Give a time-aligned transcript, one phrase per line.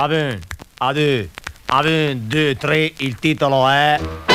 [0.00, 0.38] Aven,
[0.78, 1.28] ade,
[1.66, 4.27] aven, due, tre, il titolo è...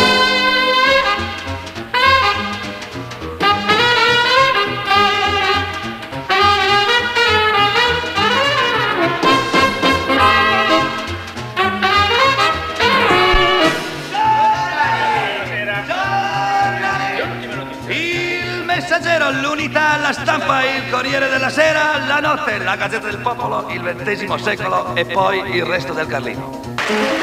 [20.03, 24.93] la stampa, il Corriere della Sera, la notte, la Gazzetta del Popolo, il XX secolo
[24.95, 27.22] e poi il resto del Carlino.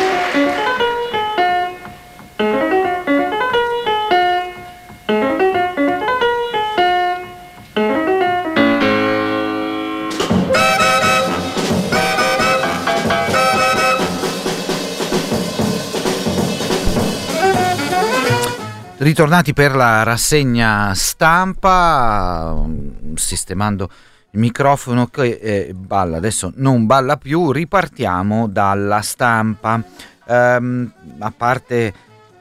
[19.11, 23.91] Ritornati per la rassegna stampa, mm, sistemando
[24.31, 29.83] il microfono che eh, balla, adesso non balla più, ripartiamo dalla stampa.
[30.29, 31.93] Ehm, a parte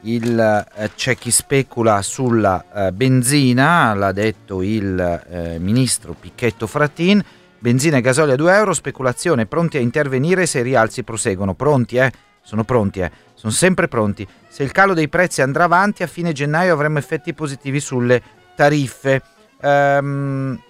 [0.02, 0.38] il,
[0.76, 7.20] eh, c'è chi specula sulla eh, benzina, l'ha detto il eh, ministro Picchetto Frattin,
[7.58, 11.96] benzina e gasolio a 2 euro, speculazione, pronti a intervenire se i rialzi proseguono, pronti
[11.96, 12.12] eh?
[12.42, 13.10] Sono pronti, eh?
[13.34, 14.26] Sono sempre pronti.
[14.50, 18.20] Se il calo dei prezzi andrà avanti, a fine gennaio avremo effetti positivi sulle
[18.56, 19.22] tariffe.
[19.60, 20.60] Ehm,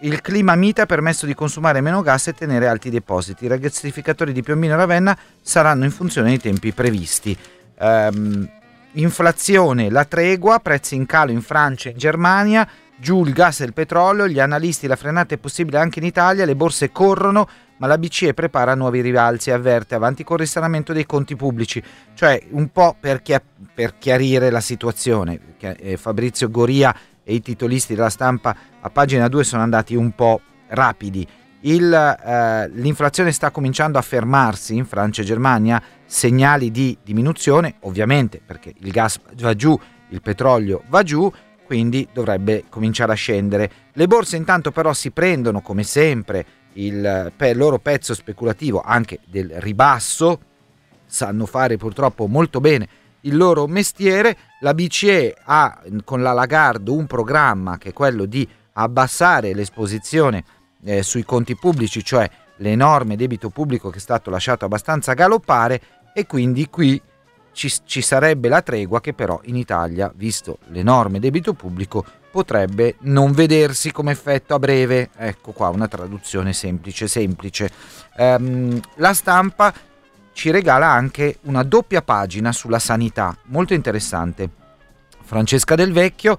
[0.00, 3.44] il clima mite ha permesso di consumare meno gas e tenere alti i depositi.
[3.44, 7.36] I rigassificatori di Piombino e Ravenna saranno in funzione dei tempi previsti.
[7.78, 8.48] Ehm,
[8.94, 13.64] inflazione, la tregua, prezzi in calo in Francia e in Germania, giù il gas e
[13.64, 17.48] il petrolio, gli analisti la frenata è possibile anche in Italia, le borse corrono,
[17.80, 21.82] ma la BCE prepara nuovi rivalzi e avverte avanti con il risanamento dei conti pubblici,
[22.14, 23.42] cioè un po' per, chia-
[23.74, 25.40] per chiarire la situazione.
[25.58, 30.40] Eh, Fabrizio Goria e i titolisti della stampa a pagina 2 sono andati un po'
[30.68, 31.26] rapidi.
[31.62, 38.42] Il, eh, l'inflazione sta cominciando a fermarsi in Francia e Germania, segnali di diminuzione, ovviamente
[38.44, 39.78] perché il gas va giù,
[40.10, 41.30] il petrolio va giù,
[41.64, 43.70] quindi dovrebbe cominciare a scendere.
[43.92, 46.44] Le borse intanto però si prendono come sempre
[46.74, 50.40] il loro pezzo speculativo anche del ribasso,
[51.06, 52.88] sanno fare purtroppo molto bene
[53.22, 54.36] il loro mestiere.
[54.60, 60.44] La BCE ha con la Lagarde un programma che è quello di abbassare l'esposizione
[60.84, 65.80] eh, sui conti pubblici, cioè l'enorme debito pubblico che è stato lasciato abbastanza galoppare
[66.12, 67.00] e quindi qui
[67.52, 73.32] ci, ci sarebbe la tregua che però in Italia, visto l'enorme debito pubblico, potrebbe non
[73.32, 75.10] vedersi come effetto a breve.
[75.16, 77.70] Ecco qua una traduzione semplice, semplice.
[78.16, 79.72] Ehm, la stampa
[80.32, 84.48] ci regala anche una doppia pagina sulla sanità, molto interessante.
[85.22, 86.38] Francesca Del Vecchio,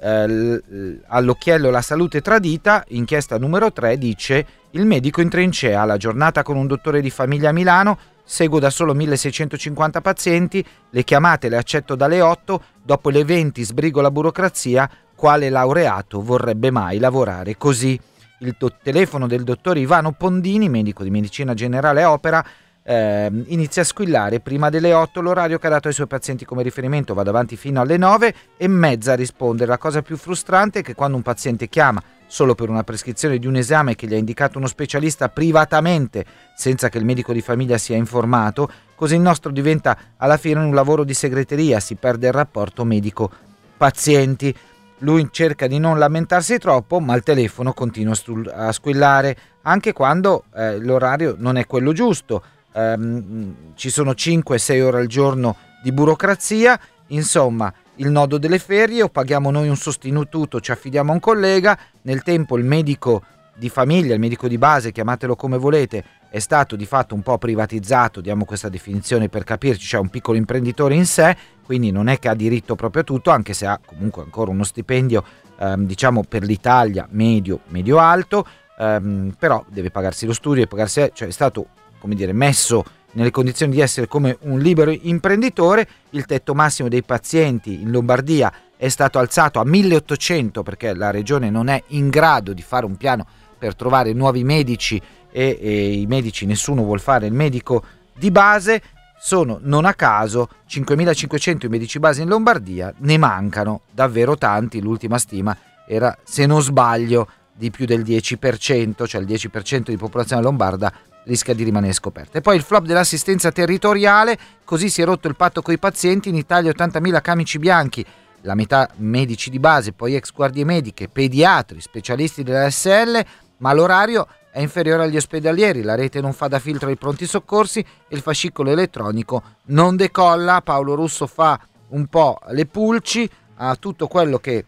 [0.00, 6.42] eh, all'occhiello la salute tradita, inchiesta numero 3, dice il medico in trincea, la giornata
[6.42, 11.56] con un dottore di famiglia a Milano, seguo da solo 1650 pazienti, le chiamate le
[11.56, 17.98] accetto dalle 8, dopo le 20 sbrigo la burocrazia, quale laureato vorrebbe mai lavorare così?
[18.38, 22.44] Il do- telefono del dottor Ivano Pondini, medico di medicina generale opera,
[22.84, 26.62] eh, inizia a squillare prima delle 8 l'orario che ha dato ai suoi pazienti come
[26.62, 29.68] riferimento, va davanti fino alle 9 e mezza a rispondere.
[29.68, 33.48] La cosa più frustrante è che quando un paziente chiama solo per una prescrizione di
[33.48, 36.24] un esame che gli ha indicato uno specialista privatamente,
[36.54, 40.74] senza che il medico di famiglia sia informato, così il nostro diventa alla fine un
[40.74, 44.54] lavoro di segreteria, si perde il rapporto medico-pazienti.
[44.98, 48.14] Lui cerca di non lamentarsi troppo, ma il telefono continua
[48.52, 52.42] a squillare, anche quando eh, l'orario non è quello giusto.
[52.72, 59.08] Um, ci sono 5-6 ore al giorno di burocrazia, insomma il nodo delle ferie o
[59.08, 63.22] paghiamo noi un sostituto, ci affidiamo a un collega, nel tempo il medico
[63.56, 67.38] di famiglia, il medico di base, chiamatelo come volete, è stato di fatto un po'
[67.38, 72.08] privatizzato, diamo questa definizione per capirci, c'è cioè un piccolo imprenditore in sé, quindi non
[72.08, 75.24] è che ha diritto proprio a tutto, anche se ha comunque ancora uno stipendio,
[75.58, 78.46] ehm, diciamo per l'Italia medio, medio-alto,
[78.78, 81.66] ehm, però deve pagarsi lo studio, pagarsi, cioè è stato,
[81.98, 87.02] come dire, messo nelle condizioni di essere come un libero imprenditore, il tetto massimo dei
[87.02, 92.52] pazienti in Lombardia è stato alzato a 1800 perché la regione non è in grado
[92.52, 93.26] di fare un piano
[93.58, 97.82] per trovare nuovi medici e, e i medici nessuno vuole fare il medico
[98.14, 98.82] di base
[99.20, 105.18] sono non a caso 5.500 i medici base in Lombardia, ne mancano davvero tanti, l'ultima
[105.18, 110.92] stima era se non sbaglio di più del 10%, cioè il 10% di popolazione lombarda
[111.24, 112.38] rischia di rimanere scoperta.
[112.38, 116.28] E poi il flop dell'assistenza territoriale, così si è rotto il patto con i pazienti,
[116.28, 118.04] in Italia 80.000 camici bianchi,
[118.42, 123.24] la metà medici di base, poi ex guardie mediche, pediatri, specialisti della SL,
[123.58, 124.28] ma l'orario
[124.58, 128.22] è inferiore agli ospedalieri, la rete non fa da filtro ai pronti soccorsi e il
[128.22, 130.62] fascicolo elettronico non decolla.
[130.62, 131.60] Paolo Russo fa
[131.90, 134.64] un po' le pulci a tutto quello che,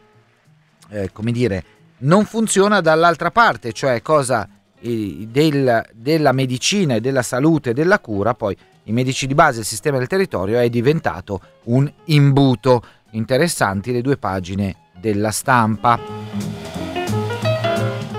[0.90, 1.64] eh, come dire,
[1.98, 4.48] non funziona dall'altra parte, cioè cosa
[4.80, 9.66] del, della medicina e della salute e della cura, poi i medici di base, il
[9.66, 12.84] sistema del territorio è diventato un imbuto.
[13.10, 16.59] Interessanti le due pagine della stampa.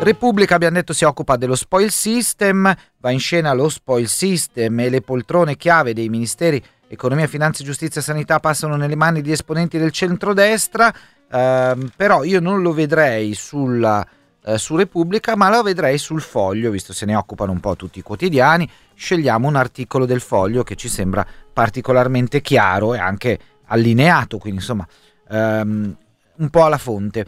[0.04, 4.90] Repubblica, abbiamo detto, si occupa dello spoil system, va in scena lo spoil system e
[4.90, 9.78] le poltrone chiave dei ministeri Economia, Finanza, Giustizia e Sanità passano nelle mani di esponenti
[9.78, 10.92] del centrodestra,
[11.32, 14.06] ehm, però io non lo vedrei sulla,
[14.44, 18.00] eh, su Repubblica, ma lo vedrei sul foglio, visto se ne occupano un po' tutti
[18.00, 18.68] i quotidiani.
[18.96, 21.24] Scegliamo un articolo del foglio che ci sembra
[21.54, 24.88] particolarmente chiaro e anche allineato, quindi insomma
[25.30, 25.96] ehm,
[26.38, 27.26] un po' alla fonte.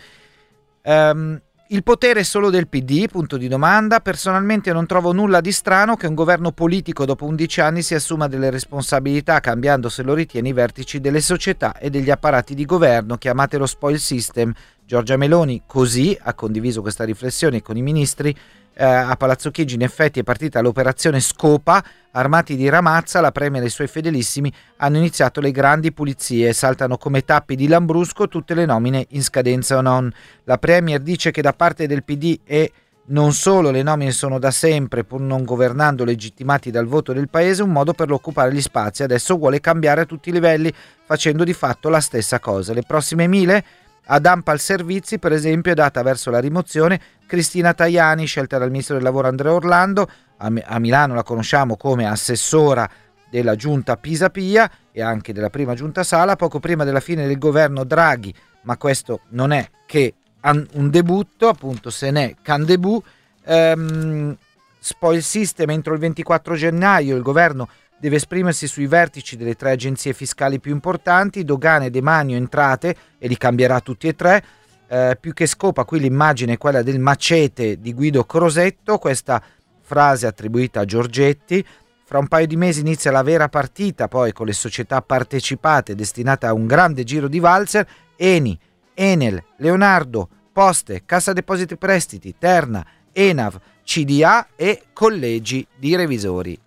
[0.86, 3.08] Um, il potere è solo del PD?
[3.10, 4.02] Punto di domanda.
[4.02, 8.28] Personalmente non trovo nulla di strano che un governo politico dopo 11 anni si assuma
[8.28, 13.18] delle responsabilità cambiando, se lo ritiene, i vertici delle società e degli apparati di governo,
[13.18, 14.54] chiamatelo spoil system.
[14.86, 18.36] Giorgia Meloni così ha condiviso questa riflessione con i ministri
[18.76, 23.64] eh, a Palazzo Chigi in effetti è partita l'operazione Scopa, armati di ramazza, la Premier
[23.64, 28.54] e i suoi fedelissimi hanno iniziato le grandi pulizie, saltano come tappi di lambrusco tutte
[28.54, 30.12] le nomine in scadenza o non.
[30.46, 32.72] La Premier dice che da parte del PD e
[33.06, 37.62] non solo le nomine sono da sempre, pur non governando legittimati dal voto del paese,
[37.62, 39.04] un modo per occupare gli spazi.
[39.04, 40.74] Adesso vuole cambiare a tutti i livelli,
[41.06, 42.74] facendo di fatto la stessa cosa.
[42.74, 43.64] Le prossime mille
[44.06, 48.96] ad Ampal Servizi, per esempio, è data verso la rimozione Cristina Tajani, scelta dal ministro
[48.96, 50.10] del lavoro Andrea Orlando.
[50.38, 52.90] A, Milano la conosciamo come assessora
[53.30, 57.84] della giunta Pisapia e anche della prima giunta Sala, poco prima della fine del governo
[57.84, 58.34] Draghi,
[58.64, 63.04] ma questo non è che un debutto, appunto se n'è can debut.
[63.46, 64.38] Ehm,
[64.80, 67.70] spoil system entro il 24 gennaio il governo
[68.04, 73.38] deve esprimersi sui vertici delle tre agenzie fiscali più importanti, dogane, demanio, entrate, e li
[73.38, 74.44] cambierà tutti e tre.
[74.90, 79.42] Eh, più che scopa qui l'immagine è quella del macete di Guido Crosetto, questa
[79.80, 81.66] frase attribuita a Giorgetti.
[82.04, 86.46] Fra un paio di mesi inizia la vera partita, poi con le società partecipate destinate
[86.46, 88.60] a un grande giro di valzer, Eni,
[88.94, 96.60] Enel, Leonardo, Poste, Cassa Depositi Prestiti, Terna, Enav, CDA e collegi di revisori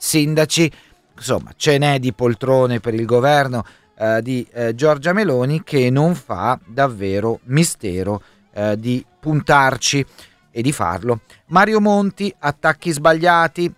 [0.00, 0.72] sindaci.
[1.14, 3.62] Insomma, ce n'è di poltrone per il governo
[3.98, 8.22] eh, di eh, Giorgia Meloni che non fa davvero mistero
[8.54, 10.04] eh, di puntarci
[10.50, 11.20] e di farlo.
[11.48, 13.72] Mario Monti, attacchi sbagliati.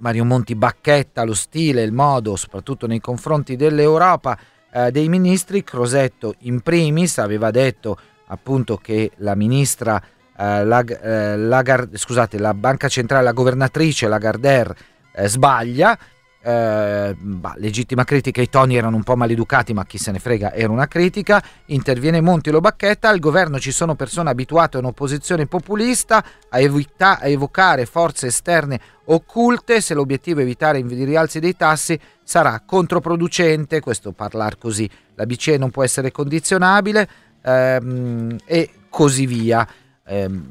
[0.00, 4.38] Mario Monti bacchetta lo stile, il modo, soprattutto nei confronti dell'Europa,
[4.70, 5.64] eh, dei ministri.
[5.64, 10.00] Crosetto in primis aveva detto appunto che la ministra,
[10.36, 14.76] eh, la, eh, la, scusate, la banca centrale, la governatrice Lagardère
[15.18, 15.98] eh, sbaglia.
[16.40, 20.52] Eh, bah, legittima critica, i toni erano un po' maleducati, ma chi se ne frega,
[20.52, 21.42] era una critica.
[21.66, 23.08] Interviene Monti lo bacchetta.
[23.08, 28.80] Al governo ci sono persone abituate a un'opposizione populista, a, evita- a evocare forze esterne
[29.06, 29.80] occulte.
[29.80, 33.80] Se l'obiettivo è evitare i rialzi dei tassi, sarà controproducente.
[33.80, 34.88] Questo parlare così.
[35.16, 37.08] La BCE non può essere condizionabile
[37.42, 39.66] ehm, e così via.
[40.06, 40.48] Ehm,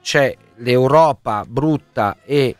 [0.00, 2.56] c'è l'Europa brutta e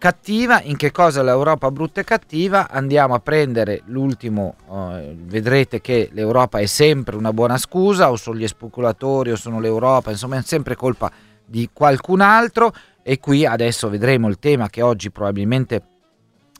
[0.00, 2.70] cattiva, in che cosa l'Europa brutta e cattiva?
[2.70, 8.38] Andiamo a prendere l'ultimo, eh, vedrete che l'Europa è sempre una buona scusa, o sono
[8.38, 11.12] gli speculatori o sono l'Europa, insomma è sempre colpa
[11.44, 12.72] di qualcun altro.
[13.02, 15.82] E qui adesso vedremo il tema che oggi probabilmente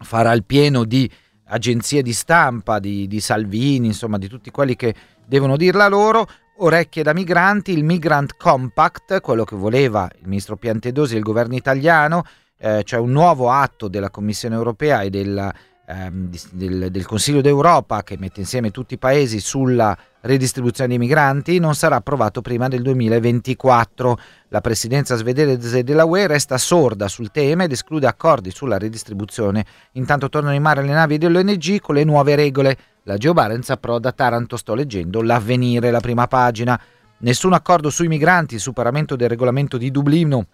[0.03, 1.11] farà il pieno di
[1.45, 4.95] agenzie di stampa, di, di Salvini, insomma di tutti quelli che
[5.25, 6.29] devono dirla loro,
[6.59, 11.55] orecchie da migranti, il Migrant Compact, quello che voleva il ministro Piantedosi e il governo
[11.57, 12.23] italiano,
[12.61, 15.53] eh, cioè un nuovo atto della Commissione europea e della,
[15.87, 21.59] ehm, del, del, Consiglio d'Europa che mette insieme tutti i paesi sulla redistribuzione dei migranti,
[21.59, 24.19] non sarà approvato prima del 2024.
[24.49, 29.65] La presidenza svedese della UE resta sorda sul tema ed esclude accordi sulla redistribuzione.
[29.93, 32.77] Intanto tornano in mare le navi dell'ONG con le nuove regole.
[33.05, 36.79] La Geo Barents approda a Taranto, sto leggendo l'avvenire, la prima pagina.
[37.21, 40.47] Nessun accordo sui migranti, il superamento del regolamento di Dublino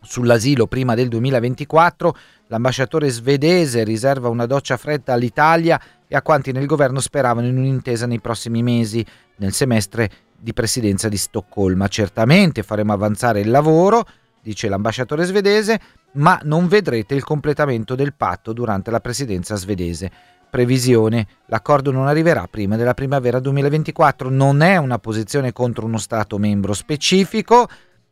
[0.00, 2.16] sull'asilo prima del 2024,
[2.48, 8.06] l'ambasciatore svedese riserva una doccia fredda all'Italia e a quanti nel governo speravano in un'intesa
[8.06, 9.04] nei prossimi mesi,
[9.36, 11.88] nel semestre di presidenza di Stoccolma.
[11.88, 14.04] Certamente faremo avanzare il lavoro,
[14.40, 15.80] dice l'ambasciatore svedese,
[16.12, 20.10] ma non vedrete il completamento del patto durante la presidenza svedese.
[20.50, 26.38] Previsione, l'accordo non arriverà prima della primavera 2024, non è una posizione contro uno Stato
[26.38, 27.68] membro specifico,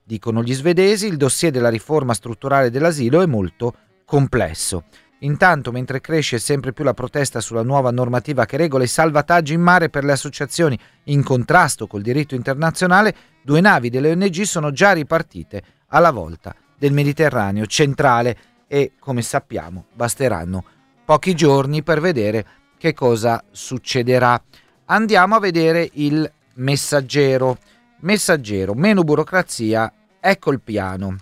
[0.08, 4.84] Dicono gli svedesi, il dossier della riforma strutturale dell'asilo è molto complesso.
[5.20, 9.62] Intanto, mentre cresce sempre più la protesta sulla nuova normativa che regola i salvataggi in
[9.62, 14.92] mare per le associazioni in contrasto col diritto internazionale, due navi delle ONG sono già
[14.92, 18.36] ripartite alla volta del Mediterraneo centrale
[18.68, 20.64] e, come sappiamo, basteranno
[21.04, 22.46] pochi giorni per vedere
[22.78, 24.40] che cosa succederà.
[24.84, 27.58] Andiamo a vedere il messaggero.
[28.06, 31.16] Messaggero, meno burocrazia, ecco il piano.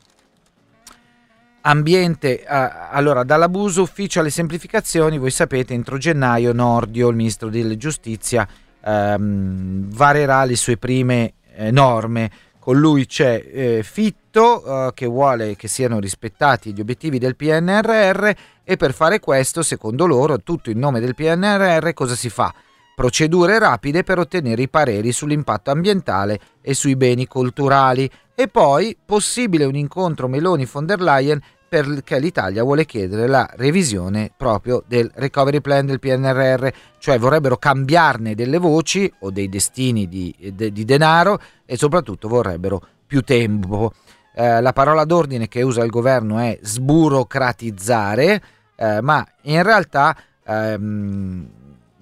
[1.62, 7.74] Ambiente, eh, allora dall'abuso ufficio alle semplificazioni, voi sapete entro gennaio Nordio, il ministro della
[7.78, 8.46] giustizia,
[8.84, 12.30] ehm, varerà le sue prime eh, norme.
[12.58, 18.30] Con lui c'è eh, Fitto eh, che vuole che siano rispettati gli obiettivi del PNRR
[18.62, 22.52] e per fare questo, secondo loro, tutto in nome del PNRR, cosa si fa?
[22.94, 29.64] Procedure rapide per ottenere i pareri sull'impatto ambientale e sui beni culturali e poi possibile
[29.64, 35.86] un incontro Meloni-von der Leyen perché l'Italia vuole chiedere la revisione proprio del recovery plan
[35.86, 41.76] del PNRR, cioè vorrebbero cambiarne delle voci o dei destini di, de, di denaro e
[41.76, 43.92] soprattutto vorrebbero più tempo.
[44.36, 48.42] Eh, la parola d'ordine che usa il governo è sburocratizzare,
[48.76, 51.48] eh, ma in realtà ehm,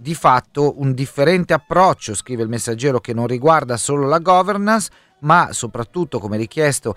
[0.03, 4.91] di fatto un differente approccio, scrive il messaggero, che non riguarda solo la governance,
[5.21, 6.95] ma soprattutto, come richiesto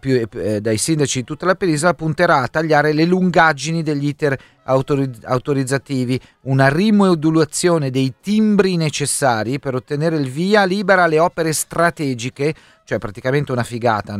[0.00, 4.38] più, eh, dai sindaci di tutta la penisola punterà a tagliare le lungaggini degli iter
[4.64, 12.54] autorizz- autorizzativi, una rimodulazione dei timbri necessari per ottenere il via libera alle opere strategiche,
[12.84, 14.18] cioè praticamente una figata,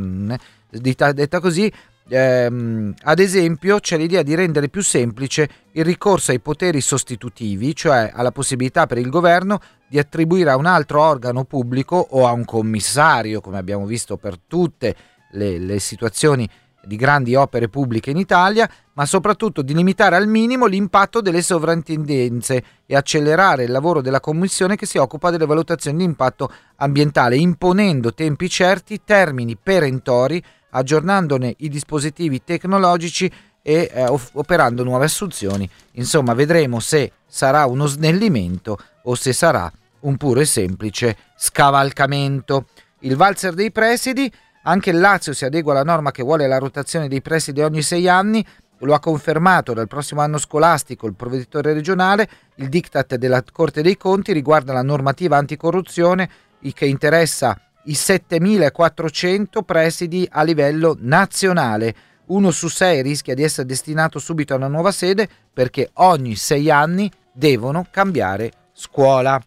[0.68, 1.72] detta così,
[2.08, 8.10] Ehm, ad esempio c'è l'idea di rendere più semplice il ricorso ai poteri sostitutivi, cioè
[8.14, 9.58] alla possibilità per il governo
[9.88, 14.38] di attribuire a un altro organo pubblico o a un commissario, come abbiamo visto per
[14.46, 14.94] tutte
[15.32, 16.48] le, le situazioni
[16.86, 22.64] di grandi opere pubbliche in Italia, ma soprattutto di limitare al minimo l'impatto delle sovrintendenze
[22.86, 28.12] e accelerare il lavoro della Commissione che si occupa delle valutazioni di impatto ambientale, imponendo
[28.12, 30.42] tempi certi, termini perentori,
[30.74, 33.30] aggiornandone i dispositivi tecnologici
[33.62, 35.68] e eh, operando nuove assunzioni.
[35.92, 42.66] Insomma, vedremo se sarà uno snellimento o se sarà un puro e semplice scavalcamento.
[43.00, 44.30] Il valzer dei presidi
[44.66, 48.08] anche il Lazio si adegua alla norma che vuole la rotazione dei presidi ogni sei
[48.08, 48.44] anni,
[48.78, 53.96] lo ha confermato dal prossimo anno scolastico il provveditore regionale, il diktat della Corte dei
[53.96, 56.28] Conti riguarda la normativa anticorruzione
[56.72, 61.94] che interessa i 7400 presidi a livello nazionale.
[62.26, 66.70] Uno su sei rischia di essere destinato subito a una nuova sede perché ogni sei
[66.70, 69.40] anni devono cambiare scuola.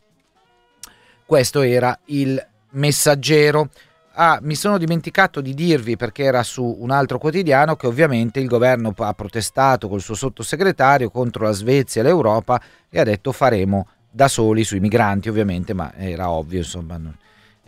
[1.25, 3.69] Questo era il messaggero.
[4.19, 8.47] Ah, mi sono dimenticato di dirvi perché era su un altro quotidiano che ovviamente il
[8.47, 13.87] governo ha protestato col suo sottosegretario contro la Svezia e l'Europa e ha detto faremo
[14.09, 16.99] da soli sui migranti ovviamente, ma era ovvio insomma.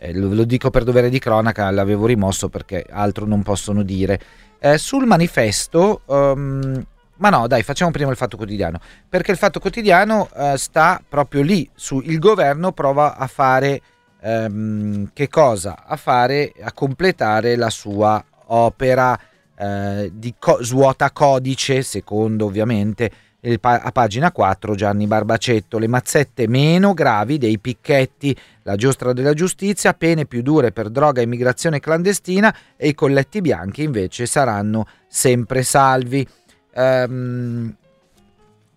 [0.02, 4.18] Eh, lo, lo, dico per dovere di cronaca, l'avevo rimosso perché altro non possono dire.
[4.58, 6.82] Eh, sul manifesto, um,
[7.16, 11.42] ma no dai facciamo prima il Fatto Quotidiano, perché il Fatto Quotidiano uh, sta proprio
[11.42, 13.82] lì, su, il governo prova a fare
[14.22, 15.84] ehm, che cosa?
[15.86, 19.18] A fare, a completare la sua opera
[19.54, 23.10] eh, di co- svuota codice, secondo ovviamente
[23.60, 28.36] a pagina 4 Gianni Barbacetto, le mazzette meno gravi dei picchetti,
[28.70, 33.40] la giostra della giustizia, pene più dure per droga e immigrazione clandestina e i colletti
[33.40, 36.26] bianchi invece saranno sempre salvi.
[36.74, 37.74] Um,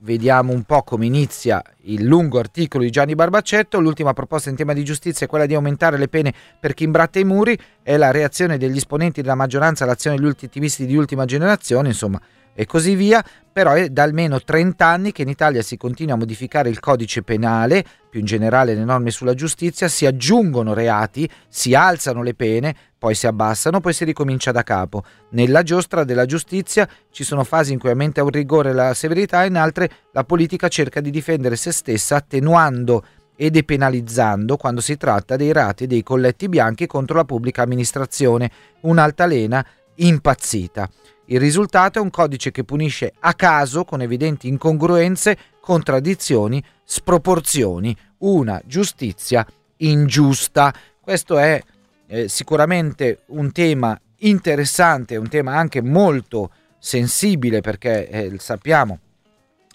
[0.04, 3.80] Vediamo un po' come inizia il lungo articolo di Gianni Barbacetto.
[3.80, 7.20] L'ultima proposta in tema di giustizia è quella di aumentare le pene per chi imbratta
[7.20, 7.58] i muri.
[7.82, 11.88] È la reazione degli esponenti della maggioranza all'azione degli attivisti di ultima generazione.
[11.88, 12.20] Insomma,
[12.54, 16.18] e così via, però è da almeno 30 anni che in Italia si continua a
[16.18, 21.76] modificare il codice penale, più in generale le norme sulla giustizia, si aggiungono reati, si
[21.76, 25.04] alzano le pene, poi si abbassano, poi si ricomincia da capo.
[25.32, 29.58] Nella giostra della giustizia ci sono fasi in cui aumenta un rigore la severità, in
[29.58, 33.04] altre la politica cerca di difendere se stessa attenuando
[33.36, 38.50] e depenalizzando quando si tratta dei reati dei colletti bianchi contro la pubblica amministrazione,
[38.82, 40.90] un'altalena impazzita.
[41.34, 48.62] Il risultato è un codice che punisce a caso, con evidenti incongruenze, contraddizioni, sproporzioni, una
[48.68, 49.44] giustizia
[49.78, 50.72] ingiusta.
[51.02, 51.60] Questo è
[52.06, 59.00] eh, sicuramente un tema interessante, un tema anche molto sensibile perché eh, sappiamo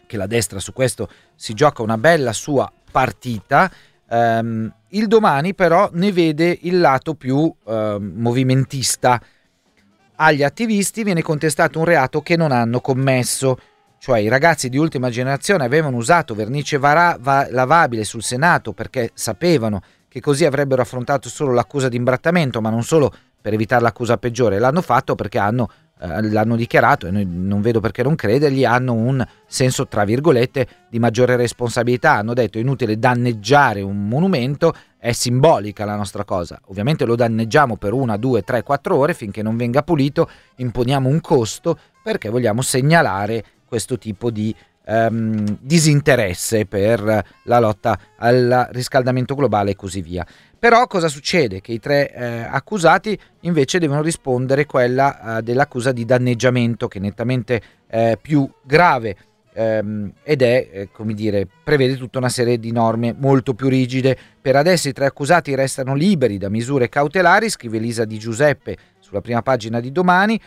[0.06, 3.68] che la destra su questo si gioca una bella sua partita.
[4.10, 9.20] Um, il domani però ne vede il lato più uh, movimentista
[10.20, 13.58] agli attivisti viene contestato un reato che non hanno commesso.
[13.98, 19.10] Cioè i ragazzi di ultima generazione avevano usato vernice vara- va- lavabile sul Senato perché
[19.14, 24.16] sapevano che così avrebbero affrontato solo l'accusa di imbrattamento, ma non solo per evitare l'accusa
[24.16, 25.68] peggiore, l'hanno fatto perché hanno
[26.00, 31.36] l'hanno dichiarato e non vedo perché non credergli, hanno un senso, tra virgolette, di maggiore
[31.36, 32.12] responsabilità.
[32.12, 36.60] Hanno detto è inutile danneggiare un monumento, è simbolica la nostra cosa.
[36.66, 41.20] Ovviamente lo danneggiamo per una, due, tre, quattro ore finché non venga pulito, imponiamo un
[41.20, 44.54] costo perché vogliamo segnalare questo tipo di
[44.88, 50.26] ehm, disinteresse per la lotta al riscaldamento globale e così via.
[50.58, 51.60] Però cosa succede?
[51.60, 57.00] Che i tre eh, accusati invece devono rispondere quella eh, dell'accusa di danneggiamento, che è
[57.00, 59.16] nettamente eh, più grave
[59.52, 64.16] ehm, ed è, eh, come dire, prevede tutta una serie di norme molto più rigide.
[64.40, 69.20] Per adesso i tre accusati restano liberi da misure cautelari, scrive Elisa Di Giuseppe sulla
[69.20, 70.40] prima pagina di domani.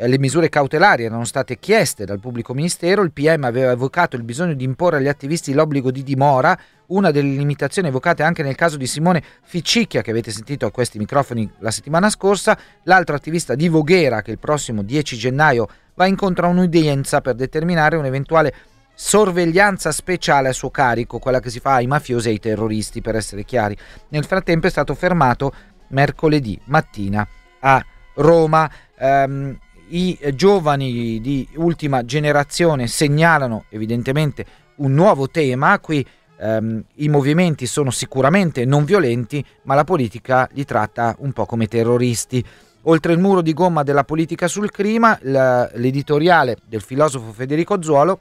[0.00, 4.54] Le misure cautelari erano state chieste dal pubblico ministero, il PM aveva evocato il bisogno
[4.54, 6.56] di imporre agli attivisti l'obbligo di dimora
[6.88, 10.98] una delle limitazioni evocate anche nel caso di Simone Ficcicchia, che avete sentito a questi
[10.98, 16.46] microfoni la settimana scorsa, l'altro attivista di Voghera che il prossimo 10 gennaio va incontro
[16.46, 18.54] a un'udienza per determinare un'eventuale
[18.94, 23.16] sorveglianza speciale a suo carico, quella che si fa ai mafiosi e ai terroristi, per
[23.16, 23.76] essere chiari.
[24.10, 25.52] Nel frattempo è stato fermato
[25.88, 27.26] mercoledì mattina
[27.60, 28.70] a Roma.
[29.00, 29.56] Um,
[29.90, 36.06] I giovani di ultima generazione segnalano evidentemente un nuovo tema, qui
[36.40, 41.66] Um, I movimenti sono sicuramente non violenti, ma la politica li tratta un po' come
[41.66, 42.44] terroristi.
[42.82, 48.20] Oltre il muro di gomma della politica sul clima, l'editoriale del filosofo Federico Zuolo,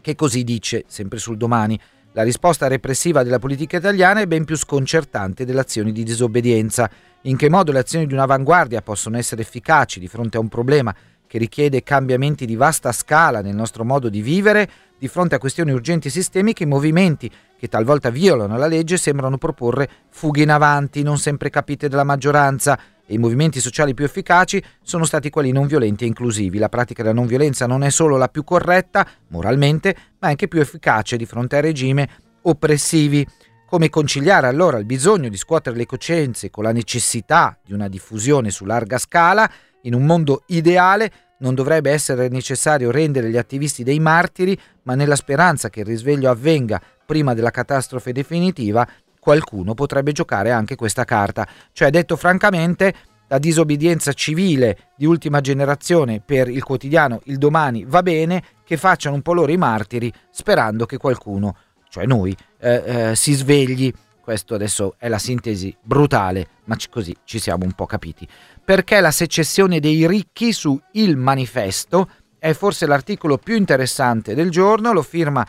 [0.00, 1.76] che così dice, sempre sul domani,
[2.14, 6.90] la risposta repressiva della politica italiana è ben più sconcertante delle azioni di disobbedienza.
[7.22, 10.94] In che modo le azioni di un'avanguardia possono essere efficaci di fronte a un problema
[11.26, 15.72] che richiede cambiamenti di vasta scala nel nostro modo di vivere, di fronte a questioni
[15.72, 21.02] urgenti e sistemiche, i movimenti che talvolta violano la legge sembrano proporre fughe in avanti,
[21.02, 22.78] non sempre capite dalla maggioranza,
[23.12, 26.58] i movimenti sociali più efficaci sono stati quelli non violenti e inclusivi.
[26.58, 30.60] La pratica della non violenza non è solo la più corretta, moralmente, ma anche più
[30.60, 32.08] efficace di fronte a regime
[32.42, 33.26] oppressivi.
[33.66, 38.50] Come conciliare allora il bisogno di scuotere le coscienze con la necessità di una diffusione
[38.50, 39.50] su larga scala?
[39.82, 45.16] In un mondo ideale non dovrebbe essere necessario rendere gli attivisti dei martiri, ma nella
[45.16, 48.86] speranza che il risveglio avvenga prima della catastrofe definitiva,
[49.22, 51.46] qualcuno potrebbe giocare anche questa carta.
[51.70, 52.92] Cioè, detto francamente,
[53.28, 59.14] la disobbedienza civile di ultima generazione per il quotidiano Il Domani va bene, che facciano
[59.14, 61.56] un po' loro i martiri, sperando che qualcuno,
[61.88, 63.92] cioè noi, eh, eh, si svegli.
[64.20, 68.26] Questo adesso è la sintesi brutale, ma così ci siamo un po' capiti
[68.64, 72.08] perché la secessione dei ricchi su Il Manifesto
[72.38, 75.46] è forse l'articolo più interessante del giorno, lo firma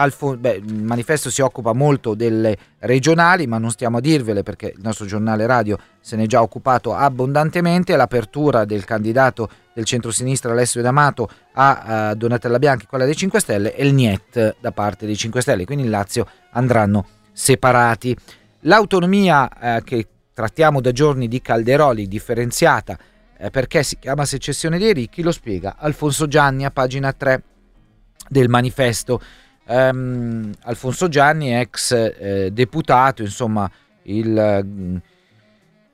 [0.00, 4.72] Alfo- beh, il manifesto si occupa molto delle regionali, ma non stiamo a dirvele perché
[4.74, 7.94] il nostro giornale radio se ne è già occupato abbondantemente.
[7.96, 13.74] L'apertura del candidato del centro-sinistra Alessio D'Amato a uh, Donatella Bianchi, quella dei 5 Stelle,
[13.76, 15.66] e il Niet da parte dei 5 Stelle.
[15.66, 18.16] Quindi in Lazio andranno separati.
[18.60, 22.96] L'autonomia eh, che trattiamo da giorni di Calderoli differenziata
[23.36, 27.42] eh, perché si chiama secessione dei ricchi, lo spiega Alfonso Gianni a pagina 3
[28.28, 29.20] del manifesto.
[29.70, 33.70] Um, Alfonso Gianni, ex eh, deputato, insomma,
[34.02, 34.96] il, mm,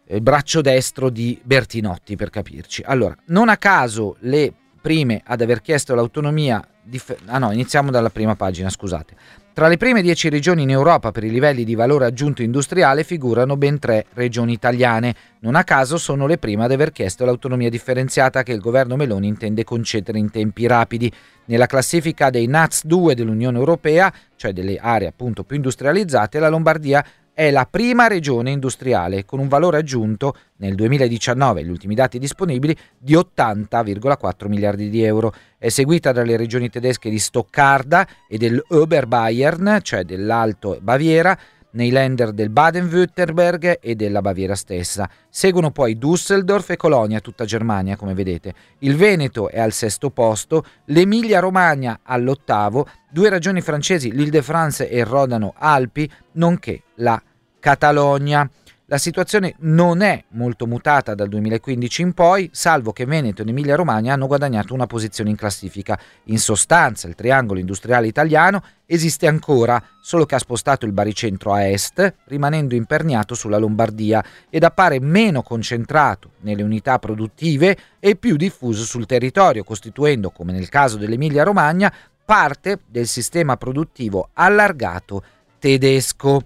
[0.06, 2.82] il, braccio destro di Bertinotti, per capirci.
[2.86, 6.66] Allora, non a caso le prime ad aver chiesto l'autonomia.
[6.82, 9.14] Dif- ah no, iniziamo dalla prima pagina, scusate.
[9.56, 13.56] Tra le prime dieci regioni in Europa per i livelli di valore aggiunto industriale figurano
[13.56, 15.14] ben tre regioni italiane.
[15.38, 19.28] Non a caso sono le prime ad aver chiesto l'autonomia differenziata che il governo Meloni
[19.28, 21.10] intende concedere in tempi rapidi.
[21.46, 27.02] Nella classifica dei NATS 2 dell'Unione Europea, cioè delle aree appunto più industrializzate, la Lombardia
[27.36, 32.74] è la prima regione industriale con un valore aggiunto nel 2019, gli ultimi dati disponibili,
[32.96, 35.34] di 80,4 miliardi di euro.
[35.58, 41.38] È seguita dalle regioni tedesche di Stoccarda e dell'Oberbayern, cioè dell'Alto Baviera,
[41.76, 45.08] nei lender del Baden-Württemberg e della Baviera stessa.
[45.28, 48.54] Seguono poi Düsseldorf e Colonia, tutta Germania, come vedete.
[48.78, 55.54] Il Veneto è al sesto posto, l'Emilia-Romagna all'ottavo, due regioni francesi, l'Île-de-France e il Rodano
[55.56, 57.22] Alpi, nonché la
[57.60, 58.50] Catalogna.
[58.88, 63.74] La situazione non è molto mutata dal 2015 in poi, salvo che Veneto ed Emilia
[63.74, 65.98] Romagna hanno guadagnato una posizione in classifica.
[66.26, 71.66] In sostanza, il triangolo industriale italiano esiste ancora, solo che ha spostato il baricentro a
[71.66, 78.84] est, rimanendo imperniato sulla Lombardia ed appare meno concentrato nelle unità produttive e più diffuso
[78.84, 81.92] sul territorio, costituendo, come nel caso dell'Emilia Romagna,
[82.24, 85.24] parte del sistema produttivo allargato
[85.58, 86.42] tedesco.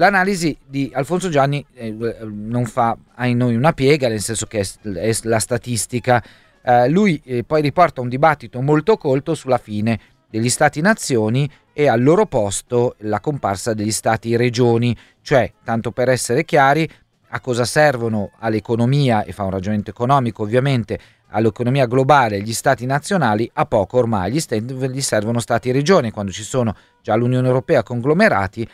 [0.00, 4.88] L'analisi di Alfonso Gianni eh, non fa ai noi una piega, nel senso che è,
[4.94, 6.24] è la statistica.
[6.62, 12.02] Eh, lui eh, poi riporta un dibattito molto colto sulla fine degli stati-nazioni e al
[12.02, 16.88] loro posto la comparsa degli stati-regioni, cioè, tanto per essere chiari,
[17.32, 23.50] a cosa servono all'economia, e fa un ragionamento economico ovviamente, all'economia globale gli stati nazionali,
[23.52, 28.66] a poco ormai gli, st- gli servono stati-regioni, quando ci sono già l'Unione Europea conglomerati,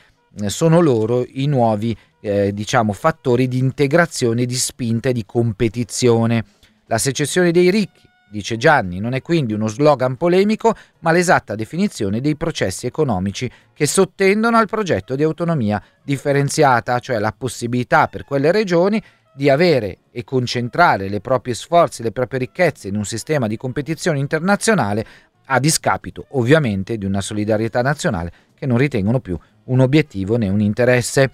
[0.49, 6.45] sono loro i nuovi eh, diciamo, fattori di integrazione, di spinta e di competizione.
[6.87, 12.21] La secessione dei ricchi, dice Gianni, non è quindi uno slogan polemico, ma l'esatta definizione
[12.21, 18.53] dei processi economici che sottendono al progetto di autonomia differenziata, cioè la possibilità per quelle
[18.53, 19.03] regioni
[19.35, 24.19] di avere e concentrare le proprie sforzi, le proprie ricchezze in un sistema di competizione
[24.19, 25.05] internazionale
[25.47, 30.61] a discapito ovviamente di una solidarietà nazionale che non ritengono più un obiettivo né un
[30.61, 31.31] interesse.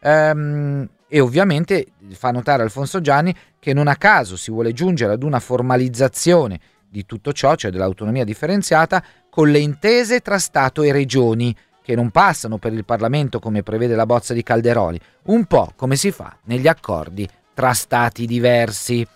[0.00, 5.22] Ehm, e ovviamente fa notare Alfonso Gianni che non a caso si vuole giungere ad
[5.22, 11.54] una formalizzazione di tutto ciò, cioè dell'autonomia differenziata, con le intese tra Stato e regioni,
[11.86, 15.94] che non passano per il Parlamento come prevede la bozza di Calderoli, un po' come
[15.94, 19.06] si fa negli accordi tra stati diversi.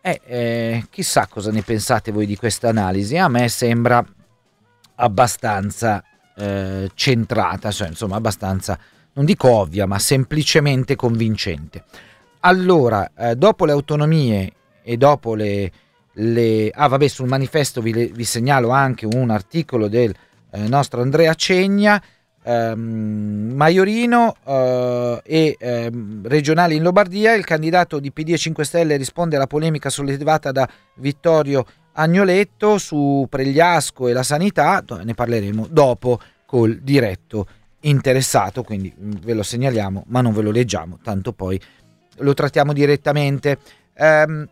[0.00, 4.02] Eh, eh, chissà cosa ne pensate voi di questa analisi, a me sembra
[4.94, 6.02] abbastanza
[6.36, 8.78] eh, centrata, cioè insomma abbastanza,
[9.14, 11.84] non dico ovvia, ma semplicemente convincente.
[12.40, 15.70] Allora, eh, dopo le autonomie e dopo le,
[16.12, 16.70] le...
[16.72, 20.14] Ah vabbè, sul manifesto vi, vi segnalo anche un articolo del
[20.52, 22.00] eh, nostro Andrea Cegna,
[22.42, 28.96] ehm, Maiorino eh, e ehm, regionali in Lombardia, il candidato di PD e 5 Stelle
[28.96, 31.66] risponde alla polemica sollevata da Vittorio
[31.98, 37.46] Agnoletto su Pregliasco e la sanità, ne parleremo dopo col diretto
[37.80, 41.60] interessato, quindi mm, ve lo segnaliamo ma non ve lo leggiamo, tanto poi
[42.18, 43.58] lo trattiamo direttamente.
[43.98, 44.46] Um,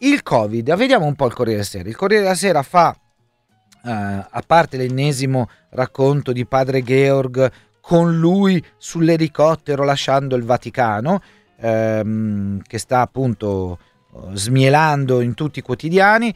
[0.00, 1.88] il Covid, vediamo un po' il Corriere della Sera.
[1.88, 2.96] Il Corriere della Sera fa
[3.80, 3.90] Uh,
[4.28, 11.22] a parte l'ennesimo racconto di padre Georg con lui sull'elicottero lasciando il Vaticano,
[11.60, 13.78] ehm, che sta appunto
[14.10, 16.34] uh, smielando in tutti i quotidiani,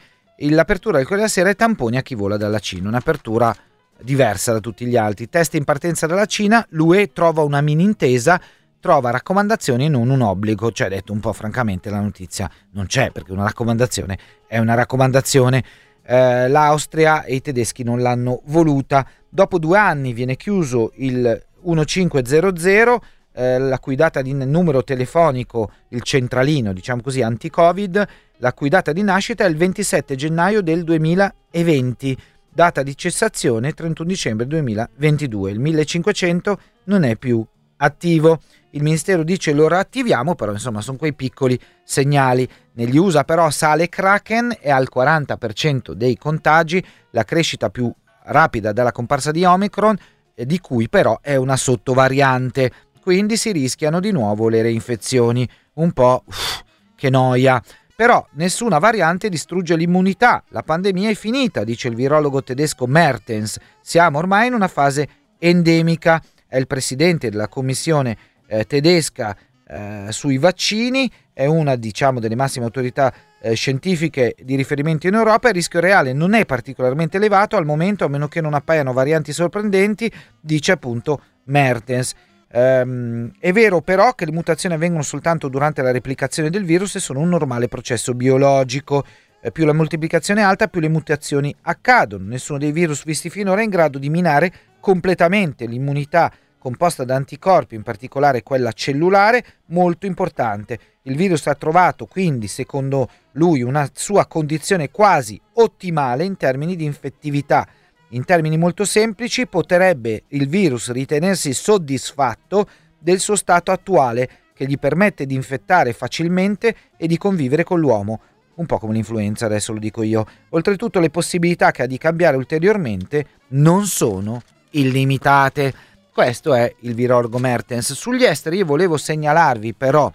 [0.50, 3.54] l'apertura del Corriere della Sera è tamponi a chi vola dalla Cina, un'apertura
[4.02, 5.28] diversa da tutti gli altri.
[5.28, 8.40] Test in partenza dalla Cina, l'UE trova una mini intesa,
[8.80, 13.12] trova raccomandazioni e non un obbligo, cioè detto un po' francamente la notizia non c'è
[13.12, 15.62] perché una raccomandazione è una raccomandazione
[16.04, 19.06] eh, l'Austria e i tedeschi non l'hanno voluta.
[19.28, 23.00] Dopo due anni viene chiuso il 1500,
[23.32, 28.06] eh, la cui data di numero telefonico, il centralino, diciamo così, anti-Covid,
[28.38, 32.16] la cui data di nascita è il 27 gennaio del 2020,
[32.52, 35.50] data di cessazione 31 dicembre 2022.
[35.50, 37.44] Il 1500 non è più
[37.76, 38.40] attivo.
[38.70, 42.48] Il Ministero dice lo rattiviamo, però insomma sono quei piccoli segnali.
[42.74, 47.92] Negli USA però sale Kraken e al 40% dei contagi, la crescita più
[48.24, 49.96] rapida dalla comparsa di Omicron,
[50.34, 52.72] eh, di cui però è una sottovariante.
[53.02, 55.48] Quindi si rischiano di nuovo le reinfezioni.
[55.74, 56.62] Un po' uff,
[56.94, 57.60] che noia.
[57.96, 60.44] Però nessuna variante distrugge l'immunità.
[60.50, 63.58] La pandemia è finita, dice il virologo tedesco Mertens.
[63.80, 66.22] Siamo ormai in una fase endemica.
[66.46, 69.36] È il presidente della commissione eh, tedesca
[69.66, 75.48] eh, sui vaccini, è una diciamo, delle massime autorità eh, scientifiche di riferimento in Europa,
[75.48, 79.32] il rischio reale non è particolarmente elevato al momento, a meno che non appaiano varianti
[79.32, 82.14] sorprendenti, dice appunto Mertens.
[82.54, 87.00] Um, è vero però che le mutazioni avvengono soltanto durante la replicazione del virus e
[87.00, 89.04] sono un normale processo biologico.
[89.40, 92.26] Eh, più la moltiplicazione è alta, più le mutazioni accadono.
[92.26, 97.74] Nessuno dei virus visti finora è in grado di minare completamente l'immunità composta da anticorpi,
[97.74, 100.78] in particolare quella cellulare, molto importante.
[101.02, 106.84] Il virus ha trovato quindi, secondo lui, una sua condizione quasi ottimale in termini di
[106.84, 107.66] infettività.
[108.14, 114.78] In termini molto semplici, potrebbe il virus ritenersi soddisfatto del suo stato attuale, che gli
[114.78, 118.20] permette di infettare facilmente e di convivere con l'uomo.
[118.56, 120.26] Un po' come l'influenza, adesso lo dico io.
[120.50, 125.72] Oltretutto le possibilità che ha di cambiare ulteriormente non sono illimitate.
[126.12, 127.94] Questo è il Virorgo Mertens.
[127.94, 130.12] Sugli esteri io volevo segnalarvi però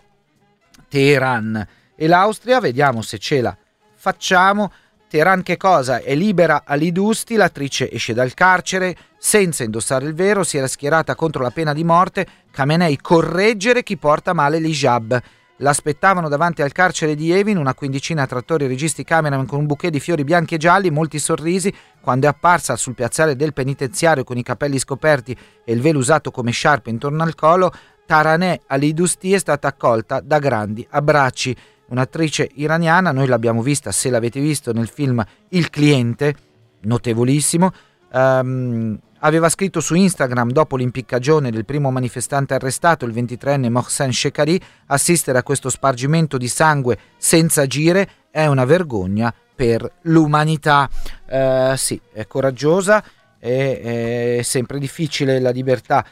[0.88, 3.58] Teheran e l'Austria, vediamo se ce la
[3.96, 4.72] facciamo.
[5.10, 6.02] Teheran che cosa?
[6.02, 11.16] È libera Ali Dusti, l'attrice esce dal carcere senza indossare il vero, si era schierata
[11.16, 15.22] contro la pena di morte, Khamenei correggere chi porta male l'hijab.
[15.62, 19.92] L'aspettavano davanti al carcere di Evin una quindicina tra attori, registi, cameraman con un bouquet
[19.92, 24.38] di fiori bianchi e gialli, molti sorrisi, quando è apparsa sul piazzale del penitenziario con
[24.38, 27.72] i capelli scoperti e il velo usato come sciarpe intorno al collo,
[28.06, 31.56] Taraneh Ali Dusti è stata accolta da grandi abbracci.
[31.90, 36.36] Un'attrice iraniana, noi l'abbiamo vista, se l'avete visto, nel film Il cliente,
[36.82, 37.72] notevolissimo.
[38.12, 44.60] Um, aveva scritto su Instagram dopo l'impiccagione del primo manifestante arrestato, il 23enne Mohsen Shekari,
[44.88, 50.90] assistere a questo spargimento di sangue senza agire è una vergogna per l'umanità.
[51.30, 53.04] Uh, sì, è coraggiosa,
[53.40, 56.06] è, è sempre difficile la libertà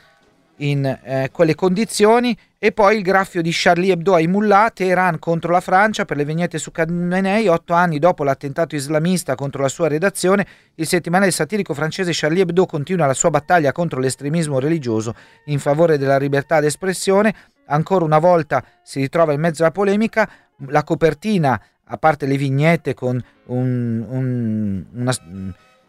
[0.57, 2.37] in eh, quelle condizioni.
[2.57, 6.25] E poi il graffio di Charlie Hebdo ai Mullah, Teheran contro la Francia per le
[6.25, 11.75] vignette su Khamenei, otto anni dopo l'attentato islamista contro la sua redazione, il settimanale satirico
[11.75, 15.13] francese Charlie Hebdo continua la sua battaglia contro l'estremismo religioso
[15.45, 17.35] in favore della libertà d'espressione,
[17.67, 20.27] ancora una volta si ritrova in mezzo alla polemica,
[20.69, 25.13] la copertina, a parte le vignette con un, un, una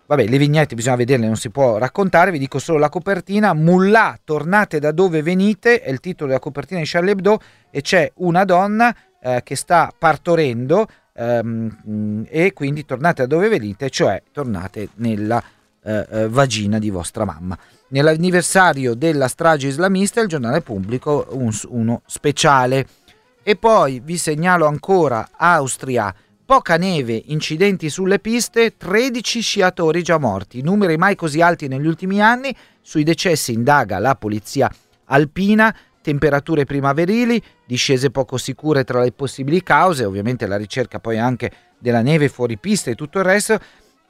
[0.06, 3.52] Vabbè, le vignette bisogna vederle, non si può raccontare, vi dico solo la copertina.
[3.54, 7.40] Mullah, tornate da dove venite, è il titolo della copertina di Charlie Hebdo
[7.70, 13.90] e c'è una donna eh, che sta partorendo ehm, e quindi tornate da dove venite,
[13.90, 15.42] cioè tornate nella
[15.82, 17.58] eh, eh, vagina di vostra mamma.
[17.88, 22.86] Nell'anniversario della strage islamista il giornale pubblico un, uno speciale.
[23.42, 26.12] E poi vi segnalo ancora Austria
[26.46, 32.22] Poca neve, incidenti sulle piste, 13 sciatori già morti, numeri mai così alti negli ultimi
[32.22, 34.70] anni, sui decessi indaga la polizia
[35.06, 41.50] alpina, temperature primaverili, discese poco sicure tra le possibili cause, ovviamente la ricerca poi anche
[41.80, 43.58] della neve fuori pista e tutto il resto,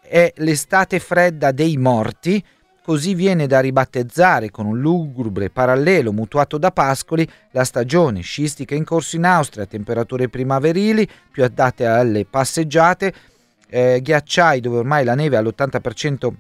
[0.03, 2.45] è l'estate fredda dei morti,
[2.87, 8.85] Così viene da ribattezzare con un lugubre parallelo mutuato da Pascoli la stagione sciistica in
[8.85, 13.13] corso in Austria, temperature primaverili più adatte alle passeggiate,
[13.69, 16.33] eh, ghiacciai dove ormai la neve è all'80%,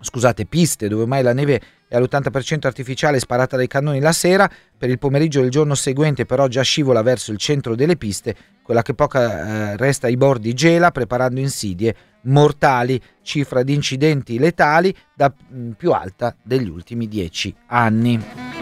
[0.00, 4.88] scusate, piste dove ormai la neve è all'80% artificiale sparata dai cannoni la sera, per
[4.88, 8.94] il pomeriggio del giorno seguente però già scivola verso il centro delle piste, quella che
[8.94, 15.72] poca eh, resta ai bordi gela preparando insidie mortali, cifra di incidenti letali da mm,
[15.72, 18.52] più alta degli ultimi dieci anni.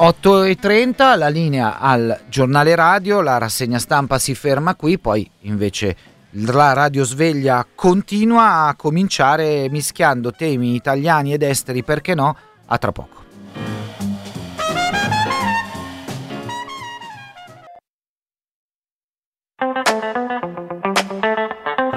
[0.00, 5.94] .30 la linea al giornale radio, la rassegna stampa si ferma qui, poi invece
[6.46, 12.34] la radio sveglia continua a cominciare mischiando temi italiani ed esteri, perché no,
[12.66, 13.19] a tra poco.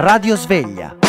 [0.03, 1.02] Radio Sveglia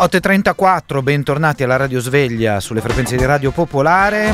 [0.00, 4.32] 8.34, bentornati alla Radio Sveglia sulle frequenze di Radio Popolare.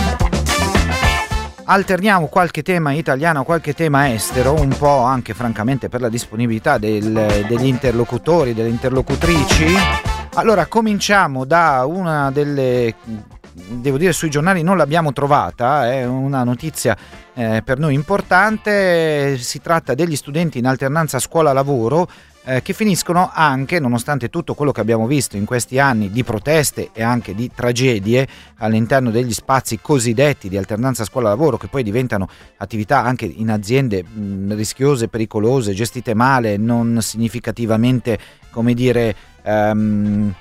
[1.64, 7.46] Alterniamo qualche tema italiano, qualche tema estero, un po' anche francamente per la disponibilità del,
[7.48, 9.66] degli interlocutori, delle interlocutrici.
[10.34, 12.94] Allora, cominciamo da una delle
[13.56, 16.96] devo dire sui giornali non l'abbiamo trovata, è una notizia
[17.34, 22.06] eh, per noi importante, si tratta degli studenti in alternanza scuola-lavoro
[22.48, 26.90] eh, che finiscono anche, nonostante tutto quello che abbiamo visto in questi anni di proteste
[26.92, 28.26] e anche di tragedie
[28.58, 32.28] all'interno degli spazi cosiddetti di alternanza scuola-lavoro, che poi diventano
[32.58, 38.16] attività anche in aziende mh, rischiose, pericolose, gestite male, non significativamente,
[38.50, 40.32] come dire, um,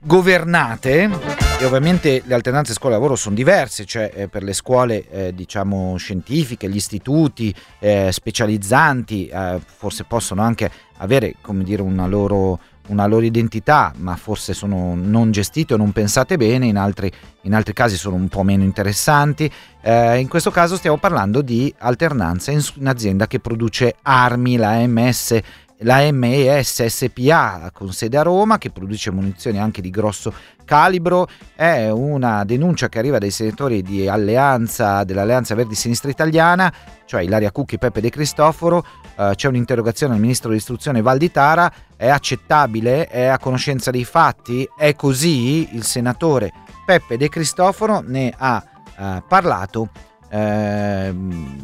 [0.00, 5.96] governate e ovviamente le alternanze scuola-lavoro sono diverse, cioè eh, per le scuole eh, diciamo
[5.96, 13.24] scientifiche, gli istituti eh, specializzanti eh, forse possono anche avere dire una loro, una loro
[13.24, 17.10] identità, ma forse sono non gestite o non pensate bene, in altri,
[17.42, 19.50] in altri casi sono un po' meno interessanti.
[19.80, 25.40] Eh, in questo caso stiamo parlando di alternanza in un'azienda che produce armi, la AMS
[25.80, 30.32] la MES SPA con sede a Roma che produce munizioni anche di grosso
[30.64, 36.72] calibro è una denuncia che arriva dai senatori di Alleanza, dell'Alleanza Verdi Sinistra Italiana,
[37.04, 38.84] cioè Ilaria Cucchi e Peppe De Cristoforo.
[39.16, 43.06] Uh, c'è un'interrogazione al ministro dell'istruzione Valditara, è accettabile?
[43.06, 44.68] È a conoscenza dei fatti?
[44.76, 45.74] È così?
[45.74, 46.52] Il senatore
[46.84, 48.62] Peppe De Cristoforo ne ha
[48.96, 49.90] uh, parlato
[50.30, 51.14] eh,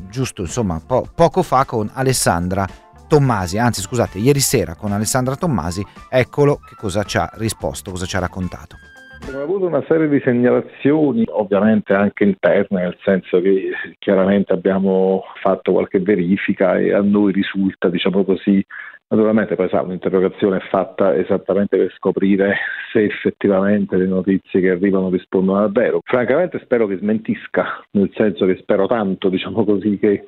[0.09, 2.67] giusto insomma po- poco fa con Alessandra
[3.09, 8.07] Tommasi, anzi scusate, ieri sera con Alessandra Tommasi, eccolo che cosa ci ha risposto, cosa
[8.07, 8.77] ci ha raccontato.
[9.23, 15.73] Abbiamo avuto una serie di segnalazioni, ovviamente anche interne, nel senso che chiaramente abbiamo fatto
[15.73, 18.63] qualche verifica e a noi risulta, diciamo così,
[19.09, 22.57] naturalmente poi sa, un'interrogazione è fatta esattamente per scoprire
[22.93, 26.01] se effettivamente le notizie che arrivano rispondono al vero.
[26.05, 30.25] Francamente spero che smentisca, nel senso che spero tanto, diciamo così, che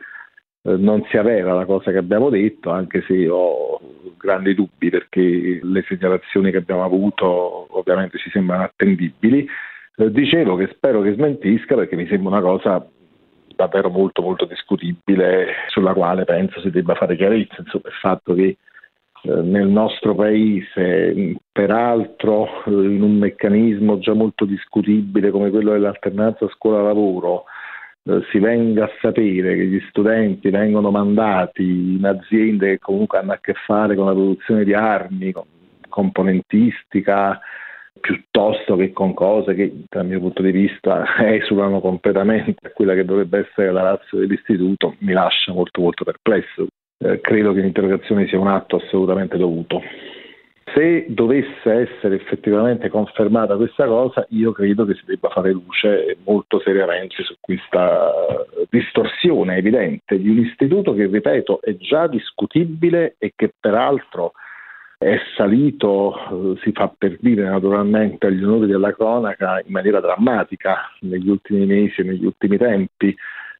[0.76, 3.81] non sia vera la cosa che abbiamo detto, anche se ho
[4.16, 9.46] grandi dubbi perché le segnalazioni che abbiamo avuto ovviamente ci sembrano attendibili.
[9.96, 12.87] Eh, dicevo che spero che smentisca perché mi sembra una cosa
[13.55, 18.59] davvero molto molto discutibile sulla quale penso si debba fare chiarezza, insomma il fatto che
[19.22, 27.40] eh, nel nostro paese, peraltro in un meccanismo già molto discutibile come quello dell'alternanza scuola-lavoro,
[27.40, 27.56] eh,
[28.31, 33.38] si venga a sapere che gli studenti vengono mandati in aziende che comunque hanno a
[33.40, 35.45] che fare con la produzione di armi, con
[35.88, 37.40] componentistica,
[37.99, 43.05] piuttosto che con cose che dal mio punto di vista esulano completamente a quella che
[43.05, 46.66] dovrebbe essere la razza dell'istituto, mi lascia molto molto perplesso.
[46.99, 49.81] Eh, credo che l'interrogazione sia un atto assolutamente dovuto.
[50.72, 56.59] Se dovesse essere effettivamente confermata questa cosa, io credo che si debba fare luce molto
[56.61, 58.12] seriamente su questa
[58.68, 64.33] distorsione evidente di un istituto che, ripeto, è già discutibile e che peraltro
[64.98, 71.29] è salito, si fa per dire naturalmente, agli onori della cronaca in maniera drammatica negli
[71.29, 73.14] ultimi mesi e negli ultimi tempi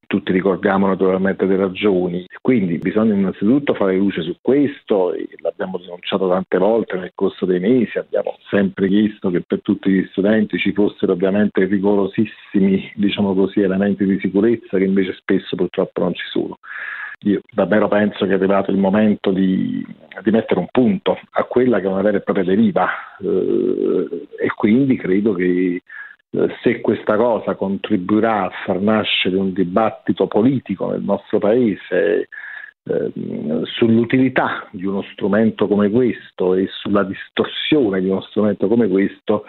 [0.06, 2.26] tutti ricordiamo naturalmente le ragioni.
[2.40, 7.98] Quindi bisogna innanzitutto fare luce su questo, l'abbiamo denunciato tante volte nel corso dei mesi,
[7.98, 14.04] abbiamo sempre chiesto che per tutti gli studenti ci fossero ovviamente rigorosissimi diciamo così, elementi
[14.04, 16.58] di sicurezza che invece spesso purtroppo non ci sono.
[17.20, 19.84] Io davvero penso che è arrivato il momento di,
[20.22, 22.88] di mettere un punto a quella che è una vera e propria deriva
[23.20, 25.82] eh, e quindi credo che
[26.62, 32.29] se questa cosa contribuirà a far nascere un dibattito politico nel nostro Paese
[32.85, 33.12] eh,
[33.64, 39.44] sull'utilità di uno strumento come questo e sulla distorsione di uno strumento come questo,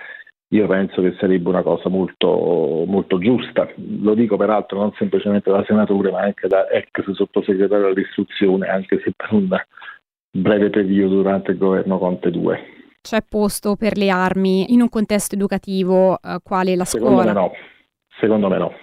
[0.50, 3.68] io penso che sarebbe una cosa molto, molto giusta.
[4.02, 9.12] Lo dico peraltro non semplicemente da senatore, ma anche da ex sottosegretario all'istruzione, anche se
[9.16, 9.50] per un
[10.32, 12.77] breve periodo durante il governo Conte 2
[13.08, 17.34] c'è posto per le armi in un contesto educativo eh, quale la Secondo scuola?
[17.34, 17.52] Me no.
[18.20, 18.74] Secondo me no.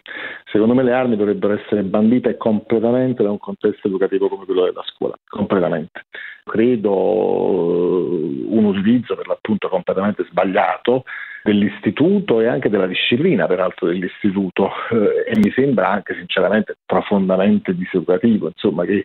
[0.51, 4.85] Secondo me le armi dovrebbero essere bandite completamente da un contesto educativo come quello della
[4.87, 6.07] scuola, completamente.
[6.45, 11.05] Credo eh, un utilizzo per l'appunto completamente sbagliato
[11.43, 18.47] dell'istituto e anche della disciplina peraltro dell'istituto eh, e mi sembra anche sinceramente profondamente diseducativo,
[18.47, 19.05] insomma che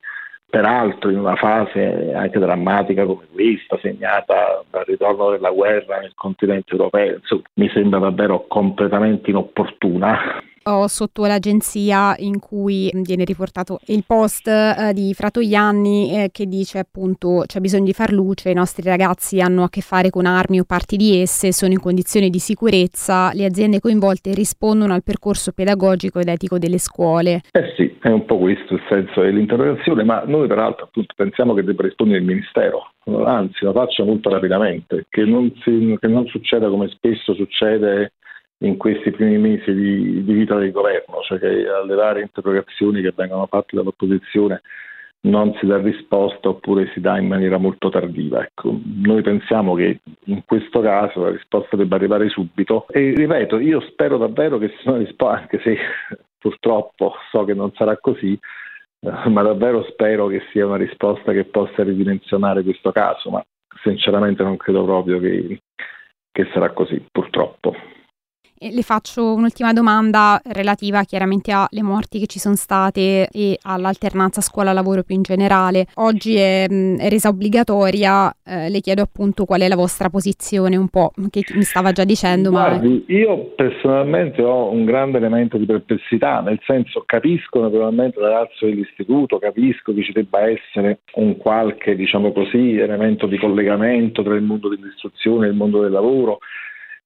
[0.50, 6.72] peraltro in una fase anche drammatica come questa, segnata dal ritorno della guerra nel continente
[6.72, 14.04] europeo, insomma, mi sembra davvero completamente inopportuna ho sotto l'agenzia in cui viene riportato il
[14.06, 18.84] post eh, di Fratoianni eh, che dice appunto c'è bisogno di far luce, i nostri
[18.84, 22.39] ragazzi hanno a che fare con armi o parti di esse, sono in condizioni di
[22.39, 27.41] sicurezza, le aziende coinvolte rispondono al percorso pedagogico ed etico delle scuole.
[27.52, 31.63] Eh sì, è un po' questo il senso dell'interrogazione, ma noi peraltro appunto pensiamo che
[31.63, 32.91] debba rispondere il Ministero,
[33.26, 38.13] anzi lo faccia molto rapidamente, che non, si, che non succeda come spesso succede
[38.60, 43.13] in questi primi mesi di, di, vita del governo, cioè che alle varie interrogazioni che
[43.15, 44.62] vengono fatte dall'opposizione
[45.22, 48.41] non si dà risposta oppure si dà in maniera molto tardiva.
[48.41, 53.82] Ecco, noi pensiamo che in questo caso la risposta debba arrivare subito e ripeto, io
[53.82, 55.78] spero davvero che sia una risposta, anche se
[56.38, 58.38] purtroppo so che non sarà così,
[59.02, 63.43] eh, ma davvero spero che sia una risposta che possa ridimensionare questo caso, ma
[63.84, 65.62] sinceramente non credo proprio che,
[66.32, 67.76] che sarà così, purtroppo.
[68.60, 75.03] Le faccio un'ultima domanda relativa chiaramente alle morti che ci sono state e all'alternanza scuola-lavoro
[75.03, 75.88] più in generale.
[75.95, 80.89] Oggi è, è resa obbligatoria, eh, le chiedo appunto qual è la vostra posizione un
[80.89, 82.49] po', che mi stava già dicendo.
[82.49, 83.16] Guardi, ma...
[83.16, 89.39] io personalmente ho un grande elemento di perplessità, nel senso capisco naturalmente la razza dell'istituto,
[89.39, 94.70] capisco che ci debba essere un qualche, diciamo così, elemento di collegamento tra il mondo
[94.70, 96.39] dell'istruzione e il mondo del lavoro,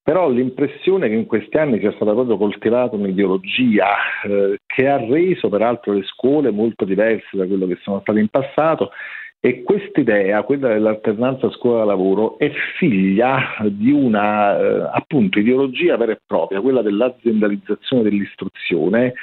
[0.03, 3.87] però ho l'impressione che in questi anni sia stata proprio coltivata un'ideologia
[4.25, 8.27] eh, che ha reso peraltro le scuole molto diverse da quello che sono state in
[8.27, 8.91] passato
[9.39, 16.61] e quest'idea, quella dell'alternanza scuola-lavoro, è figlia di una eh, appunto ideologia vera e propria,
[16.61, 19.13] quella dell'aziendalizzazione dell'istruzione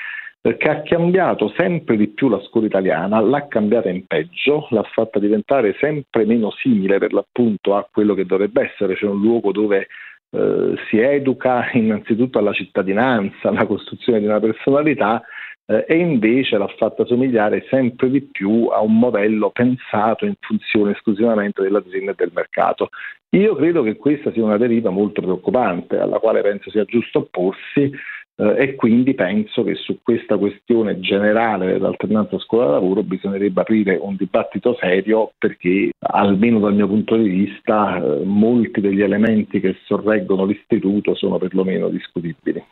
[0.42, 4.82] eh, che ha cambiato sempre di più la scuola italiana, l'ha cambiata in peggio, l'ha
[4.82, 9.52] fatta diventare sempre meno simile per l'appunto a quello che dovrebbe essere, cioè un luogo
[9.52, 9.88] dove
[10.30, 15.22] eh, si educa innanzitutto alla cittadinanza, alla costruzione di una personalità
[15.66, 20.92] eh, e invece l'ha fatta somigliare sempre di più a un modello pensato in funzione
[20.92, 22.88] esclusivamente dell'azienda e del mercato.
[23.30, 27.92] Io credo che questa sia una deriva molto preoccupante alla quale penso sia giusto opporsi
[28.40, 34.76] eh, e quindi penso che su questa questione generale dell'alternanza scuola-lavoro bisognerebbe aprire un dibattito
[34.80, 41.14] serio perché almeno dal mio punto di vista eh, molti degli elementi che sorreggono l'istituto
[41.14, 42.64] sono perlomeno discutibili.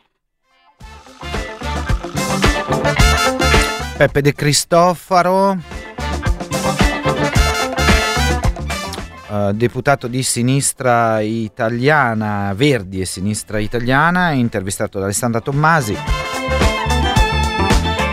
[3.97, 5.78] Peppe De Cristofaro
[9.31, 15.95] Eh, deputato di sinistra italiana, Verdi e sinistra italiana, intervistato da Alessandra Tommasi.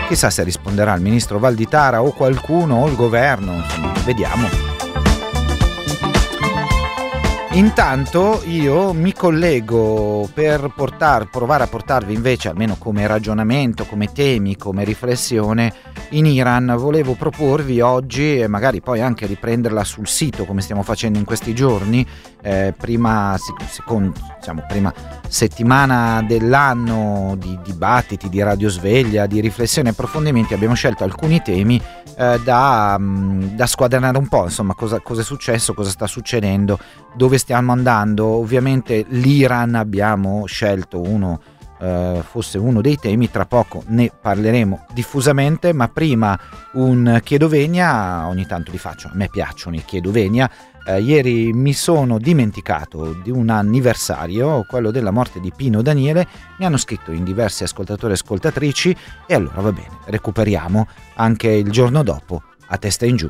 [0.07, 3.63] Chissà se risponderà il ministro Valditara o qualcuno o il governo,
[4.05, 4.66] vediamo.
[7.57, 14.55] Intanto io mi collego per portar, provare a portarvi invece, almeno come ragionamento, come temi,
[14.55, 15.73] come riflessione,
[16.09, 16.75] in Iran.
[16.77, 21.55] Volevo proporvi oggi e magari poi anche riprenderla sul sito come stiamo facendo in questi
[21.55, 22.05] giorni,
[22.43, 23.35] eh, prima,
[23.67, 24.93] secondo, diciamo, prima
[25.27, 31.81] settimana dell'anno di dibattiti, di radiosveglia, di riflessione e approfondimenti, abbiamo scelto alcuni temi
[32.17, 36.79] eh, da, mm, da squadernare un po', insomma cosa, cosa è successo, cosa sta succedendo,
[37.15, 38.25] dove stiamo andando.
[38.25, 41.39] Ovviamente l'Iran abbiamo scelto uno
[41.79, 46.35] Uh, fosse uno dei temi, tra poco ne parleremo diffusamente, ma prima
[46.71, 50.49] un chiedovenia, ogni tanto li faccio, a me piacciono i chiedovenia,
[50.87, 56.27] uh, ieri mi sono dimenticato di un anniversario, quello della morte di Pino Daniele,
[56.59, 58.95] mi hanno scritto in diversi ascoltatori e ascoltatrici.
[59.25, 60.87] E allora va bene, recuperiamo.
[61.15, 63.29] Anche il giorno dopo a testa in giù.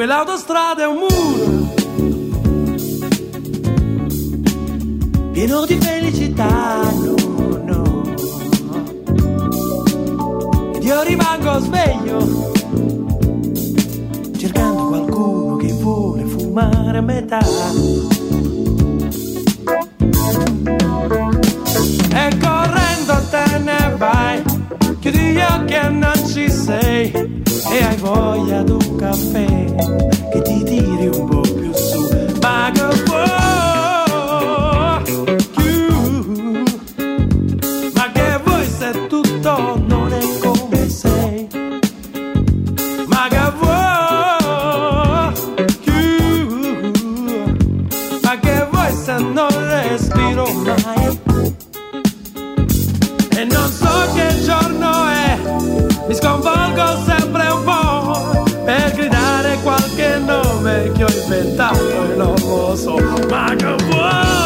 [0.00, 1.74] Quell'autostrada è un muro
[5.30, 7.14] pieno di felicità, no,
[7.66, 8.02] no.
[10.80, 12.50] Io rimango sveglio,
[14.38, 17.40] cercando qualcuno che vuole fumare a metà.
[22.08, 24.42] E correndo te ne vai,
[25.00, 29.64] chiudi gli occhi e non ci sei, e hai voglia di un caffè
[30.32, 31.39] che ti tiri un po'
[62.70, 62.94] non lo so,
[63.28, 64.38] ma che vuoi?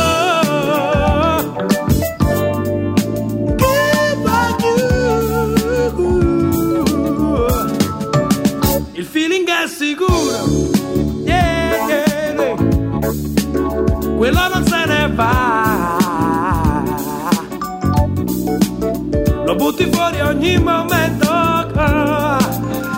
[8.92, 10.44] Il feeling è sicuro,
[11.24, 12.56] yeah, yeah, yeah.
[14.16, 16.82] quello non se ne va.
[19.44, 21.32] Lo butti fuori ogni momento.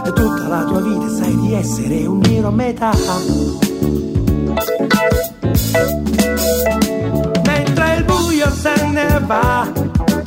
[0.05, 2.93] E tutta la tua vita sai di essere un nero a metà.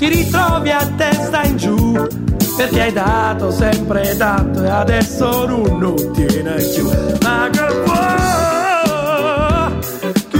[0.09, 1.91] Ritrovi a testa in giù,
[2.57, 6.89] perché hai dato sempre tanto e adesso non, non tiene più.
[7.21, 8.19] Ma che vuoi
[10.29, 10.39] tu?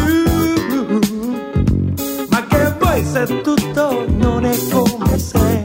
[2.30, 5.59] Ma che vuoi se tutto non è come sei?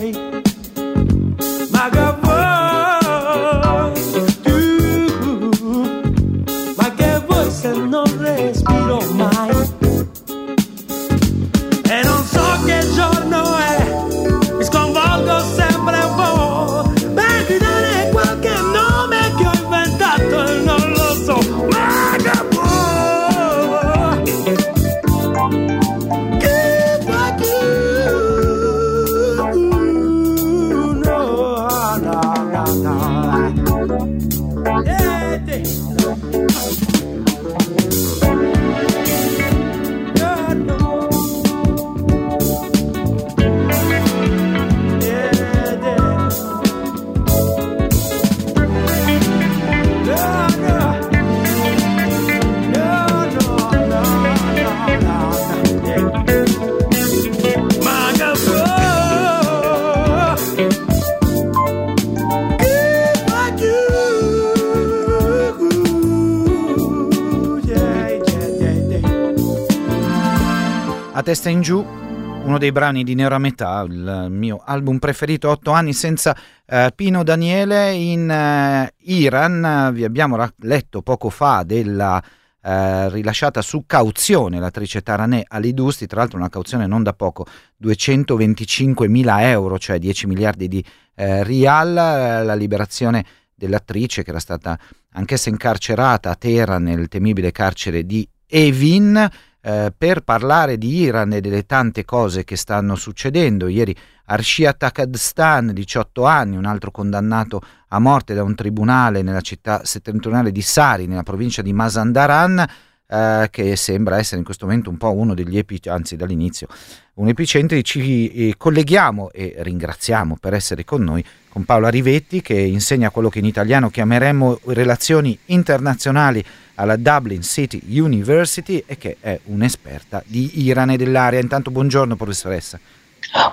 [71.34, 75.72] Testa in giù, uno dei brani di Nero a metà, il mio album preferito, otto
[75.72, 79.90] anni senza eh, Pino Daniele in eh, Iran.
[79.92, 82.22] Vi abbiamo ra- letto poco fa della
[82.62, 87.46] eh, rilasciata su cauzione l'attrice Taranè Alidusti, tra l'altro una cauzione non da poco,
[87.78, 90.84] 225 mila euro, cioè 10 miliardi di
[91.16, 94.78] eh, rial, eh, la liberazione dell'attrice che era stata
[95.14, 99.28] anch'essa incarcerata a Teheran nel temibile carcere di Evin
[99.66, 103.66] eh, per parlare di Iran e delle tante cose che stanno succedendo.
[103.66, 103.96] Ieri
[104.26, 110.52] Arshia Takadstan, 18 anni, un altro condannato a morte da un tribunale nella città settentrionale
[110.52, 112.66] di Sari, nella provincia di Mazandaran,
[113.06, 116.66] eh, che sembra essere in questo momento un po' uno degli epicentri, anzi dall'inizio,
[117.14, 117.82] un epicentri.
[117.82, 123.30] Ci eh, colleghiamo e ringraziamo per essere con noi con Paola Rivetti che insegna quello
[123.30, 126.44] che in italiano chiameremmo relazioni internazionali
[126.74, 131.40] alla Dublin City University e che è un'esperta di Iran e dell'area.
[131.40, 132.78] Intanto buongiorno professoressa.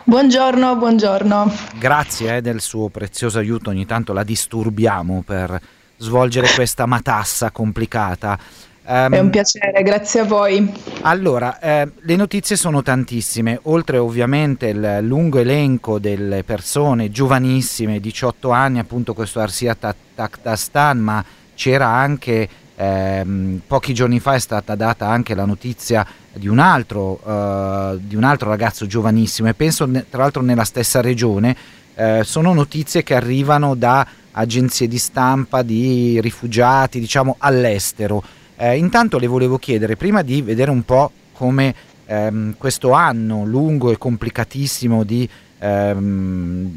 [0.03, 1.51] Buongiorno, buongiorno.
[1.77, 5.59] Grazie eh, del suo prezioso aiuto, ogni tanto la disturbiamo per
[5.97, 8.37] svolgere questa matassa complicata.
[8.83, 10.71] Um, È un piacere, grazie a voi.
[11.01, 18.49] Allora, eh, le notizie sono tantissime, oltre ovviamente il lungo elenco delle persone giovanissime, 18
[18.49, 19.75] anni, appunto questo Arsia
[20.15, 22.49] Takhtastan, ma c'era anche
[22.81, 28.15] ehm, pochi giorni fa è stata data anche la notizia di un altro, eh, di
[28.15, 31.55] un altro ragazzo giovanissimo e penso tra l'altro nella stessa regione.
[31.93, 38.23] Eh, sono notizie che arrivano da agenzie di stampa di rifugiati, diciamo all'estero.
[38.57, 41.73] Eh, intanto le volevo chiedere, prima di vedere un po' come
[42.05, 45.29] ehm, questo anno lungo e complicatissimo di
[45.61, 46.71] ehm,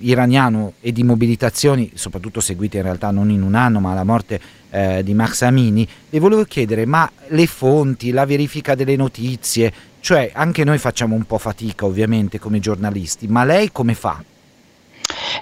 [0.00, 4.40] iraniano e di mobilitazioni, soprattutto seguite in realtà non in un anno, ma alla morte
[4.70, 10.32] eh, di Max Amini, le volevo chiedere, ma le fonti, la verifica delle notizie, cioè
[10.34, 14.22] anche noi facciamo un po' fatica ovviamente come giornalisti, ma lei come fa?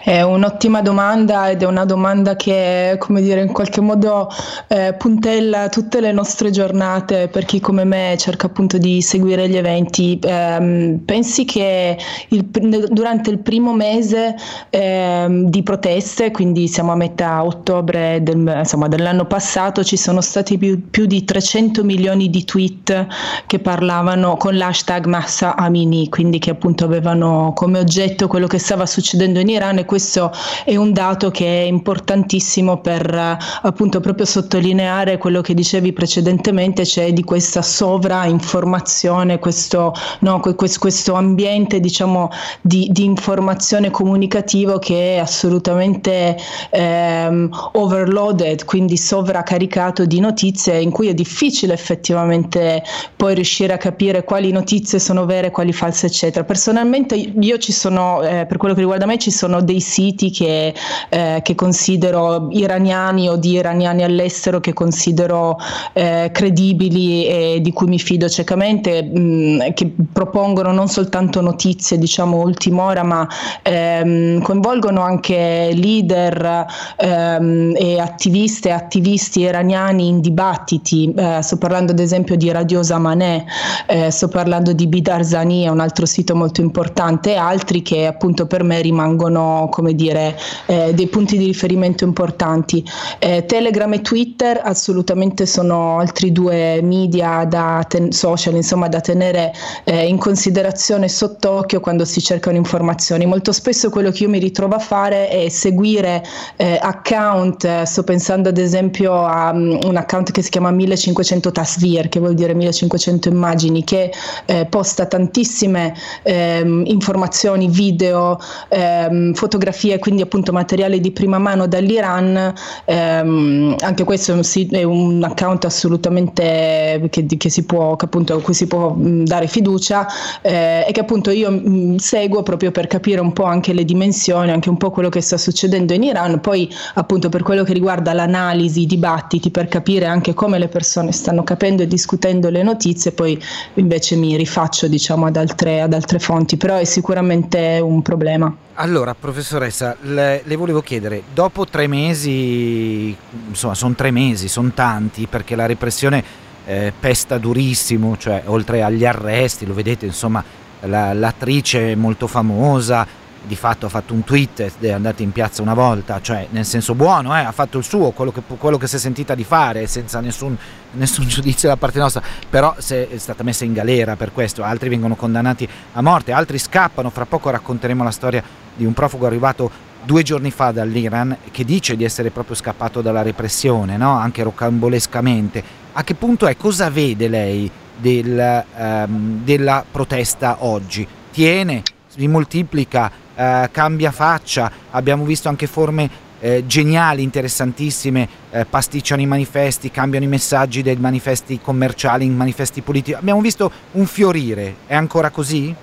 [0.02, 4.28] È un'ottima domanda ed è una domanda che, come dire, in qualche modo
[4.68, 9.56] eh, puntella tutte le nostre giornate per chi come me cerca appunto di seguire gli
[9.56, 10.18] eventi.
[10.18, 11.96] Eh, pensi che
[12.28, 14.34] il, durante il primo mese
[14.70, 20.58] eh, di proteste, quindi siamo a metà ottobre del, insomma, dell'anno passato, ci sono stati
[20.58, 23.06] più, più, di 300 milioni di tweet
[23.46, 28.86] che parlavano con l'hashtag Massa Amini, quindi che appunto avevano come oggetto quello che stava
[28.86, 30.32] succedendo in Iran e questo
[30.64, 37.12] è un dato che è importantissimo per appunto proprio sottolineare quello che dicevi precedentemente, cioè
[37.12, 42.28] di questa sovrainformazione, questo, no, questo ambiente diciamo
[42.60, 46.36] di, di informazione comunicativo che è assolutamente
[46.70, 52.82] ehm, overloaded, quindi sovraccaricato di notizie in cui è difficile effettivamente
[53.14, 56.44] poi riuscire a capire quali notizie sono vere, quali false, eccetera.
[56.44, 60.30] Personalmente io ci sono, eh, per quello che riguarda me, ci sono sono dei siti
[60.30, 60.72] che,
[61.08, 65.58] eh, che considero iraniani o di iraniani all'estero che considero
[65.94, 72.36] eh, credibili e di cui mi fido ciecamente, mh, che propongono non soltanto notizie diciamo
[72.36, 73.26] ultim'ora ma
[73.62, 76.66] ehm, coinvolgono anche leader
[76.98, 82.80] ehm, e attiviste e attivisti iraniani in dibattiti, eh, sto parlando ad esempio di Radio
[82.84, 83.44] Zamaneh,
[83.86, 88.06] eh, sto parlando di Bidar Zani, è un altro sito molto importante e altri che
[88.06, 89.31] appunto per me rimangono
[89.70, 92.84] come dire eh, dei punti di riferimento importanti.
[93.18, 97.46] Eh, Telegram e Twitter assolutamente sono altri due media
[97.88, 99.52] ten- social insomma da tenere
[99.84, 103.26] eh, in considerazione sott'occhio quando si cercano informazioni.
[103.26, 106.22] Molto spesso quello che io mi ritrovo a fare è seguire
[106.56, 112.08] eh, account, sto pensando ad esempio a um, un account che si chiama 1500 Tasvir,
[112.08, 114.12] che vuol dire 1500 immagini, che
[114.46, 122.52] eh, posta tantissime ehm, informazioni, video, ehm, fotografie, quindi appunto materiale di prima mano dall'Iran.
[122.84, 128.34] Ehm, anche questo è un, è un account assolutamente che, che, si può, che appunto,
[128.34, 130.06] a cui si può mh, dare fiducia
[130.40, 134.50] eh, e che appunto io mh, seguo proprio per capire un po' anche le dimensioni,
[134.50, 136.40] anche un po' quello che sta succedendo in Iran.
[136.40, 141.12] Poi appunto per quello che riguarda l'analisi, i dibattiti, per capire anche come le persone
[141.12, 143.40] stanno capendo e discutendo le notizie, poi
[143.74, 148.54] invece mi rifaccio diciamo ad altre, ad altre fonti, però è sicuramente un problema.
[148.74, 153.16] Allora, professoressa, le, le, volevo chiedere, dopo tre mesi,
[153.48, 156.22] insomma, sono tre mesi, sono tanti, perché la repressione
[156.64, 160.42] eh, pesta durissimo, cioè oltre agli arresti, lo vedete, insomma,
[160.80, 163.06] la, l'attrice molto famosa,
[163.44, 166.94] di fatto ha fatto un tweet è andata in piazza una volta, cioè nel senso
[166.94, 169.86] buono, eh, ha fatto il suo, quello che, quello che si è sentita di fare
[169.86, 170.56] senza nessun,
[170.92, 175.16] nessun, giudizio da parte nostra, però è stata messa in galera per questo, altri vengono
[175.16, 178.42] condannati a morte, altri scappano, fra poco racconteremo la storia
[178.74, 183.22] di un profugo arrivato due giorni fa dall'Iran che dice di essere proprio scappato dalla
[183.22, 184.12] repressione, no?
[184.12, 185.80] anche rocambolescamente.
[185.92, 186.56] A che punto è?
[186.56, 191.06] Cosa vede lei del, um, della protesta oggi?
[191.30, 191.82] Tiene?
[192.06, 193.10] Si moltiplica?
[193.34, 200.24] Eh, cambia faccia, abbiamo visto anche forme eh, geniali, interessantissime, eh, pasticciano i manifesti, cambiano
[200.24, 203.16] i messaggi dei manifesti commerciali in manifesti politici.
[203.16, 205.74] Abbiamo visto un fiorire, è ancora così?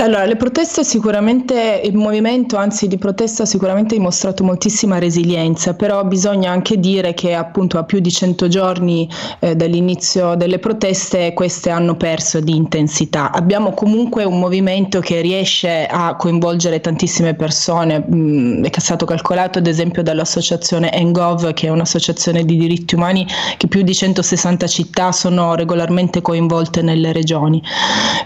[0.00, 6.04] Allora, le proteste sicuramente, il movimento anzi di protesta sicuramente ha dimostrato moltissima resilienza, però
[6.04, 11.70] bisogna anche dire che appunto a più di 100 giorni eh, dall'inizio delle proteste queste
[11.70, 13.30] hanno perso di intensità.
[13.30, 19.58] Abbiamo comunque un movimento che riesce a coinvolgere tantissime persone, mh, mm, è stato calcolato
[19.60, 23.26] ad esempio dall'associazione Engov che è un'associazione di diritti umani
[23.56, 27.62] che più di 160 città sono regolarmente coinvolte nelle regioni,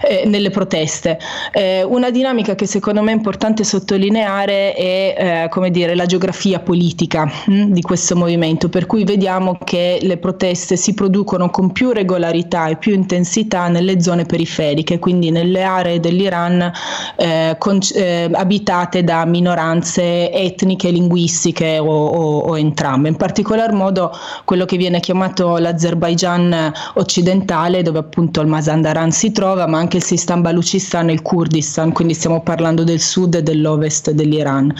[0.01, 1.19] eh, nelle proteste.
[1.59, 7.25] Eh, una dinamica che secondo me è importante sottolineare è eh, dire, la geografia politica
[7.25, 11.91] mh, hm, di questo movimento, per cui vediamo che le proteste si producono con più
[11.91, 16.71] regolarità e più intensità nelle zone periferiche, quindi nelle aree dell'Iran
[17.17, 23.09] eh, con, eh, abitate da minoranze etniche, linguistiche o, o, o entrambe.
[23.09, 24.13] In particolar modo
[24.45, 30.03] quello che viene chiamato l'Azerbaijan occidentale, dove appunto il Mazandaran si trova, ma anche il
[30.03, 34.71] Sistan Baluchistan e il Kurdistan Kurdistan, quindi stiamo parlando del sud e dell'ovest dell'Iran.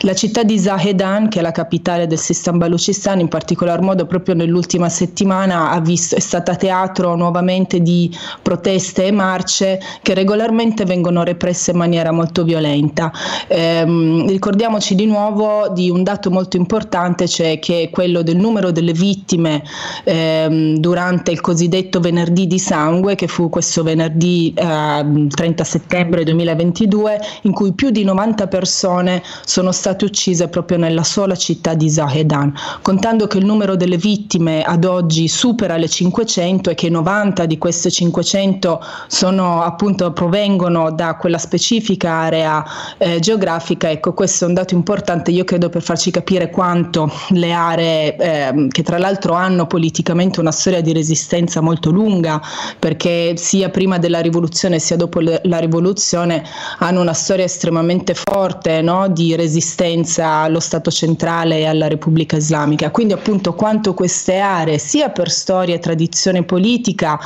[0.00, 4.34] La città di Zahedan, che è la capitale del Sistan Baluchistan, in particolar modo proprio
[4.34, 11.70] nell'ultima settimana visto, è stata teatro nuovamente di proteste e marce che regolarmente vengono represse
[11.70, 13.10] in maniera molto violenta.
[13.48, 18.70] Ehm, ricordiamoci di nuovo di un dato molto importante, cioè che è quello del numero
[18.72, 19.62] delle vittime
[20.04, 26.24] ehm, durante il cosiddetto venerdì di sangue, che fu questo venerdì eh, 30 settembre settembre
[26.24, 31.88] 2022 in cui più di 90 persone sono state uccise proprio nella sola città di
[31.88, 32.52] Zahedan,
[32.82, 37.58] contando che il numero delle vittime ad oggi supera le 500 e che 90 di
[37.58, 42.64] queste 500 sono appunto provengono da quella specifica area
[42.98, 45.30] eh, geografica, ecco questo è un dato importante.
[45.30, 50.50] Io credo per farci capire quanto le aree eh, che tra l'altro hanno politicamente una
[50.52, 52.40] storia di resistenza molto lunga
[52.78, 56.44] perché sia prima della rivoluzione sia dopo la rivoluzione rivoluzione
[56.78, 59.08] hanno una storia estremamente forte no?
[59.08, 62.90] di resistenza allo Stato centrale e alla Repubblica Islamica.
[62.90, 67.18] Quindi appunto quanto queste aree, sia per storia e tradizione politica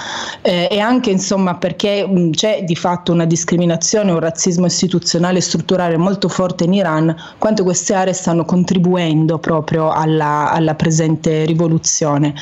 [0.42, 5.42] eh, e anche insomma perché mh, c'è di fatto una discriminazione, un razzismo istituzionale e
[5.42, 12.34] strutturale molto forte in Iran, quanto queste aree stanno contribuendo proprio alla, alla presente rivoluzione.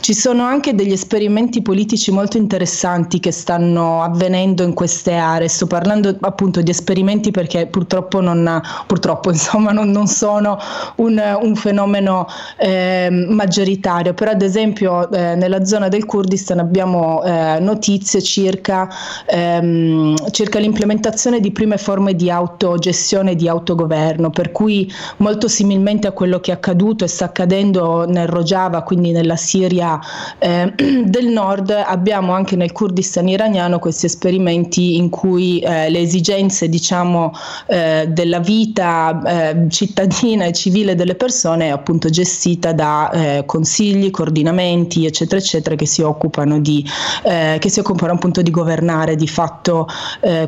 [0.00, 5.67] Ci sono anche degli esperimenti politici molto interessanti che stanno avvenendo in queste aree, soprattutto
[5.68, 10.58] parlando appunto di esperimenti perché purtroppo non, purtroppo, insomma, non, non sono
[10.96, 17.58] un, un fenomeno eh, maggioritario, però ad esempio eh, nella zona del Kurdistan abbiamo eh,
[17.60, 18.88] notizie circa,
[19.26, 26.06] ehm, circa l'implementazione di prime forme di autogestione e di autogoverno, per cui molto similmente
[26.08, 29.98] a quello che è accaduto e sta accadendo nel Rojava, quindi nella Siria
[30.38, 30.72] eh,
[31.04, 37.32] del nord, abbiamo anche nel Kurdistan iraniano questi esperimenti in cui eh, le esigenze diciamo
[37.66, 44.10] eh, della vita eh, cittadina e civile delle persone è appunto gestita da eh, consigli,
[44.10, 46.84] coordinamenti eccetera eccetera che si occupano di,
[47.24, 49.86] eh, che si occupano appunto di governare di fatto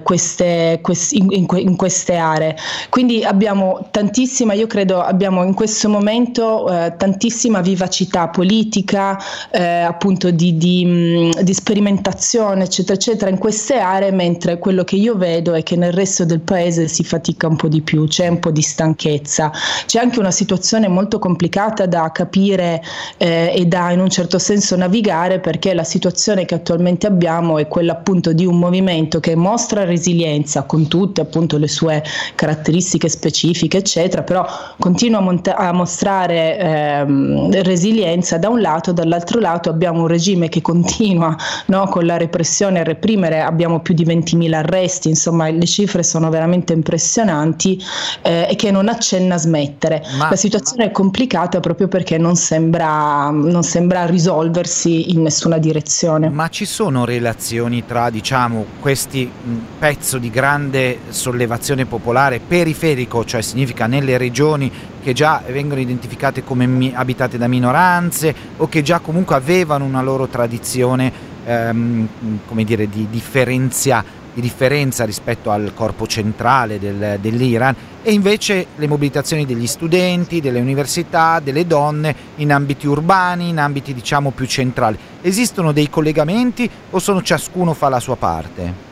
[0.03, 2.57] queste, quest, in, in, in, queste aree.
[2.89, 9.19] Quindi abbiamo tantissima, io credo abbiamo in questo momento tantissima vivacità politica,
[9.51, 15.55] appunto di, di, di sperimentazione eccetera eccetera in queste aree mentre quello che io vedo
[15.55, 18.51] è che nel resto del paese si fatica un po' di più, c'è un po'
[18.51, 19.51] di stanchezza,
[19.87, 22.83] c'è anche una situazione molto complicata da capire
[23.17, 27.67] eh, e da in un certo senso navigare perché la situazione che attualmente abbiamo è
[27.69, 32.03] quella appunto di un movimento che mostra resilienza con tutte appunto le sue
[32.35, 34.47] caratteristiche specifiche eccetera, però
[34.79, 40.49] continua a, monta- a mostrare ehm, resilienza da un lato, dall'altro lato abbiamo un regime
[40.49, 41.37] che continua
[41.67, 46.31] no, con la repressione a reprimere, abbiamo più di 20.000 arresti, insomma le cifre sono
[46.31, 47.83] veramente impressionanti
[48.23, 50.03] eh, e che non accenna a smettere.
[50.17, 50.91] Ma, la situazione ma...
[50.91, 56.29] è complicata proprio perché non sembra, non sembra risolversi in nessuna direzione.
[56.29, 59.31] Ma ci sono relazioni tra diciamo questi
[59.79, 64.71] pezzo di grande sollevazione popolare periferico, cioè significa nelle regioni
[65.03, 70.03] che già vengono identificate come mi- abitate da minoranze o che già comunque avevano una
[70.03, 72.09] loro tradizione ehm,
[72.47, 74.05] come dire, di differenzia
[74.41, 80.61] di differenza rispetto al corpo centrale del, dell'Iran e invece le mobilitazioni degli studenti, delle
[80.61, 84.99] università, delle donne in ambiti urbani, in ambiti diciamo più centrali.
[85.21, 88.90] Esistono dei collegamenti o sono ciascuno fa la sua parte?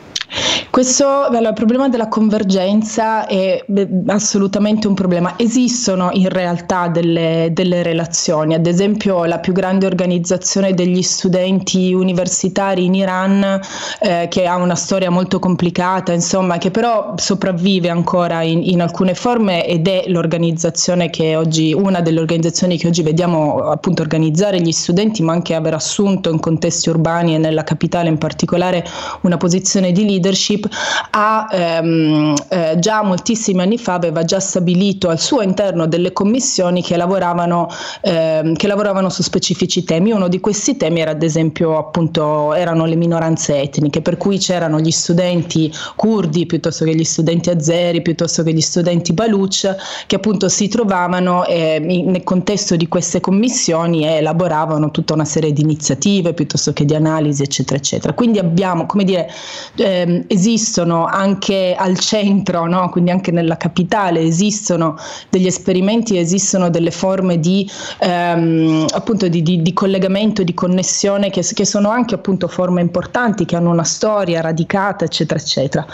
[0.71, 3.65] Questo, il problema della convergenza è
[4.05, 5.33] assolutamente un problema.
[5.35, 12.85] Esistono in realtà delle, delle, relazioni, ad esempio la più grande organizzazione degli studenti universitari
[12.85, 13.59] in Iran,
[13.99, 19.15] eh, che ha una storia molto complicata, insomma, che però sopravvive ancora in, in, alcune
[19.15, 24.71] forme ed è l'organizzazione che oggi, una delle organizzazioni che oggi vediamo appunto organizzare gli
[24.71, 28.85] studenti, ma anche aver assunto in contesti urbani e nella capitale in particolare
[29.21, 30.68] una posizione di leadership
[31.11, 36.81] ha ehm, eh, già moltissimi anni fa aveva già stabilito al suo interno delle commissioni
[36.81, 37.67] che lavoravano,
[38.01, 40.11] ehm, che lavoravano su specifici temi.
[40.11, 44.79] Uno di questi temi era ad esempio appunto erano le minoranze etniche, per cui c'erano
[44.79, 49.75] gli studenti curdi piuttosto che gli studenti azeri, piuttosto che gli studenti baluch
[50.07, 55.53] che appunto si trovavano eh, nel contesto di queste commissioni e elaboravano tutta una serie
[55.53, 58.13] di iniziative piuttosto che di analisi eccetera eccetera.
[58.13, 59.29] Quindi abbiamo come dire
[59.75, 62.89] ehm, esistono anche al centro, no?
[62.89, 64.97] quindi anche nella capitale, esistono
[65.29, 67.69] degli esperimenti, esistono delle forme di,
[67.99, 73.45] ehm, appunto di, di, di, collegamento, di connessione che, che, sono anche appunto forme importanti,
[73.45, 75.85] che hanno una storia radicata, eccetera, eccetera.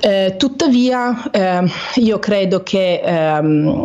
[0.00, 3.84] Eh, tuttavia, eh, io credo che ehm,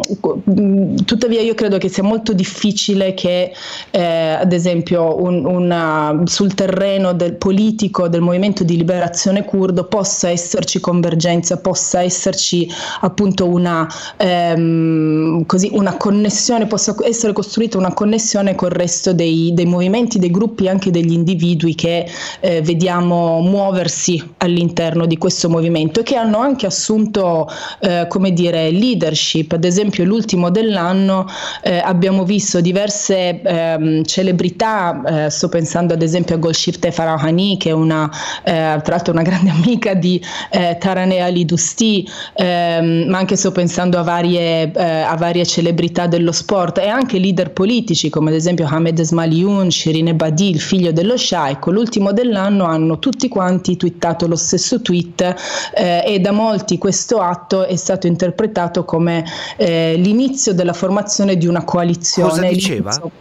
[1.05, 3.53] tuttavia io credo che sia molto difficile che
[3.89, 10.10] eh, ad esempio un, una, sul terreno del politico del movimento di liberazione curdo possa
[10.29, 12.69] esserci convergenza, possa esserci
[13.01, 13.87] appunto una,
[14.17, 20.31] ehm, così, una connessione, possa essere costruita una connessione col resto dei, dei movimenti, dei
[20.31, 22.07] gruppi, anche degli individui che
[22.39, 27.47] eh, vediamo muoversi all'interno di questo movimento e che hanno anche assunto,
[27.79, 29.51] eh, come dire, leadership.
[29.53, 31.27] Ad esempio, l'ultimo dell'anno
[31.63, 37.69] eh, abbiamo visto diverse ehm, celebrità, eh, sto pensando ad esempio a Golshifteh Farahani, che
[37.69, 38.09] è una,
[38.43, 43.97] eh, tra l'altro una grande amica di eh, Taranea Lidusti, ehm, ma anche sto pensando
[43.97, 48.67] a varie, eh, a varie, celebrità dello sport e anche leader politici come ad esempio
[48.67, 54.35] Hamed Esmaliun, Shirin Ebadi, il figlio dello sceicco, l'ultimo dell'anno hanno tutti quanti twittato lo
[54.35, 55.35] stesso tweet
[55.75, 59.23] eh, e da molti questo atto è stato interpretato come
[59.57, 62.29] eh, l'inizio della formazione di una coalizione.
[62.29, 63.11] Cosa diceva?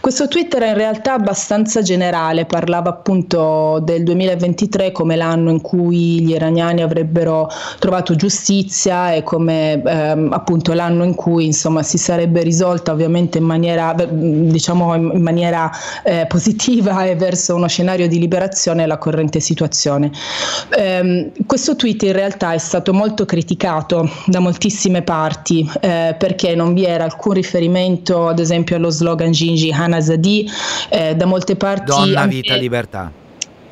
[0.00, 6.20] Questo tweet era in realtà abbastanza generale, parlava appunto del 2023 come l'anno in cui
[6.20, 7.48] gli iraniani avrebbero
[7.78, 13.44] trovato giustizia e come ehm, appunto l'anno in cui insomma si sarebbe risolta ovviamente in
[13.44, 15.70] maniera diciamo in maniera
[16.04, 20.10] eh, positiva e verso uno scenario di liberazione la corrente situazione.
[20.76, 26.74] Eh, questo tweet in realtà è stato molto criticato da moltissime parti eh, perché non
[26.74, 30.48] vi era alcun riferimento ad esempio allo slogan Gingi Hanazadi,
[30.88, 31.84] eh, da molte parti...
[31.84, 33.24] Donna, vita, libertà.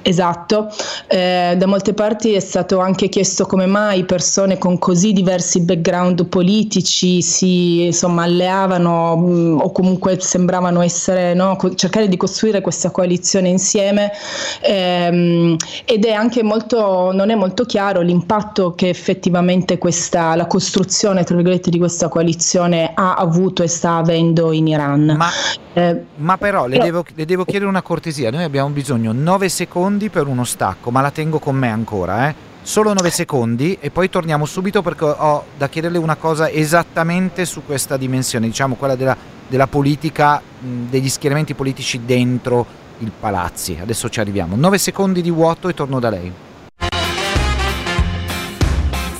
[0.06, 0.68] Esatto,
[1.06, 6.26] eh, da molte parti è stato anche chiesto come mai persone con così diversi background
[6.26, 12.60] politici si insomma, alleavano mh, mm, o comunque sembravano essere, no, co- cercare di costruire
[12.60, 14.12] questa coalizione insieme.
[14.60, 21.24] Ehm, ed è anche molto, non è molto chiaro l'impatto che effettivamente questa, la costruzione
[21.24, 25.14] tra virgolette di questa coalizione ha avuto e sta avendo in Iran.
[25.16, 25.30] Ma,
[25.72, 29.48] eh, ma però le, però devo, le devo chiedere una cortesia, noi abbiamo bisogno 9
[29.48, 32.34] secondi secondi per uno stacco, ma la tengo con me ancora, eh.
[32.62, 37.62] Solo 9 secondi e poi torniamo subito perché ho da chiederle una cosa esattamente su
[37.64, 39.14] questa dimensione, diciamo quella della,
[39.46, 42.66] della politica, degli schieramenti politici dentro
[42.98, 43.78] il palazzi.
[43.80, 44.56] Adesso ci arriviamo.
[44.56, 46.32] 9 secondi di vuoto e torno da lei.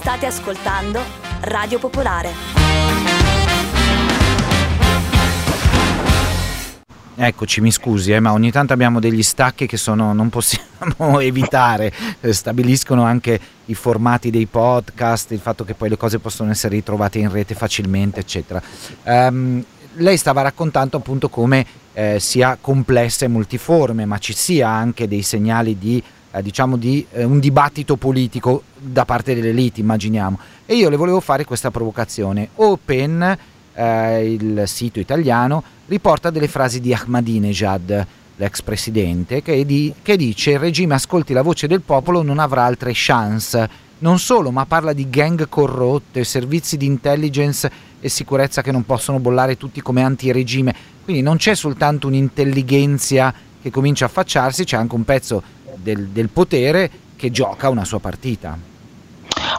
[0.01, 1.01] State ascoltando
[1.43, 2.64] Radio Popolare.
[7.17, 11.93] Eccoci, mi scusi, eh, ma ogni tanto abbiamo degli stacchi che sono, non possiamo evitare,
[12.21, 16.75] eh, stabiliscono anche i formati dei podcast, il fatto che poi le cose possono essere
[16.75, 18.61] ritrovate in rete facilmente, eccetera.
[19.05, 19.65] Um,
[19.99, 25.23] lei stava raccontando appunto come eh, sia complessa e multiforme, ma ci sia anche dei
[25.23, 26.03] segnali di,
[26.33, 30.37] eh, diciamo di eh, un dibattito politico da parte delle elite, immaginiamo.
[30.67, 32.49] E io le volevo fare questa provocazione.
[32.57, 33.39] Open
[33.75, 38.07] eh, il sito italiano, riporta delle frasi di Ahmadinejad,
[38.37, 42.65] l'ex presidente, che, di, che dice il regime ascolti la voce del popolo non avrà
[42.65, 43.83] altre chance.
[43.99, 47.71] Non solo, ma parla di gang corrotte, servizi di intelligence
[48.01, 50.75] e sicurezza che non possono bollare tutti come antiregime.
[51.05, 55.43] Quindi non c'è soltanto un'intelligenza che comincia a affacciarsi, c'è anche un pezzo
[55.77, 58.74] del, del potere che gioca una sua partita.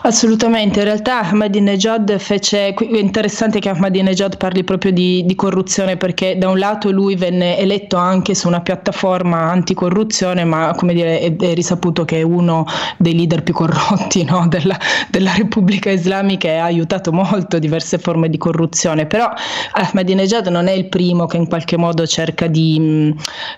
[0.06, 6.38] Assolutamente, in realtà Ahmadinejad fece, è interessante che Ahmadinejad parli proprio di, di, corruzione perché
[6.38, 11.36] da un lato lui venne eletto anche su una piattaforma anticorruzione, ma come dire è,
[11.36, 14.46] è risaputo che è uno dei leader più corrotti no?
[14.48, 14.78] della,
[15.10, 19.28] della, Repubblica Islamica e ha aiutato molto diverse forme di corruzione, però
[19.72, 23.12] Ahmadinejad non è il primo che in qualche modo cerca di,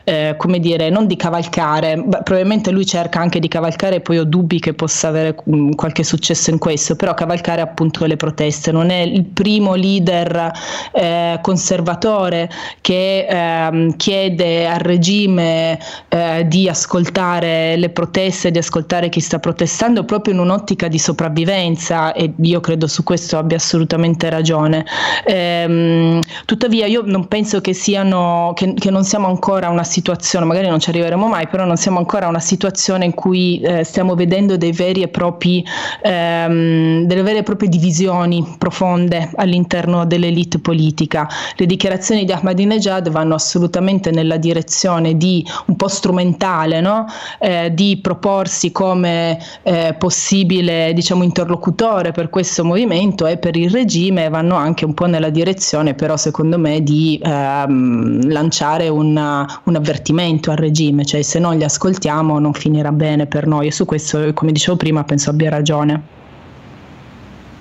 [0.06, 4.24] eh, come dire, non di cavalcare, probabilmente lui cerca anche di cavalcare e poi ho
[4.24, 8.72] dubbi che possa avere mh, qualche successo in questo, però cavalcare appunto le proteste.
[8.72, 10.52] Non è il primo leader
[10.94, 12.50] eh, conservatore
[12.82, 15.80] che eh, chiede al regime
[16.10, 22.14] eh, di ascoltare le proteste, di ascoltare chi sta protestando proprio in un'ottica di sopravvivenza
[22.14, 24.86] e io credo su questo abbia assolutamente ragione.
[25.26, 30.46] Ehm, tuttavia io non penso che siano che, che non siamo ancora a una situazione,
[30.46, 33.84] magari non ci arriveremo mai, però non siamo ancora a una situazione in cui eh,
[33.84, 35.66] stiamo vedendo dei veri e propri
[36.28, 41.28] ehm, delle vere e proprie divisioni profonde all'interno dell'elite politica.
[41.56, 47.06] Le dichiarazioni di Ahmadinejad vanno assolutamente nella direzione di un po' strumentale, no?
[47.40, 54.30] eh, di proporsi come eh, possibile diciamo, interlocutore per questo movimento e per il regime,
[54.30, 60.52] vanno anche un po' nella direzione però secondo me di ehm, lanciare una, un avvertimento
[60.52, 64.32] al regime, cioè se non li ascoltiamo non finirà bene per noi e su questo
[64.34, 66.16] come dicevo prima penso abbia ragione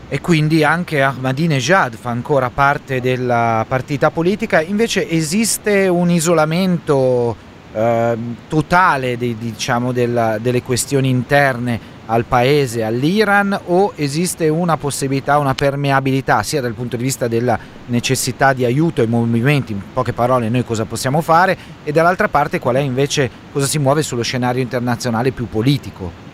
[0.08, 7.34] e quindi anche Ahmadinejad fa ancora parte della partita politica, invece esiste un isolamento
[7.72, 8.16] eh,
[8.48, 15.54] totale di, diciamo, della, delle questioni interne al paese, all'Iran o esiste una possibilità, una
[15.54, 20.48] permeabilità sia dal punto di vista della necessità di aiuto ai movimenti, in poche parole
[20.48, 24.62] noi cosa possiamo fare e dall'altra parte qual è invece cosa si muove sullo scenario
[24.62, 26.25] internazionale più politico?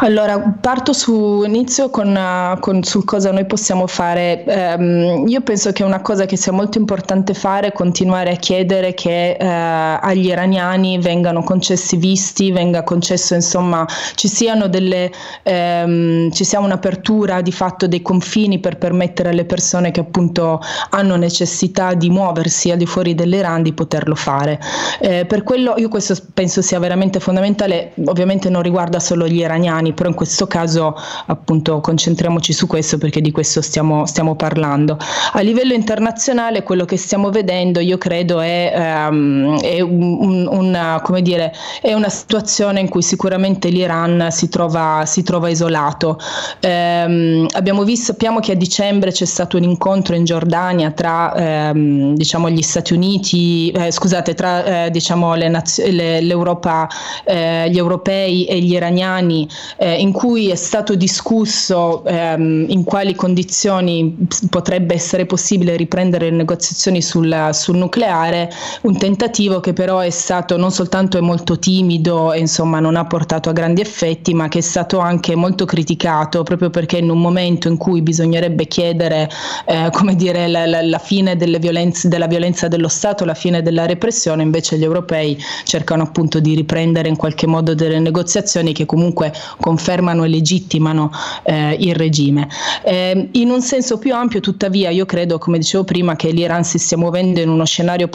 [0.00, 4.44] Allora, parto su inizio con, uh, con, sul cosa noi possiamo fare.
[4.46, 8.92] Um, io penso che una cosa che sia molto importante fare è continuare a chiedere
[8.92, 13.86] che uh, agli iraniani vengano concessi visti, venga concesso, insomma,
[14.16, 15.10] ci siano delle
[15.44, 21.16] um, ci sia un'apertura di fatto dei confini per permettere alle persone che appunto hanno
[21.16, 24.60] necessità di muoversi al di fuori dell'Iran di poterlo fare.
[25.00, 29.84] Eh, per quello io questo penso sia veramente fondamentale, ovviamente non riguarda solo gli iraniani
[29.86, 34.98] umani, però in questo caso appunto concentriamoci su questo perché di questo stiamo, stiamo parlando.
[35.32, 41.52] A livello internazionale quello che stiamo vedendo io credo è, um, è, un, una, dire,
[41.80, 46.18] è, una, situazione in cui sicuramente l'Iran si trova, si trova isolato.
[46.62, 52.14] Um, abbiamo visto, sappiamo che a dicembre c'è stato un incontro in Giordania tra um,
[52.14, 56.88] diciamo, gli Stati Uniti, eh, scusate, tra eh, diciamo, le naz- le, l'Europa,
[57.24, 63.14] eh, gli europei e gli iraniani eh, in cui è stato discusso ehm, in quali
[63.14, 64.16] condizioni
[64.50, 68.50] potrebbe essere possibile riprendere le negoziazioni sul, sul, nucleare,
[68.82, 73.50] un tentativo che però è stato non soltanto molto timido e insomma non ha portato
[73.50, 77.68] a grandi effetti, ma che è stato anche molto criticato proprio perché in un momento
[77.68, 79.28] in cui bisognerebbe chiedere
[79.66, 83.86] eh, come dire, la, la, la fine violenze, della violenza dello Stato, la fine della
[83.86, 89.32] repressione, invece gli europei cercano appunto di riprendere in qualche modo delle negoziazioni che comunque
[89.66, 91.10] confermano e legittimano
[91.42, 92.48] eh, il regime.
[92.84, 96.78] Eh, in un senso più ampio, tuttavia, io credo, come dicevo prima, che l'Iran si
[96.78, 98.08] stia muovendo in uno scenario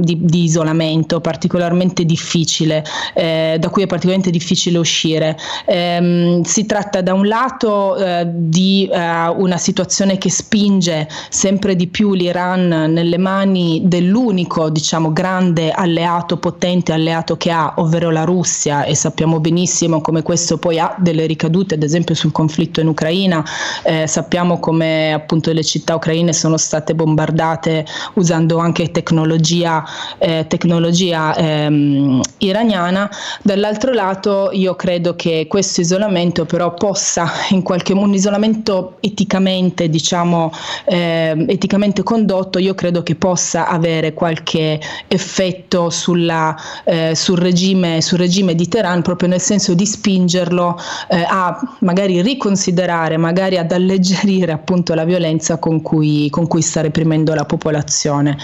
[0.00, 2.82] di, di, isolamento particolarmente difficile,
[3.14, 5.36] eh, da cui è particolarmente difficile uscire.
[5.66, 11.88] Ehm, si tratta da un lato eh, di eh, una situazione che spinge sempre di
[11.88, 18.84] più l'Iran nelle mani dell'unico, diciamo, grande alleato potente, alleato che ha, ovvero la Russia,
[18.84, 23.44] e sappiamo benissimo come questo poi ha delle ricadute, ad esempio sul conflitto in Ucraina,
[23.82, 27.84] eh, sappiamo come appunto le città ucraine sono state bombardate
[28.14, 29.84] usando anche tecnologia,
[30.18, 33.10] eh, tecnologia ehm, iraniana.
[33.42, 39.88] Dall'altro lato io credo che questo isolamento però possa in qualche modo, un isolamento eticamente,
[39.88, 40.52] diciamo,
[40.84, 48.18] eh, eticamente condotto, io credo che possa avere qualche effetto sulla, eh, sul, regime, sul
[48.18, 50.75] regime di Teheran proprio nel senso di spingerlo
[51.08, 56.80] eh, a magari riconsiderare, magari ad alleggerire appunto la violenza con cui, con cui sta
[56.80, 58.36] reprimendo la popolazione.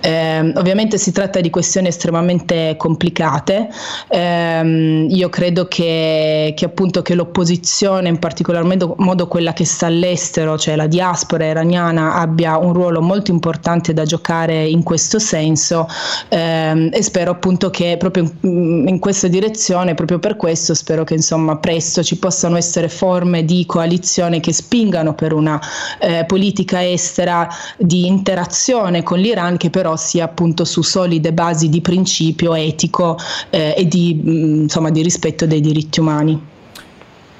[0.00, 3.68] Eh, ovviamente si tratta di questioni estremamente complicate,
[4.08, 8.64] eh, io credo che, che, appunto che l'opposizione, in particolar
[8.96, 14.04] modo quella che sta all'estero, cioè la diaspora iraniana, abbia un ruolo molto importante da
[14.04, 15.86] giocare in questo senso
[16.28, 21.56] ehm, e spero appunto che proprio in, questa direzione, proprio per questo spero che insomma
[21.56, 25.60] presto ci possano essere forme di coalizione che spingano per una
[25.98, 31.80] eh, politica estera di interazione con l'Iran che però sia appunto su solide basi di
[31.80, 33.18] principio etico
[33.50, 36.48] eh, e di, mm, insomma, di rispetto dei diritti umani.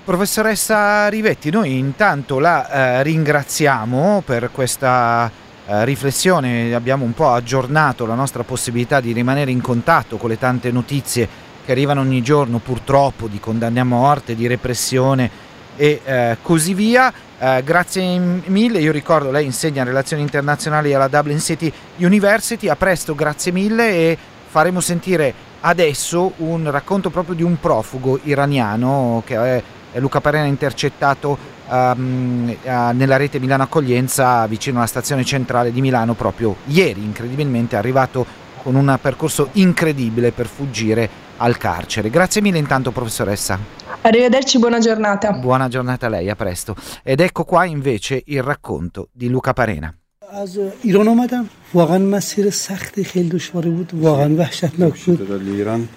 [0.05, 2.69] Professoressa Rivetti, noi intanto la
[2.99, 5.31] eh, ringraziamo per questa
[5.67, 10.39] eh, riflessione, abbiamo un po' aggiornato la nostra possibilità di rimanere in contatto con le
[10.39, 11.29] tante notizie
[11.71, 15.31] che arrivano ogni giorno purtroppo di condanne a morte, di repressione
[15.77, 17.13] e eh, così via.
[17.39, 23.15] Eh, grazie mille, io ricordo lei insegna relazioni internazionali alla Dublin City University, a presto,
[23.15, 24.19] grazie mille e
[24.49, 29.63] faremo sentire adesso un racconto proprio di un profugo iraniano che è
[30.01, 36.15] Luca Parena ha intercettato um, nella rete Milano Accoglienza vicino alla stazione centrale di Milano
[36.15, 38.27] proprio ieri, incredibilmente è arrivato
[38.61, 42.10] con un percorso incredibile per fuggire al carcere.
[42.10, 43.60] Grazie mille intanto professoressa.
[44.02, 45.32] Arrivederci, buona giornata.
[45.32, 46.76] Buona giornata a lei, a presto.
[47.04, 49.94] Ed ecco qua invece il racconto di Luca Parena.
[50.32, 55.48] از ایران آمدم واقعا مسیر سختی خیلی دشواری بود واقعا وحشتناک بود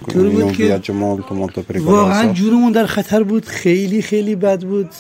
[0.09, 0.81] جوری بود که
[1.81, 4.91] واقعا جونمون در خطر بود خیلی خیلی بد بود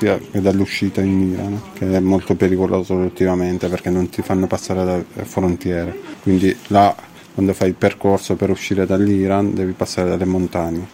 [0.00, 5.24] sia dall'uscita in Iran, che è molto pericoloso ultimamente perché non ti fanno passare le
[5.24, 5.90] frontiere.
[6.22, 6.94] Quindi là
[7.33, 10.87] quando fai il percorso per uscire dall'Iran devi passare dalle montagne.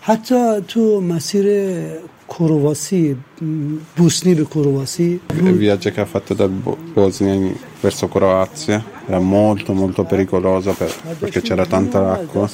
[5.34, 11.42] Il viaggio che ha fatto da Bosnia verso Croazia era molto molto pericoloso per, perché
[11.42, 12.48] c'era tanta acqua,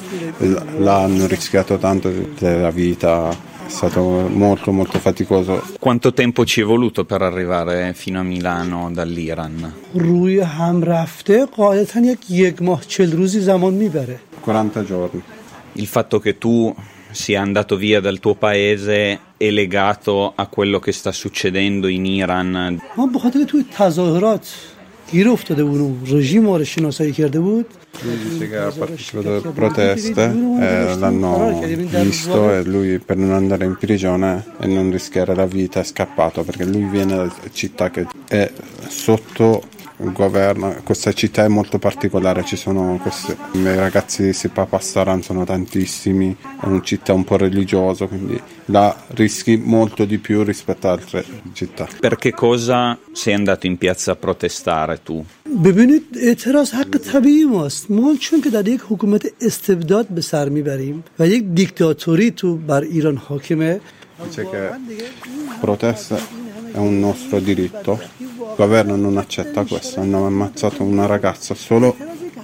[0.78, 5.61] là hanno rischiato tanto della vita è stato molto molto faticoso.
[5.79, 9.73] Quanto tempo ci è voluto per arrivare fino a Milano dall'Iran?
[9.93, 15.21] روی هم رفته قاعدتا یک یک ماه چل روزی زمان میبره 40 giorni.
[15.73, 16.75] Il fatto che tu
[17.11, 22.79] sia andato via dal tuo paese è legato a quello che sta succedendo in Iran?
[22.97, 24.47] ما به خاطر توی تظاهرات
[25.11, 27.65] گیر افتاده بود رژیم ما رو شناسایی کرده بود
[28.02, 33.64] lui dice che ha partecipato alle proteste e l'hanno visto e lui per non andare
[33.64, 38.06] in prigione e non rischiare la vita è scappato perché lui viene da città che
[38.28, 38.50] è
[38.88, 39.62] sotto
[40.03, 45.43] il governo, questa città è molto particolare, ci sono questi, i ragazzi di Papastaran sono
[45.45, 50.99] tantissimi, è una città un po' religiosa, quindi la rischi molto di più rispetto ad
[50.99, 51.87] altre città.
[51.99, 55.23] Per che cosa sei andato in piazza a protestare tu?
[55.63, 61.03] ببینید اعتراض حق طبیعی ماست ما چون که در یک حکومت استبداد به سر میبریم
[61.19, 63.81] و یک دیکتاتوری تو بر ایران حاکمه
[64.23, 64.69] Dice che
[65.59, 66.15] protesta
[66.76, 71.96] è un nostro diritto, il governo non accetta questo, hanno ammazzato una ragazza solo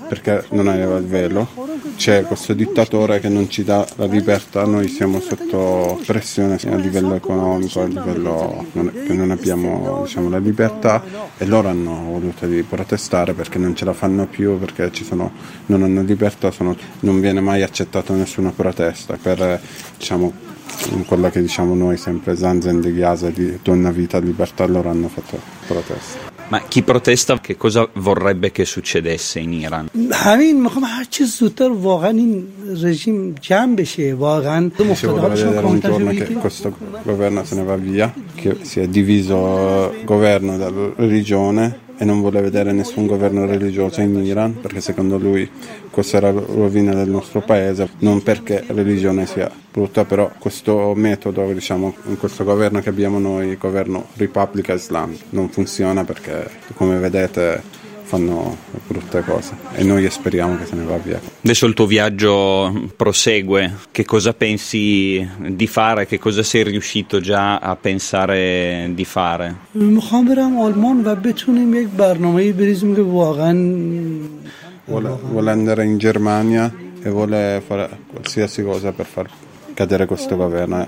[0.08, 1.48] perché non aveva il velo,
[1.96, 7.14] c'è questo dittatore che non ci dà la libertà, noi siamo sotto pressione a livello
[7.14, 11.02] economico, a livello che non abbiamo diciamo, la libertà.
[11.38, 15.30] E loro hanno voluto protestare perché non ce la fanno più, perché sono,
[15.66, 19.60] non hanno libertà, sono, non viene mai accettata nessuna protesta per
[19.96, 20.51] diciamo,
[20.91, 25.07] in quella che diciamo noi sempre Zanzen di Ghiasa di Donna Vita Libertà loro hanno
[25.07, 29.89] fatto protesta Ma chi protesta che cosa vorrebbe che succedesse in Iran?
[30.11, 32.47] همین میخوام هر چه زودتر واقعا این
[32.83, 36.73] رژیم جمع بشه واقعا si vuole vedere un giorno che questo
[37.03, 42.20] governo se ne va via che si è diviso il governo dalla religione e non
[42.20, 45.48] vuole vedere nessun governo religioso in Iran perché secondo lui
[45.90, 51.52] questa è la rovina del nostro paese, non perché religione sia brutta, però questo metodo,
[51.52, 57.81] diciamo, in questo governo che abbiamo noi, governo Repubblica Islam, non funziona perché come vedete
[58.11, 58.55] fanno
[58.87, 61.19] brutte cose e noi speriamo che se ne va via.
[61.43, 67.57] Adesso il tuo viaggio prosegue, che cosa pensi di fare, che cosa sei riuscito già
[67.57, 69.55] a pensare di fare?
[69.73, 73.53] میخوام برم آلمان و بتونیم یک برنامه بریزیم که واقعا
[74.89, 76.73] Vuole, vuole andare in Germania
[77.03, 79.29] e vuole fare qualsiasi cosa per far
[79.73, 80.87] cadere questo governo eh,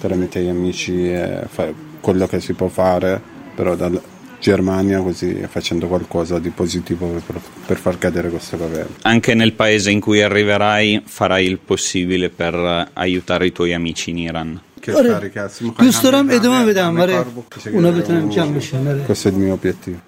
[0.00, 3.20] tramite gli amici e fare quello che si può fare,
[3.54, 4.00] però dalla
[4.40, 8.96] Germania così facendo qualcosa di positivo per, per far cadere questo governo.
[9.02, 14.18] Anche nel paese in cui arriverai farai il possibile per aiutare i tuoi amici in
[14.18, 14.60] Iran.
[14.80, 15.08] Che آره.
[15.08, 17.74] carica, اسم دوست دارم خواهم ادامه همه بدم کار برای بکنه.
[17.74, 19.04] اونا بتونن جمع بشن آره.
[19.04, 19.98] Questo è il mio obiettivo.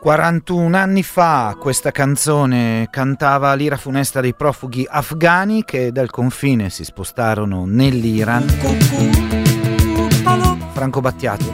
[0.00, 6.84] 41 anni fa questa canzone cantava l'ira funesta dei profughi afghani che dal confine si
[6.84, 9.39] spostarono nell'Iran.
[10.81, 11.53] Franco Battiato.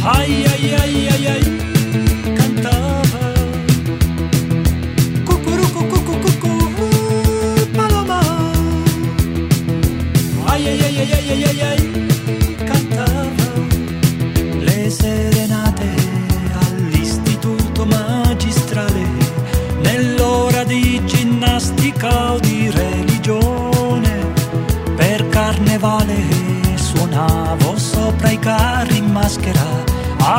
[0.00, 1.71] Ai ai ai ai ai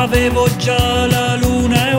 [0.04, 1.94] Avevo già la luna e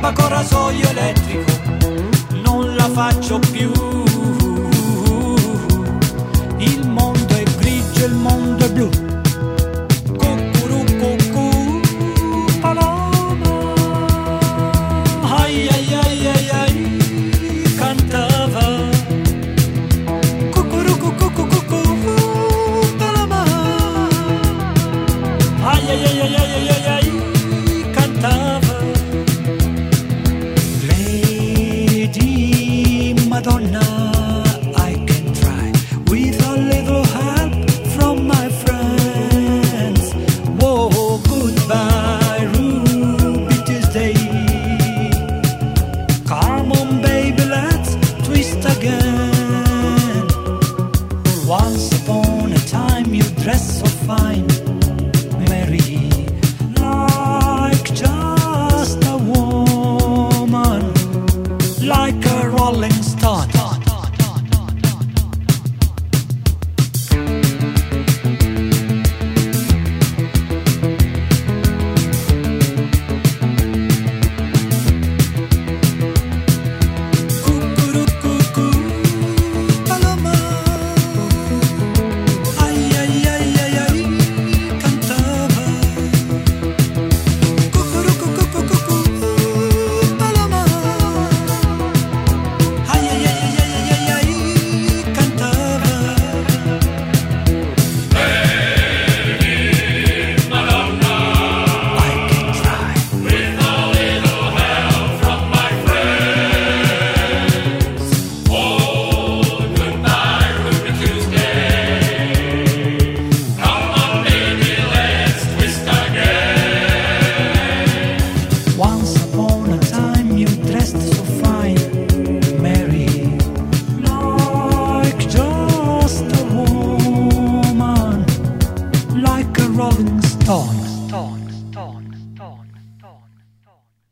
[0.00, 1.52] barba con rasoio elettrico.
[2.42, 3.89] Non la faccio più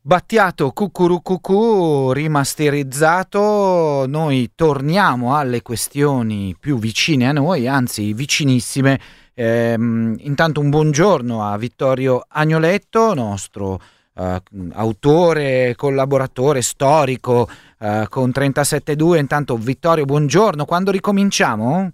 [0.08, 8.98] Battiato cucurucucù rimasterizzato, noi torniamo alle questioni più vicine a noi, anzi vicinissime.
[9.34, 13.80] Ehm, intanto un buongiorno a Vittorio Agnoletto, nostro
[14.16, 14.40] eh,
[14.72, 17.46] autore, collaboratore, storico
[17.78, 19.18] eh, con 37.2.
[19.18, 21.90] Intanto Vittorio, buongiorno, quando ricominciamo?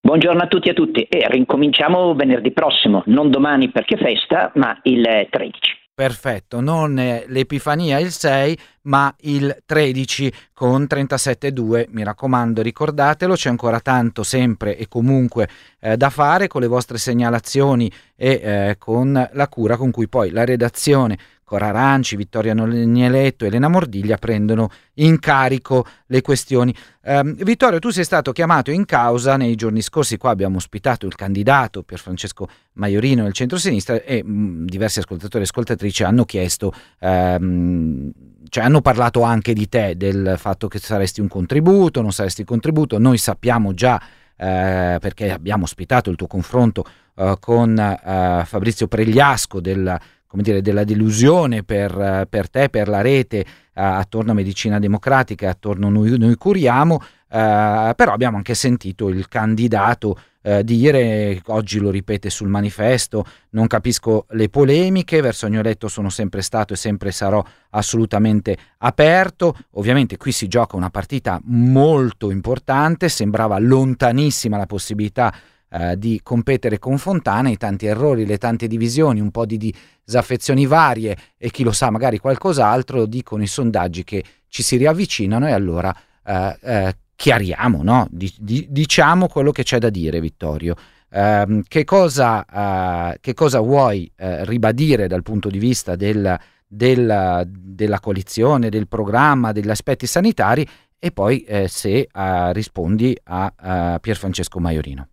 [0.00, 4.76] Buongiorno a tutti e a tutti e ricominciamo venerdì prossimo, non domani perché festa, ma
[4.82, 5.75] il 13.
[5.96, 11.86] Perfetto, non l'Epifania il 6, ma il 13 con 37.2.
[11.88, 15.48] Mi raccomando, ricordatelo, c'è ancora tanto sempre e comunque
[15.80, 20.32] eh, da fare con le vostre segnalazioni e eh, con la cura con cui poi
[20.32, 21.16] la redazione
[21.46, 26.74] Cora Aranci, Vittoria Nieletto Elena Mordiglia prendono in carico le questioni.
[27.02, 31.14] Um, Vittorio, tu sei stato chiamato in causa nei giorni scorsi, qua abbiamo ospitato il
[31.14, 36.72] candidato Pier Francesco Maiorino del centro-sinistra e mh, mm, diversi ascoltatori e ascoltatrici hanno chiesto,
[36.98, 38.10] um,
[38.48, 42.48] cioè hanno parlato anche di te, del fatto che saresti un contributo, non saresti un
[42.48, 44.02] contributo, noi sappiamo già
[44.36, 49.98] eh, perché abbiamo ospitato il tuo confronto eh, con eh, Fabrizio Pregliasco del
[50.36, 55.48] come dire, della delusione per, per te, per la rete, eh, attorno a Medicina Democratica,
[55.48, 57.00] attorno a noi, noi curiamo,
[57.30, 63.66] eh, però abbiamo anche sentito il candidato eh, dire, oggi lo ripete sul manifesto, non
[63.66, 70.32] capisco le polemiche, verso Agnoletto sono sempre stato e sempre sarò assolutamente aperto, ovviamente qui
[70.32, 75.32] si gioca una partita molto importante, sembrava lontanissima la possibilità
[75.70, 79.74] eh, di competere con Fontana, i tanti errori, le tante divisioni, un po' di
[80.04, 85.48] disaffezioni varie e chi lo sa magari qualcos'altro, dicono i sondaggi che ci si riavvicinano
[85.48, 85.94] e allora
[86.24, 88.06] eh, eh, chiariamo, no?
[88.10, 90.74] di, di, diciamo quello che c'è da dire Vittorio.
[91.08, 96.36] Uh, che, cosa, uh, che, cosa, vuoi uh, ribadire dal punto di vista del,
[96.66, 100.66] del, della coalizione, del programma, degli aspetti sanitari
[100.98, 102.08] e poi eh, se
[102.52, 105.08] rispondi a, a Pier Francesco Maiorino.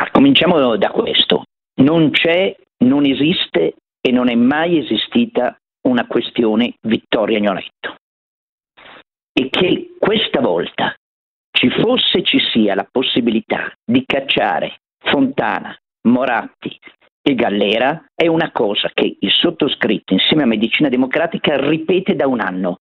[0.00, 1.42] Ma cominciamo da questo.
[1.82, 7.96] Non c'è, non esiste e non è mai esistita una questione Vittorio Agnoletto.
[9.30, 10.94] E che questa volta
[11.50, 15.76] ci fosse e ci sia la possibilità di cacciare Fontana,
[16.08, 16.78] Moratti
[17.22, 22.40] e Gallera è una cosa che il sottoscritto insieme a Medicina Democratica ripete da un
[22.40, 22.78] anno.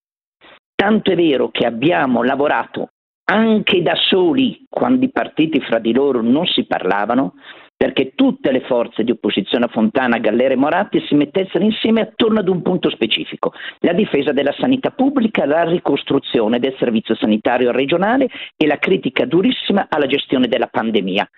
[0.74, 2.92] Tanto è vero che abbiamo lavorato
[3.30, 7.36] anche da soli, quando i partiti fra di loro non si parlavano,
[7.78, 12.40] perché tutte le forze di opposizione a Fontana, Gallera e Moratti si mettessero insieme attorno
[12.40, 18.28] ad un punto specifico, la difesa della sanità pubblica, la ricostruzione del servizio sanitario regionale
[18.58, 21.30] e la critica durissima alla gestione della pandemia.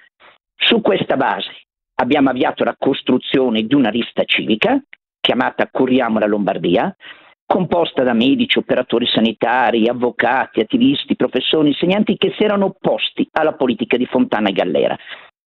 [0.56, 1.52] Su questa base
[1.96, 4.82] abbiamo avviato la costruzione di una lista civica
[5.20, 6.96] chiamata Curiamo la Lombardia,
[7.52, 13.98] composta da medici, operatori sanitari, avvocati, attivisti, professori, insegnanti che si erano opposti alla politica
[13.98, 14.98] di Fontana e Gallera.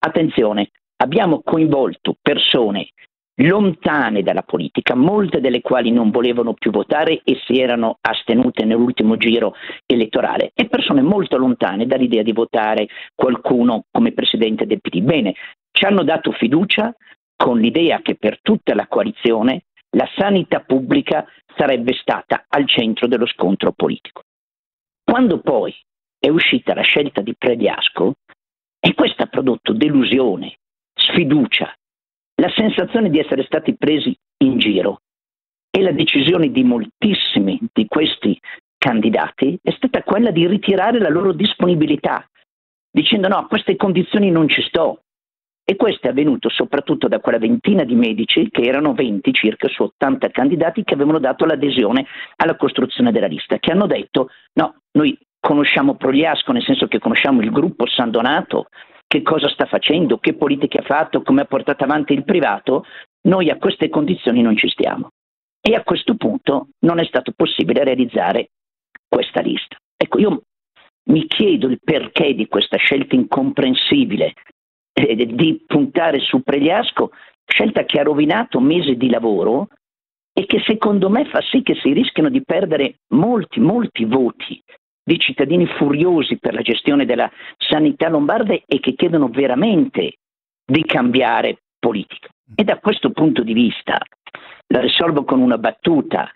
[0.01, 2.89] Attenzione, abbiamo coinvolto persone
[3.37, 9.17] lontane dalla politica, molte delle quali non volevano più votare e si erano astenute nell'ultimo
[9.17, 9.55] giro
[9.87, 15.03] elettorale, e persone molto lontane dall'idea di votare qualcuno come presidente del PD.
[15.03, 15.35] Bene,
[15.71, 16.93] ci hanno dato fiducia
[17.37, 19.67] con l'idea che per tutta la coalizione
[19.97, 24.23] la sanità pubblica sarebbe stata al centro dello scontro politico.
[25.05, 25.75] Quando poi
[26.19, 28.15] è uscita la scelta di Pregliasco,
[28.85, 30.59] e questo ha prodotto delusione,
[30.93, 31.73] sfiducia,
[32.35, 35.03] la sensazione di essere stati presi in giro
[35.71, 38.37] e la decisione di moltissimi di questi
[38.77, 42.29] candidati è stata quella di ritirare la loro disponibilità,
[42.91, 45.02] dicendo no, a queste condizioni non ci sto,
[45.65, 49.85] e questo è avvenuto soprattutto da quella ventina di medici, che erano 20 circa su
[49.85, 52.07] 80 candidati, che avevano dato l'adesione
[52.37, 57.41] alla costruzione della lista, che hanno detto no, noi conosciamo Progliasco, nel senso che conosciamo
[57.41, 58.67] il gruppo San Donato,
[59.07, 62.85] che cosa sta facendo, che politiche ha fatto, come ha portato avanti il privato,
[63.29, 65.11] noi a queste condizioni non ci stiamo.
[65.61, 68.51] E a questo punto non è stato possibile realizzare
[69.09, 69.77] questa lista.
[69.97, 70.43] Ecco, io
[71.11, 74.35] mi chiedo il perché di questa scelta incomprensibile
[74.93, 77.11] eh, di puntare su Pregliasco,
[77.45, 79.69] scelta che ha rovinato mesi di lavoro
[80.33, 84.63] e che secondo me fa sì che si rischiano di perdere molti, molti voti
[85.05, 90.19] di cittadini furiosi per la gestione della sanità lombarda e che chiedono veramente
[90.65, 92.29] di cambiare politica.
[92.55, 93.99] E da questo punto di vista,
[94.69, 96.31] la risolvo con una battuta,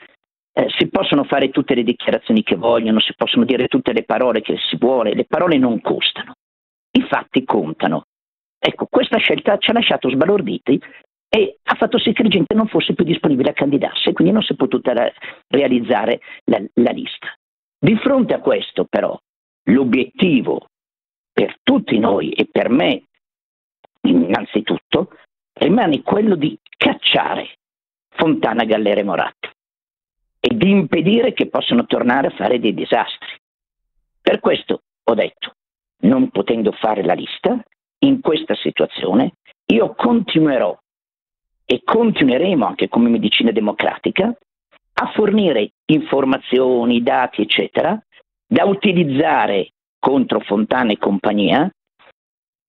[0.53, 4.41] eh, si possono fare tutte le dichiarazioni che vogliono, si possono dire tutte le parole
[4.41, 6.35] che si vuole, le parole non costano,
[6.93, 8.07] i fatti contano.
[8.69, 10.83] Ecco, questa scelta ci ha lasciato sbalorditi
[11.29, 14.43] e ha fatto sì che la gente non fosse più disponibile a candidarsi quindi non
[14.43, 15.15] si è potuta re-
[15.47, 17.33] realizzare la, la lista.
[17.79, 19.17] Di fronte a questo però
[19.67, 20.67] l'obiettivo
[21.33, 23.05] per tutti noi e per me
[24.01, 25.11] innanzitutto
[25.53, 27.59] rimane quello di cacciare
[28.17, 29.49] Fontana, Gallera e Moratti
[30.41, 33.33] e di impedire che possano tornare a fare dei disastri.
[34.21, 35.55] Per questo ho detto,
[35.99, 37.63] non potendo fare la lista,
[38.01, 39.33] in questa situazione
[39.67, 40.77] io continuerò
[41.65, 44.33] e continueremo anche come medicina democratica
[44.99, 48.01] a fornire informazioni, dati, eccetera,
[48.47, 51.71] da utilizzare contro Fontana e compagnia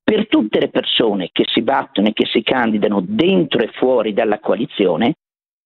[0.03, 4.39] per tutte le persone che si battono e che si candidano dentro e fuori dalla
[4.39, 5.15] coalizione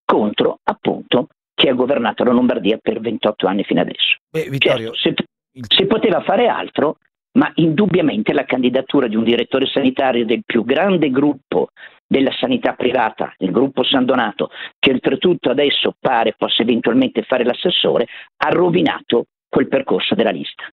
[0.04, 4.16] contro appunto chi ha governato la Lombardia per 28 anni fino adesso.
[4.30, 6.98] Beh, Vittorio, certo, si, si poteva fare altro,
[7.32, 11.68] ma indubbiamente la candidatura di un direttore sanitario del più grande gruppo
[12.06, 18.06] della sanità privata, il gruppo San Donato, che oltretutto adesso pare possa eventualmente fare l'assessore,
[18.36, 20.64] ha rovinato quel percorso della lista.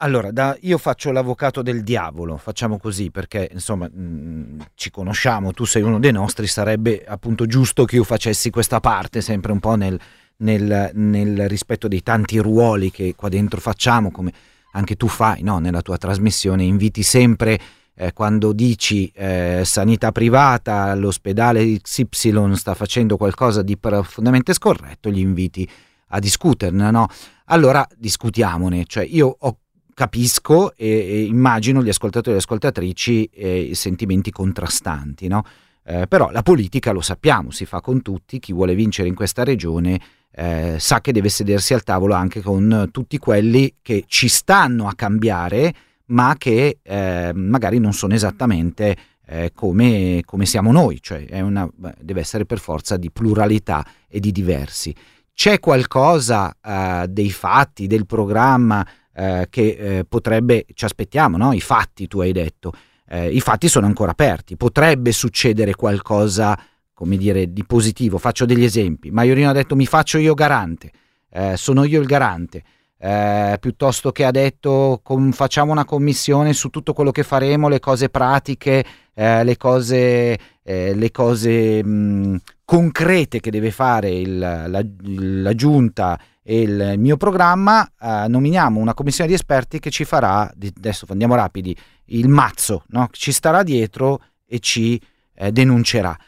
[0.00, 5.52] Allora, da, io faccio l'avvocato del diavolo, facciamo così perché insomma mh, mm, ci conosciamo,
[5.52, 9.58] tu sei uno dei nostri, sarebbe appunto giusto che io facessi questa parte sempre un
[9.58, 9.98] po' nel,
[10.36, 14.32] nel, nel rispetto dei tanti ruoli che qua dentro facciamo, come
[14.72, 15.58] anche tu fai no?
[15.58, 17.58] nella tua trasmissione, inviti sempre
[17.94, 25.18] eh, quando dici eh, sanità privata, l'ospedale XY sta facendo qualcosa di profondamente scorretto, gli
[25.18, 25.68] inviti
[26.10, 27.08] a discuterne, no?
[27.46, 29.58] Allora discutiamone, cioè io ho
[29.94, 35.44] capisco e, e, immagino gli ascoltatori e le ascoltatrici eh, sentimenti contrastanti, no?
[35.84, 39.42] eh, però la politica lo sappiamo, si fa con tutti, chi vuole vincere in questa
[39.42, 40.00] regione
[40.38, 44.94] eh, sa che deve sedersi al tavolo anche con tutti quelli che ci stanno a
[44.94, 45.74] cambiare,
[46.06, 48.96] ma che eh, magari non sono esattamente
[49.26, 54.30] eh, come, come, siamo noi, cioè una, deve essere per forza di pluralità e di
[54.30, 54.94] diversi.
[55.34, 61.52] C'è qualcosa eh, dei fatti, del programma eh, che eh, potrebbe, ci aspettiamo, no?
[61.52, 62.72] i fatti tu hai detto,
[63.10, 66.54] i fatti sono ancora aperti, potrebbe succedere qualcosa,
[66.98, 70.90] come dire, di positivo, faccio degli esempi, Maiorino ha detto mi faccio io garante,
[71.30, 72.64] eh, sono io il garante,
[72.98, 77.78] eh, piuttosto che ha detto com- facciamo una commissione su tutto quello che faremo, le
[77.78, 78.84] cose pratiche,
[79.14, 86.18] eh, le cose, eh, le cose mh, concrete che deve fare il, la, la, giunta
[86.42, 91.36] e il mio programma, eh, nominiamo una commissione di esperti che ci farà, adesso andiamo
[91.36, 91.76] rapidi,
[92.06, 93.06] il mazzo, no?
[93.12, 95.00] ci starà dietro e ci
[95.36, 96.18] eh, denuncerà.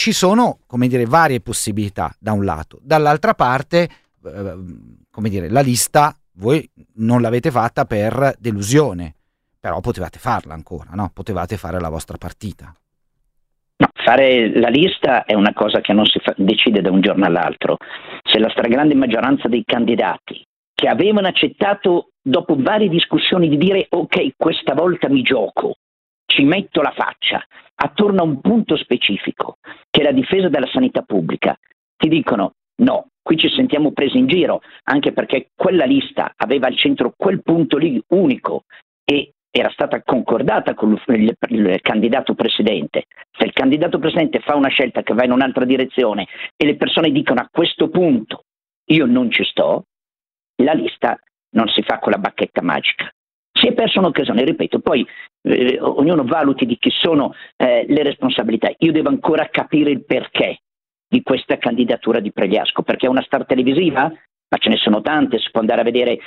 [0.00, 3.86] Ci sono, come dire, varie possibilità da un lato, dall'altra parte,
[4.24, 4.54] eh,
[5.10, 9.14] come dire, la lista voi non l'avete fatta per delusione,
[9.60, 11.10] però potevate farla ancora, no?
[11.12, 12.74] Potevate fare la vostra partita.
[13.76, 17.26] No, fare la lista è una cosa che non si fa, decide da un giorno
[17.26, 17.76] all'altro.
[18.22, 20.42] Se la stragrande maggioranza dei candidati
[20.74, 25.74] che avevano accettato dopo varie discussioni di dire ok, questa volta mi gioco,
[26.30, 27.44] ci metto la faccia,
[27.74, 29.58] attorno a un punto specifico,
[29.90, 31.58] che è la difesa della sanità pubblica,
[31.96, 36.76] ti dicono no, qui ci sentiamo presi in giro, anche perché quella lista aveva al
[36.76, 38.64] centro quel punto lì unico
[39.04, 43.06] e era stata concordata con il, il, candidato presidente.
[43.36, 47.10] Se il candidato presidente fa una scelta che va in un'altra direzione e le persone
[47.10, 48.44] dicono a questo punto
[48.90, 49.86] io non ci sto,
[50.62, 51.18] la lista
[51.56, 53.12] non si fa con la bacchetta magica.
[53.60, 55.06] Si è persa un'occasione, ripeto, poi
[55.42, 58.72] eh, ognuno valuti di chi sono eh, le responsabilità.
[58.78, 60.60] Io devo ancora capire il perché
[61.06, 64.04] di questa candidatura di Pregliasco, perché è una star televisiva?
[64.04, 66.18] Ma ce ne sono tante, si può andare a vedere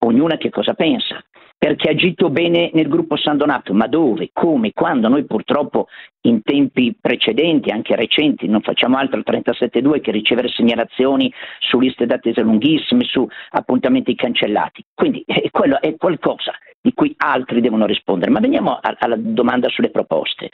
[0.00, 1.24] ognuna che cosa pensa
[1.60, 5.08] perché ha agito bene nel gruppo San Donato, ma dove, come, quando?
[5.08, 5.88] Noi purtroppo
[6.22, 12.06] in tempi precedenti, anche recenti, non facciamo altro al 37.2 che ricevere segnalazioni su liste
[12.06, 14.82] d'attesa lunghissime, su appuntamenti cancellati.
[14.94, 18.30] Quindi eh, quello è qualcosa di cui altri devono rispondere.
[18.30, 20.48] Ma veniamo a, alla domanda sulle proposte.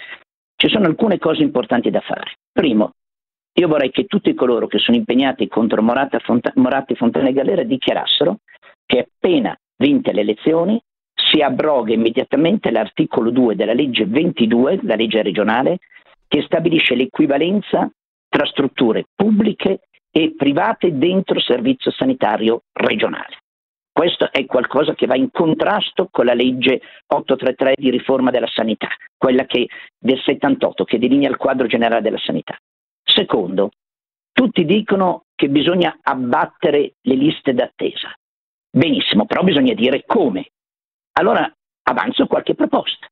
[0.56, 2.32] Ci sono alcune cose importanti da fare.
[2.50, 2.94] Primo,
[3.52, 6.16] io vorrei che tutti coloro che sono impegnati contro Moratti,
[6.54, 8.38] Moratti Fontana e Galera dichiarassero
[8.84, 10.82] che appena vinte le elezioni
[11.36, 15.78] si abroga immediatamente l'articolo 2 della legge 22, la legge regionale,
[16.26, 17.90] che stabilisce l'equivalenza
[18.26, 19.80] tra strutture pubbliche
[20.10, 23.36] e private dentro servizio sanitario regionale.
[23.92, 28.88] Questo è qualcosa che va in contrasto con la legge 833 di riforma della sanità,
[29.16, 29.68] quella che,
[29.98, 32.56] del 78, che delinea il quadro generale della sanità.
[33.02, 33.70] Secondo,
[34.32, 38.10] tutti dicono che bisogna abbattere le liste d'attesa.
[38.70, 40.48] Benissimo, però bisogna dire come
[41.18, 41.50] allora
[41.82, 43.06] avanzo qualche proposta.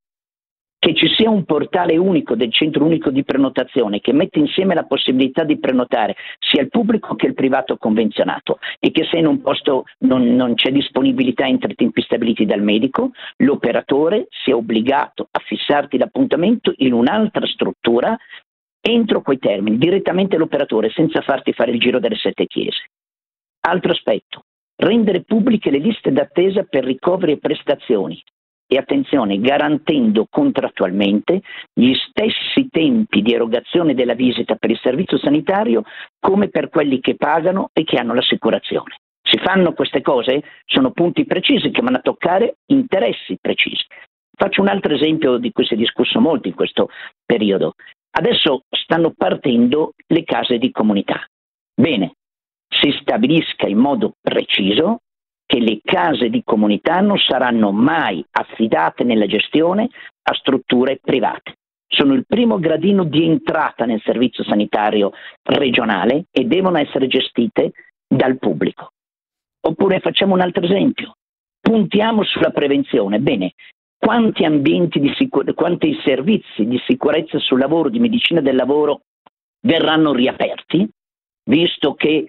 [0.85, 4.85] che ci sia un portale unico del centro unico di prenotazione che mette insieme la
[4.85, 9.41] possibilità di prenotare sia il pubblico che il privato convenzionato e che se in un
[9.41, 15.97] posto non, non c'è disponibilità entro tempi stabiliti dal medico, l'operatore sia obbligato a fissarti
[15.97, 18.15] l'appuntamento in un'altra struttura
[18.87, 22.91] entro quei termini, direttamente l'operatore, senza farti fare il giro delle sette chiese.
[23.61, 24.45] Altro aspetto,
[24.85, 28.23] rendere pubbliche le liste d'attesa per ricoveri e prestazioni
[28.66, 31.43] e attenzione, garantendo contrattualmente
[31.73, 35.82] gli stessi tempi di erogazione della visita per il servizio sanitario
[36.19, 38.97] come per quelli che pagano e che hanno l'assicurazione.
[39.23, 40.43] Si fanno queste cose?
[40.66, 43.85] Sono punti precisi che vanno a toccare interessi precisi.
[44.36, 46.89] Faccio un altro esempio di cui si è discusso molto in questo
[47.24, 47.74] periodo.
[48.11, 51.24] Adesso stanno partendo le case di comunità.
[51.74, 52.15] Bene,
[52.85, 55.01] si stabilisca in modo preciso
[55.47, 59.89] che le case di comunità non saranno mai affidate nella gestione
[60.23, 61.55] a strutture private.
[61.86, 65.12] Sono il primo gradino di entrata nel servizio sanitario
[65.43, 67.73] regionale e devono essere gestite
[68.06, 68.90] dal pubblico.
[69.62, 71.16] Oppure facciamo un altro esempio.
[71.61, 73.19] Puntiamo sulla prevenzione.
[73.20, 73.55] Bene,
[73.97, 79.02] quanti ambienti di sicurezza, quanti servizi di sicurezza sul lavoro, di medicina del lavoro
[79.61, 80.86] verranno riaperti,
[81.44, 82.27] visto che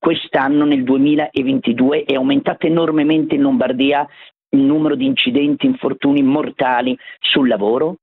[0.00, 4.08] quest'anno nel 2022 è aumentato enormemente in Lombardia
[4.48, 7.98] il numero di incidenti, infortuni mortali sul lavoro?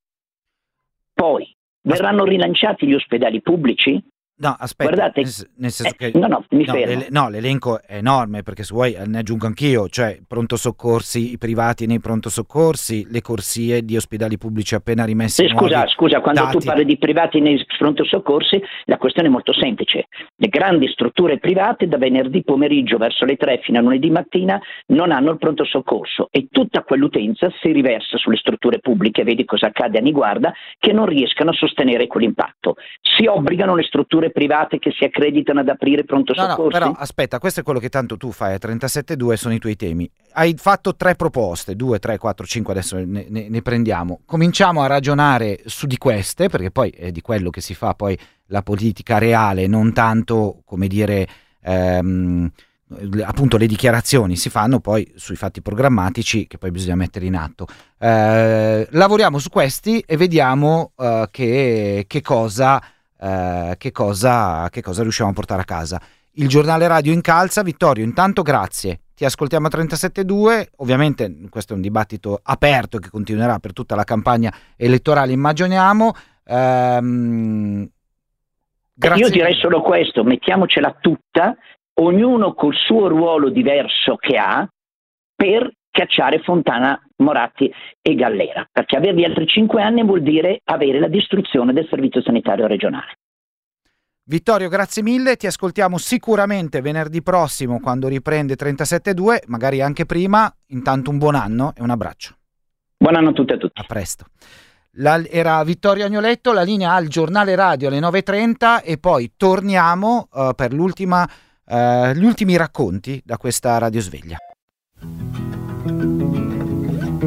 [1.14, 4.02] Poi verranno rilanciati gli ospedali pubblici?
[4.40, 5.22] No, aspetta, Guardate,
[5.56, 6.86] nel, senso eh, che no, no, mi no, fermo.
[6.86, 11.38] l'ele- no, l'elenco è enorme perché se vuoi ne aggiungo anch'io, cioè pronto soccorsi i
[11.40, 16.22] privati nei pronto soccorsi, le corsie di ospedali pubblici appena rimessi Eh, scusa, nuovi scusa,
[16.22, 16.58] quando dati.
[16.60, 20.06] tu parli di privati nei pronto soccorsi, la questione è molto semplice.
[20.36, 25.12] Le grandi strutture private da venerdì pomeriggio verso le 3 fino a lunedì mattina non
[25.12, 29.98] hanno il pronto soccorso e tutta quell'utenza si riversa sulle strutture pubbliche, vedi cosa accade
[29.98, 32.76] a Niguarda, che non riescano a sostenere quell'impatto.
[33.02, 36.80] Si obbligano le strutture private che si accreditano ad aprire pronto No, no, soccorsi?
[36.80, 40.10] però aspetta, questo è quello che tanto tu fai a 37.2, sono i tuoi temi.
[40.34, 44.22] Hai fatto tre proposte, 2, 3, 4, 5, adesso ne, ne- ne prendiamo.
[44.26, 48.18] Cominciamo a ragionare su di queste, perché poi è di quello che si fa poi
[48.48, 51.28] la politica reale, non tanto, come dire,
[51.62, 52.50] ehm,
[53.26, 57.68] appunto le dichiarazioni si fanno poi sui fatti programmatici che poi bisogna mettere in atto.
[58.00, 62.82] Eh, lavoriamo su questi e vediamo eh, che, che cosa,
[63.20, 66.02] eh, che, cosa, che cosa riusciamo a portare a casa.
[66.34, 69.00] Il giornale radio incalza, Vittorio, intanto grazie.
[69.16, 74.04] Ti ascoltiamo a 37.2, ovviamente questo è un dibattito aperto che continuerà per tutta la
[74.04, 76.14] campagna elettorale, immaginiamo.
[76.46, 77.90] Ehm,
[78.94, 81.56] grazie Io direi solo questo, mettiamocela tutta,
[81.96, 84.68] ognuno col suo ruolo diverso che ha
[85.36, 91.08] per cacciare Fontana, Moratti e Gallera, perché averli altri cinque anni vuol dire avere la
[91.08, 93.18] distruzione del servizio sanitario regionale.
[94.26, 100.54] Vittorio, grazie mille, ti ascoltiamo sicuramente venerdì prossimo quando riprende 37.2, magari anche prima.
[100.68, 102.36] Intanto un buon anno e un abbraccio.
[102.98, 103.82] Buon anno a tutti e a tutti.
[103.82, 104.26] A presto.
[105.00, 110.52] La- era Vittorio Agnoletto, la linea al giornale radio alle 9.30 e poi torniamo eh,
[110.56, 111.28] per l'ultima,
[111.66, 114.38] eh, gli ultimi racconti da questa radiosveglia.
[117.18, 117.20] I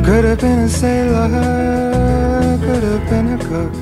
[0.00, 1.28] could have been a sailor,
[2.62, 3.77] could have been a cook.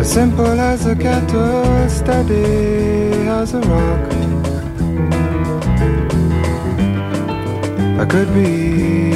[0.00, 4.12] As simple as a kettle, steady as a rock.
[8.00, 9.12] I could be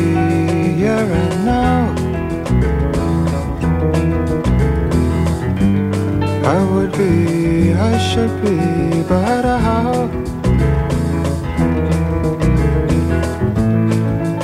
[0.76, 1.94] here and now.
[6.54, 8.58] I would be, I should be,
[9.08, 10.10] but how?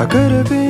[0.03, 0.70] I could have been,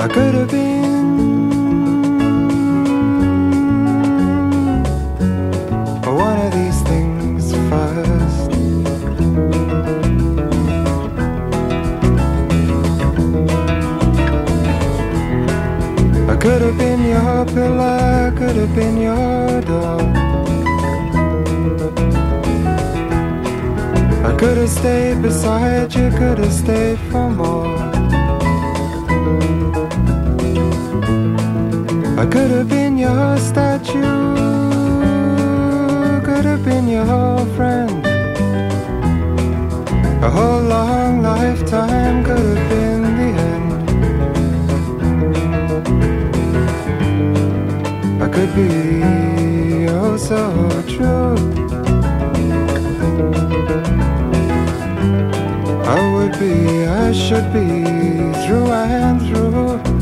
[0.00, 1.50] I could have been.
[6.06, 8.50] One of these things first.
[16.30, 20.00] I could have been your pillar I could have been your dog.
[24.24, 27.89] I could have stayed beside you, could have stayed for more.
[32.20, 34.02] I could have been your statue,
[36.22, 38.06] could have been your friend.
[40.22, 43.72] A whole long lifetime could have been the end.
[48.22, 50.42] I could be oh so
[50.92, 51.36] true.
[55.96, 57.84] I would be, I should be
[58.44, 59.99] through and through.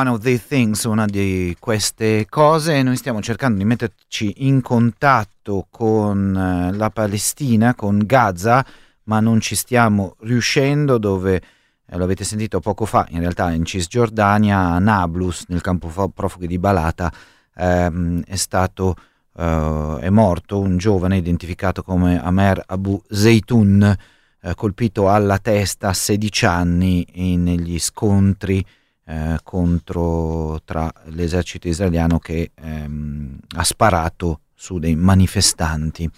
[0.00, 5.66] One of the Things, una di queste cose, noi stiamo cercando di metterci in contatto
[5.68, 8.64] con eh, la Palestina, con Gaza,
[9.04, 11.42] ma non ci stiamo riuscendo dove,
[11.84, 16.46] eh, lo avete sentito poco fa, in realtà in Cisgiordania, a Nablus, nel campo profughi
[16.46, 17.12] di Balata,
[17.56, 18.96] ehm, è stato,
[19.36, 23.96] eh, è morto un giovane identificato come Amer Abu Zeitun,
[24.40, 27.06] eh, colpito alla testa a 16 anni
[27.36, 28.64] negli scontri
[29.10, 36.08] eh, contro tra l'esercito israeliano che ehm, ha sparato su dei manifestanti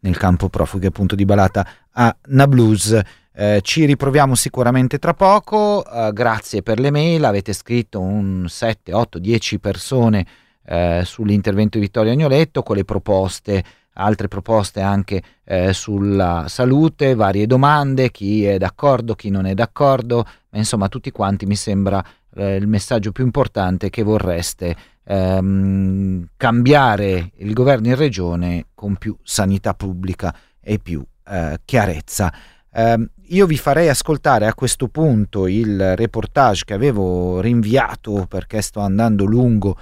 [0.00, 2.96] nel campo profughi appunto di Balata a Nablus.
[3.32, 8.92] Eh, ci riproviamo sicuramente tra poco, eh, grazie per le mail, avete scritto un 7,
[8.92, 10.26] 8, 10 persone
[10.64, 13.64] eh, sull'intervento di Vittorio Agnoletto con le proposte,
[13.94, 20.24] altre proposte anche eh, sulla salute, varie domande, chi è d'accordo, chi non è d'accordo,
[20.50, 22.04] ma insomma tutti quanti mi sembra
[22.36, 29.16] eh, il messaggio più importante che vorreste ehm, cambiare il governo in regione con più
[29.22, 32.32] sanità pubblica e più eh, chiarezza.
[32.72, 38.80] Eh, io vi farei ascoltare a questo punto il reportage che avevo rinviato perché sto
[38.80, 39.76] andando lungo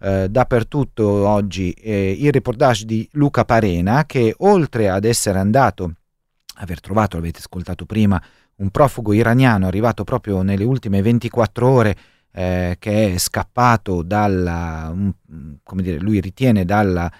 [0.00, 5.92] eh, dappertutto oggi, il reportage di Luca Parena che oltre ad essere andato,
[6.56, 8.20] aver trovato, l'avete ascoltato prima,
[8.60, 11.96] un profugo iraniano arrivato proprio nelle ultime 24 ore
[12.32, 14.94] eh, che è scappato dalla,
[15.62, 17.10] come dire, lui ritiene dalla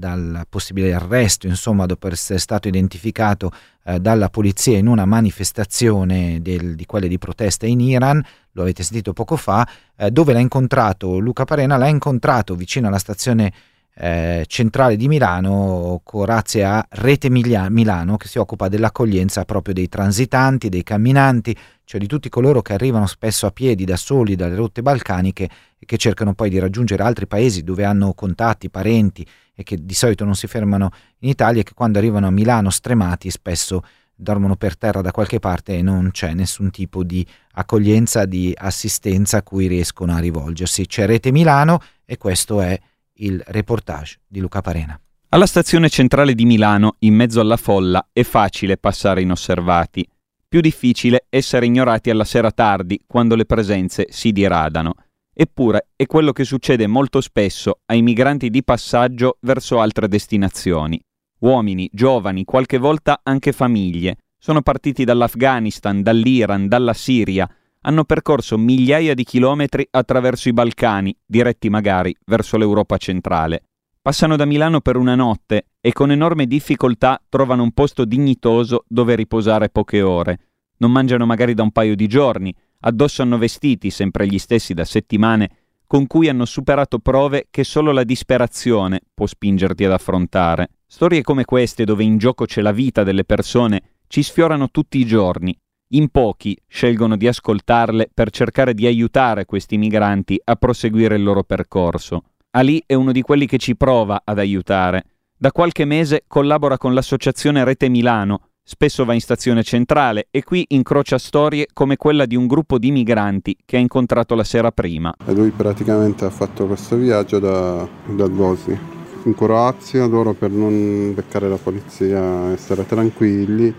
[0.00, 3.52] dal possibile arresto, insomma, dopo essere stato identificato
[3.84, 8.82] eh, dalla polizia in una manifestazione del, di quelle di protesta in Iran, lo avete
[8.82, 13.52] sentito poco fa, eh, dove l'ha incontrato Luca Parena, l'ha incontrato vicino alla stazione
[13.94, 20.68] eh, centrale di Milano grazie a Rete Milano che si occupa dell'accoglienza proprio dei transitanti,
[20.68, 24.82] dei camminanti, cioè di tutti coloro che arrivano spesso a piedi da soli dalle rotte
[24.82, 25.48] balcaniche
[25.78, 29.94] e che cercano poi di raggiungere altri paesi dove hanno contatti, parenti e che di
[29.94, 33.82] solito non si fermano in Italia e che quando arrivano a Milano stremati spesso
[34.14, 39.38] dormono per terra da qualche parte e non c'è nessun tipo di accoglienza, di assistenza
[39.38, 40.86] a cui riescono a rivolgersi.
[40.86, 42.78] C'è Rete Milano e questo è
[43.20, 45.00] il reportage di Luca Parena.
[45.30, 50.06] Alla stazione centrale di Milano, in mezzo alla folla, è facile passare inosservati.
[50.48, 54.94] Più difficile essere ignorati alla sera tardi, quando le presenze si diradano.
[55.32, 61.00] Eppure è quello che succede molto spesso ai migranti di passaggio verso altre destinazioni.
[61.40, 64.16] Uomini, giovani, qualche volta anche famiglie.
[64.36, 67.48] Sono partiti dall'Afghanistan, dall'Iran, dalla Siria,
[67.82, 73.62] hanno percorso migliaia di chilometri attraverso i Balcani, diretti magari verso l'Europa centrale.
[74.02, 79.14] Passano da Milano per una notte e con enorme difficoltà trovano un posto dignitoso dove
[79.14, 80.38] riposare poche ore.
[80.78, 84.84] Non mangiano magari da un paio di giorni, addosso hanno vestiti, sempre gli stessi da
[84.84, 85.50] settimane,
[85.86, 90.68] con cui hanno superato prove che solo la disperazione può spingerti ad affrontare.
[90.86, 95.06] Storie come queste, dove in gioco c'è la vita delle persone, ci sfiorano tutti i
[95.06, 95.56] giorni
[95.92, 101.42] in pochi scelgono di ascoltarle per cercare di aiutare questi migranti a proseguire il loro
[101.42, 102.22] percorso.
[102.50, 105.04] Ali è uno di quelli che ci prova ad aiutare.
[105.36, 110.64] Da qualche mese collabora con l'associazione Rete Milano, spesso va in stazione centrale e qui
[110.68, 115.12] incrocia storie come quella di un gruppo di migranti che ha incontrato la sera prima.
[115.26, 118.78] E lui praticamente ha fatto questo viaggio da, da Gosi
[119.24, 123.74] in Croazia, loro per non beccare la polizia e stare tranquilli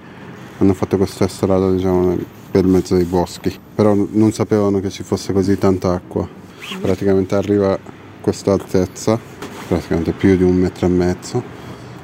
[0.64, 2.18] hanno fatto questa strada diciamo,
[2.52, 6.28] per mezzo dei boschi, però non sapevano che ci fosse così tanta acqua.
[6.80, 7.80] Praticamente arriva a
[8.22, 9.20] questa altezza,
[9.68, 11.44] praticamente più di un metro e mezzo.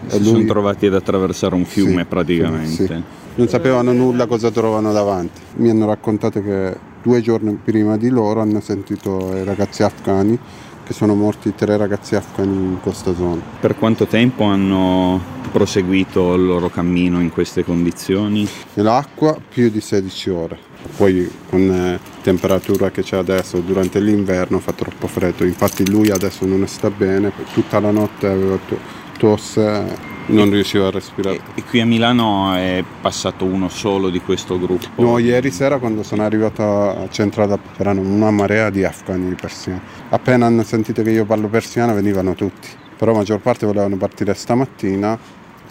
[0.08, 0.28] Si lui...
[0.28, 2.86] sono trovati ad attraversare un fiume sì, praticamente.
[2.86, 3.04] Sì.
[3.36, 5.42] Non sapevano nulla cosa trovano davanti.
[5.58, 10.40] Mi hanno raccontato che due giorni prima di loro hanno sentito i ragazzi afghani
[10.84, 13.42] che sono morti tre ragazzi afghani in questa zona.
[13.60, 18.48] Per quanto tempo hanno proseguito il loro cammino in queste condizioni?
[18.76, 20.60] Nell'acqua più di 16 ore.
[20.96, 26.12] Poi con la eh, temperatura che c'è adesso durante l'inverno fa troppo freddo, infatti lui
[26.12, 28.60] adesso non sta bene, tutta la notte aveva
[29.18, 31.40] tosse non riusciva a respirare.
[31.56, 35.02] E, qui a Milano è passato uno solo di questo gruppo?
[35.02, 39.82] No, ieri sera quando sono arrivato a Centrale erano una marea di afghani persiani.
[40.10, 44.36] Appena hanno sentito che io parlo persiano venivano tutti, però la maggior parte volevano partire
[44.36, 45.18] stamattina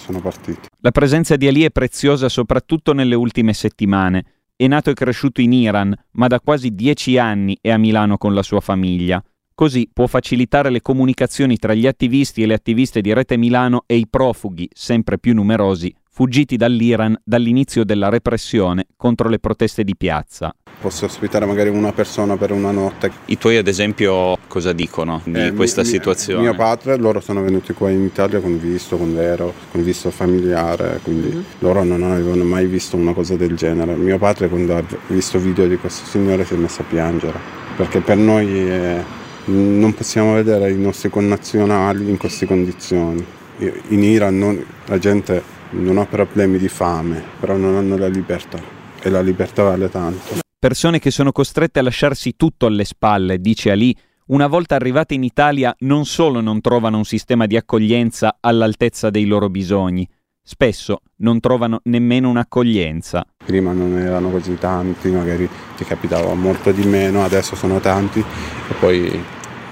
[0.07, 0.69] sono partiti.
[0.81, 4.25] La presenza di Ali è preziosa soprattutto nelle ultime settimane.
[4.55, 8.33] È nato e cresciuto in Iran, ma da quasi dieci anni è a Milano con
[8.33, 9.23] la sua famiglia.
[9.55, 13.97] Così può facilitare le comunicazioni tra gli attivisti e le attiviste di Rete Milano e
[13.97, 20.51] i profughi, sempre più numerosi, fuggiti dall'Iran dall'inizio della repressione contro le proteste di piazza.
[20.81, 23.13] Posso ospitare magari una persona per una notte.
[23.27, 26.41] I tuoi ad esempio cosa dicono di eh, questa mi, situazione?
[26.41, 31.01] Mio padre, loro sono venuti qua in Italia con visto, con vero, con visto familiare,
[31.03, 31.43] quindi mm-hmm.
[31.59, 33.95] loro non avevano mai visto una cosa del genere.
[33.95, 37.39] Mio padre quando ha visto video di questo signore si è messo a piangere,
[37.77, 39.05] perché per noi è
[39.49, 43.23] non possiamo vedere i nostri connazionali in queste condizioni.
[43.59, 48.59] In Iran non, la gente non ha problemi di fame, però non hanno la libertà
[49.01, 50.39] e la libertà vale tanto.
[50.59, 53.97] Persone che sono costrette a lasciarsi tutto alle spalle, dice Ali,
[54.27, 59.27] una volta arrivate in Italia non solo non trovano un sistema di accoglienza all'altezza dei
[59.27, 60.09] loro bisogni,
[60.43, 63.25] spesso non trovano nemmeno un'accoglienza.
[63.45, 68.75] Prima non erano così tanti, magari ti capitava molto di meno, adesso sono tanti e
[68.81, 69.23] poi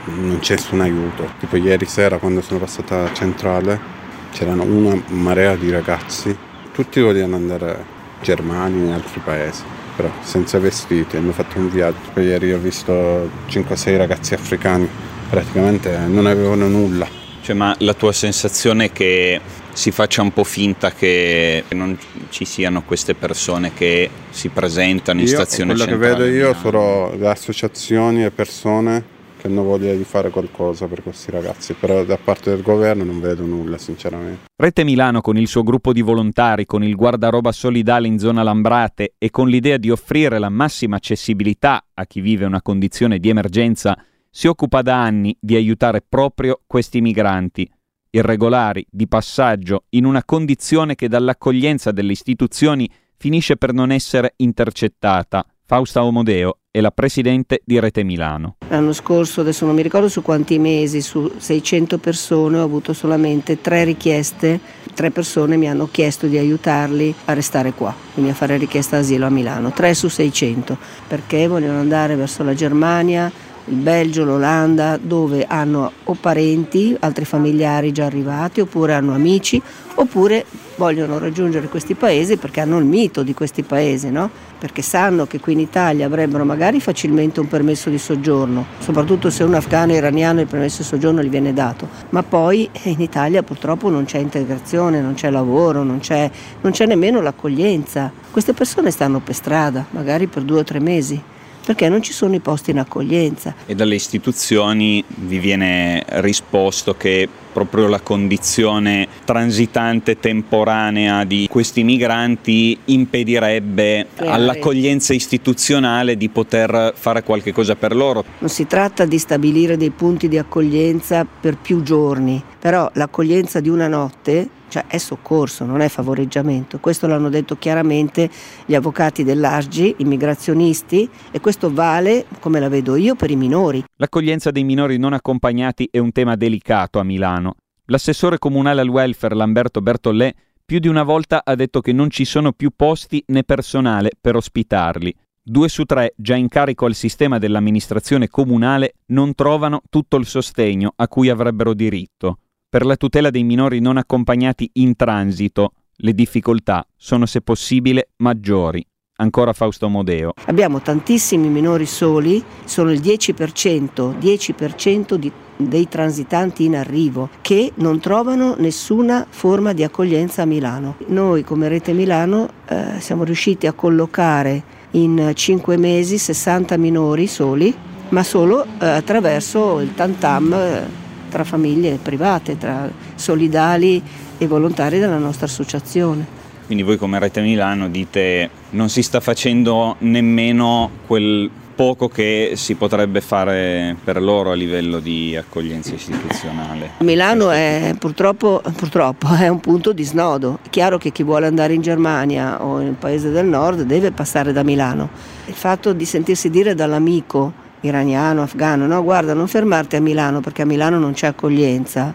[0.05, 1.33] non c'è nessun aiuto.
[1.41, 4.03] Tipo ieri sera quando sono passata a Centrale
[4.35, 6.37] c'erano una marea di ragazzi,
[6.73, 7.85] tutti volevano andare
[8.19, 9.63] in Germania e in altri paesi,
[9.95, 12.11] però senza vestiti, hanno fatto un viaggio.
[12.13, 14.89] Poi ieri ho visto 5-6 ragazzi africani,
[15.31, 17.07] praticamente non avevano nulla.
[17.43, 19.41] Cioè, ma la tua sensazione è che
[19.73, 21.97] si faccia un po' finta che non
[22.31, 25.97] ci siano queste persone che si presentano in io, stazione centrale?
[25.97, 29.13] Quello che vedo io sono le associazioni e persone
[29.45, 33.21] che hanno voglia di fare qualcosa per questi ragazzi, però da parte del governo non
[33.21, 34.47] vedo nulla sinceramente.
[34.57, 39.15] Rete Milano con il suo gruppo di volontari, con il guardaroba solidale in zona Lambrate
[39.19, 44.03] e con l'idea di offrire la massima accessibilità a chi vive una condizione di emergenza,
[44.31, 47.71] si occupa da anni di aiutare proprio questi migranti.
[48.15, 55.45] irregolari, di passaggio, in una condizione che dall'accoglienza delle istituzioni finisce per non essere intercettata.
[55.67, 58.57] Fausta Omodeo è la presidente di Rete Milano.
[58.67, 63.61] L'anno scorso, adesso non mi ricordo su quanti mesi, su 600 persone ho avuto solamente
[63.61, 64.59] tre richieste,
[64.93, 69.25] tre persone mi hanno chiesto di aiutarli a restare qua, quindi a fare richiesta d'asilo
[69.25, 70.77] a Milano, 3 su 600,
[71.07, 73.31] perché vogliono andare verso la Germania,
[73.67, 79.61] il Belgio, l'Olanda, dove hanno o parenti, altri familiari già arrivati, oppure hanno amici,
[79.95, 80.45] oppure
[80.77, 84.29] vogliono raggiungere questi paesi perché hanno il mito di questi paesi, no?
[84.59, 89.45] perché sanno che qui in Italia avrebbero magari facilmente un permesso di soggiorno, soprattutto se
[89.45, 93.01] un afghano o iraniano il permesso di soggiorno gli viene dato, ma poi eh, in
[93.01, 96.31] Italia purtroppo non c'è integrazione, non c'è lavoro, non c'è,
[96.63, 98.11] non c'è nemmeno l'accoglienza.
[98.31, 101.23] Queste persone stanno per strada, magari per due o tre mesi
[101.65, 103.55] perché non ci sono i posti in accoglienza.
[103.67, 112.77] E dalle istituzioni vi viene risposto che proprio la condizione transitante temporanea di questi migranti
[112.87, 118.25] impedirebbe all'accoglienza istituzionale di poter fare qualche cosa per loro.
[118.41, 123.69] Non si tratta di stabilire dei punti di accoglienza per più giorni, però l'accoglienza di
[123.69, 126.81] una notte cioè è soccorso, non è favoreggiamento.
[126.81, 128.29] Questo l'hanno detto chiaramente
[128.67, 133.85] gli avvocati dell'Argi, i migrazionisti, e questo vale, come la vedo io, per i minori.
[133.99, 137.44] L'accoglienza dei minori non accompagnati è un tema delicato a Milano.
[137.89, 140.35] L'assessore comunale al welfare Lamberto Bertollè
[140.65, 144.37] più di una volta ha detto che non ci sono più posti né personale per
[144.37, 145.15] ospitarli.
[145.43, 150.95] Due su tre già in carico al sistema dell'amministrazione comunale non trovano tutto il sostegno
[150.97, 152.39] a cui avrebbero diritto.
[152.71, 158.83] Per la tutela dei minori non accompagnati in transito, le difficoltà sono se possibile maggiori.
[159.17, 160.33] Ancora Fausto Modeo.
[160.47, 168.01] Abbiamo tantissimi minori soli, sono il 10%, 10% di, dei transitanti in arrivo che non
[168.01, 170.97] trovano nessuna forma di accoglienza a Milano.
[171.07, 177.73] Noi come Rete Milano eh, siamo riusciti a collocare in 5 mesi 60 minori soli,
[178.09, 180.87] ma solo eh, attraverso il tantam eh,
[181.29, 184.03] tra famiglie private, tra solidali
[184.37, 186.43] e volontari della nostra associazione.
[186.67, 192.75] Quindi voi come Rete Milano dite non si sta facendo nemmeno quel poco che si
[192.75, 196.91] potrebbe fare per loro a livello di accoglienza istituzionale.
[196.99, 200.61] Milano è purtroppo, purtroppo è un punto di snodo.
[200.63, 204.13] È chiaro che chi vuole andare in Germania o in un paese del nord deve
[204.13, 205.11] passare da Milano.
[205.47, 210.63] Il fatto di sentirsi dire dall'amico iraniano, afghano, no guarda non fermarti a Milano perché
[210.63, 212.15] a Milano non c'è accoglienza,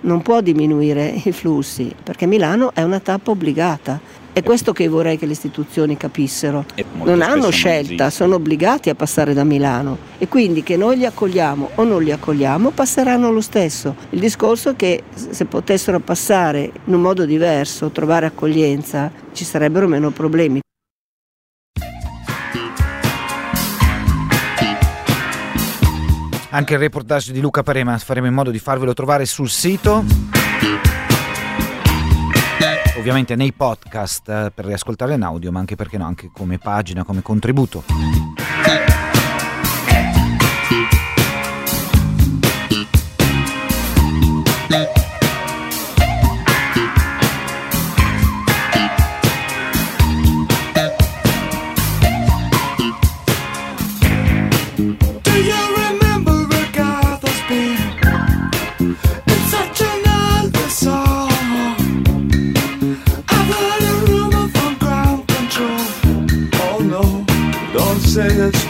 [0.00, 4.00] non può diminuire i flussi perché Milano è una tappa obbligata.
[4.32, 6.64] È questo che vorrei che le istituzioni capissero.
[7.02, 11.70] Non hanno scelta, sono obbligati a passare da Milano e quindi che noi li accogliamo
[11.74, 13.96] o non li accogliamo passeranno lo stesso.
[14.10, 19.88] Il discorso è che se potessero passare in un modo diverso, trovare accoglienza, ci sarebbero
[19.88, 20.60] meno problemi.
[26.50, 30.02] Anche il reportage di Luca Parema faremo in modo di farvelo trovare sul sito.
[32.96, 37.04] Ovviamente nei podcast eh, per riascoltare in audio, ma anche perché no, anche come pagina,
[37.04, 37.84] come contributo.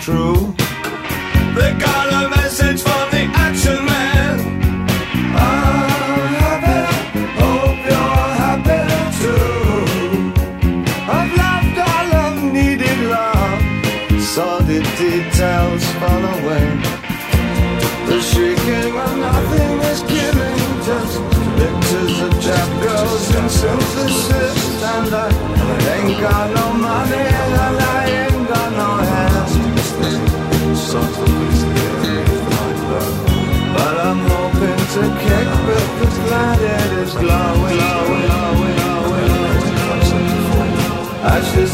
[0.08, 0.54] True.
[1.54, 2.87] They got a message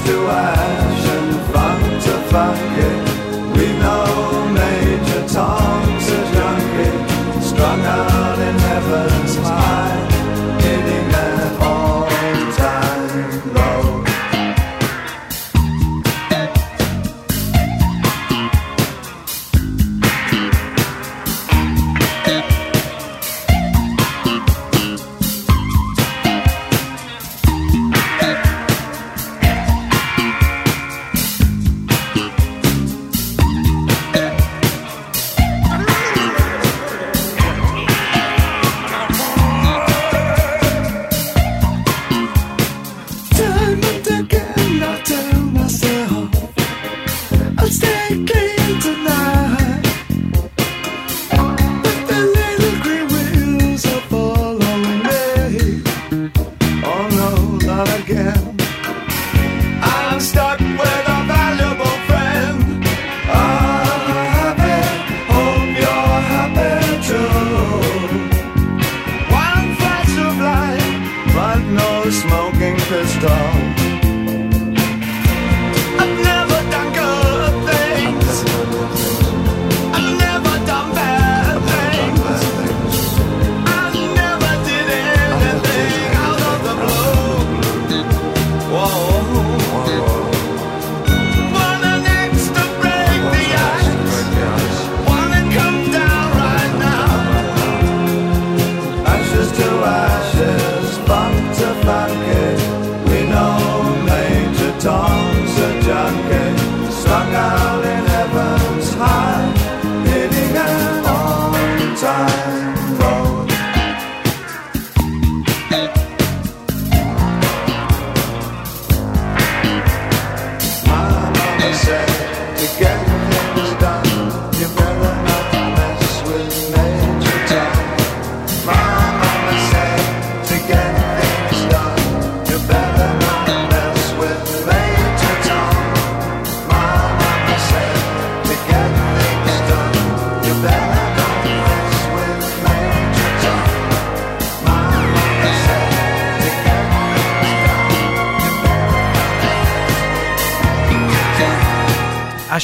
[0.07, 0.54] Ashes to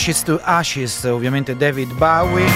[0.01, 2.47] Ashes to Ashes, ovviamente David Bowie.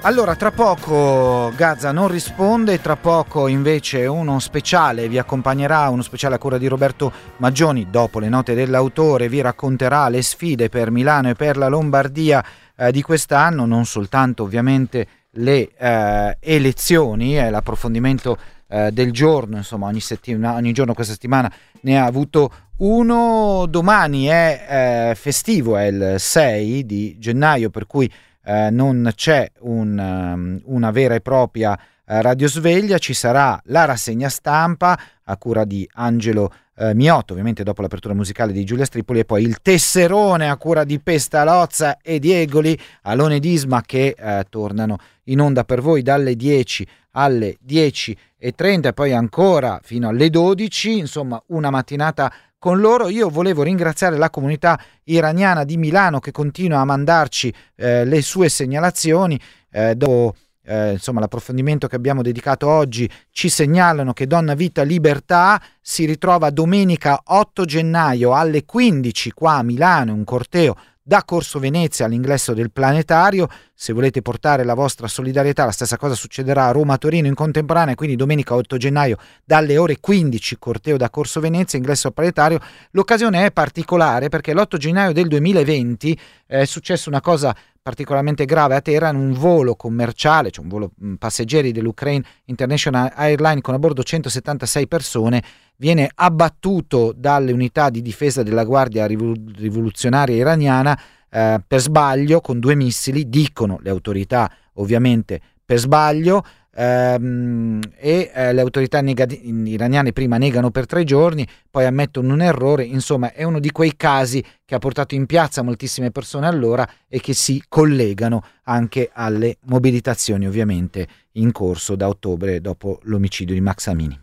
[0.00, 6.36] Allora, tra poco Gaza non risponde, tra poco invece uno speciale vi accompagnerà, uno speciale
[6.36, 11.28] a cura di Roberto Maggioni, dopo le note dell'autore, vi racconterà le sfide per Milano
[11.28, 12.42] e per la Lombardia
[12.76, 18.38] eh, di quest'anno, non soltanto ovviamente le eh, elezioni e l'approfondimento
[18.68, 21.52] eh, del giorno, insomma ogni, settimana, ogni giorno questa settimana
[21.82, 22.50] ne ha avuto
[22.82, 28.10] uno, domani è eh, festivo, è il 6 di gennaio, per cui
[28.44, 34.28] eh, non c'è un, um, una vera e propria eh, radiosveglia, ci sarà la rassegna
[34.28, 39.24] stampa a cura di Angelo eh, Miotto, ovviamente dopo l'apertura musicale di Giulia Stripoli, e
[39.24, 44.96] poi il tesserone a cura di Pestalozza e Diegoli, Alone Disma che eh, tornano
[45.26, 50.30] in onda per voi dalle 10 alle 10 e 30 e poi ancora fino alle
[50.30, 52.32] 12, insomma una mattinata
[52.62, 53.08] con loro.
[53.08, 58.48] Io volevo ringraziare la comunità iraniana di Milano che continua a mandarci eh, le sue
[58.48, 59.36] segnalazioni.
[59.68, 65.60] Eh, dopo eh, insomma, l'approfondimento che abbiamo dedicato oggi ci segnalano che Donna Vita Libertà
[65.80, 72.04] si ritrova domenica 8 gennaio alle 15 qua a Milano, un corteo da Corso Venezia
[72.04, 73.48] all'ingresso del planetario.
[73.74, 77.96] Se volete portare la vostra solidarietà, la stessa cosa succederà a Roma, Torino in contemporanea,
[77.96, 82.60] quindi domenica 8 gennaio dalle ore 15, corteo da Corso Venezia, ingresso al planetario.
[82.92, 88.80] L'occasione è particolare perché l'8 gennaio del 2020 è successa una cosa particolarmente grave a
[88.80, 94.86] Teheran, un volo commerciale, cioè un volo passeggeri dell'Ukraine International Airlines con a bordo 176
[94.86, 95.42] persone,
[95.76, 100.98] viene abbattuto dalle unità di difesa della Guardia Rivoluzionaria iraniana
[101.28, 106.44] eh, per sbaglio con due missili, dicono le autorità ovviamente per sbaglio,
[106.74, 112.42] ehm, e eh, le autorità negati- iraniane prima negano per tre giorni, poi ammettono un
[112.42, 116.88] errore, insomma è uno di quei casi che ha portato in piazza moltissime persone allora
[117.08, 123.60] e che si collegano anche alle mobilitazioni ovviamente in corso da ottobre dopo l'omicidio di
[123.60, 124.20] Max Amini.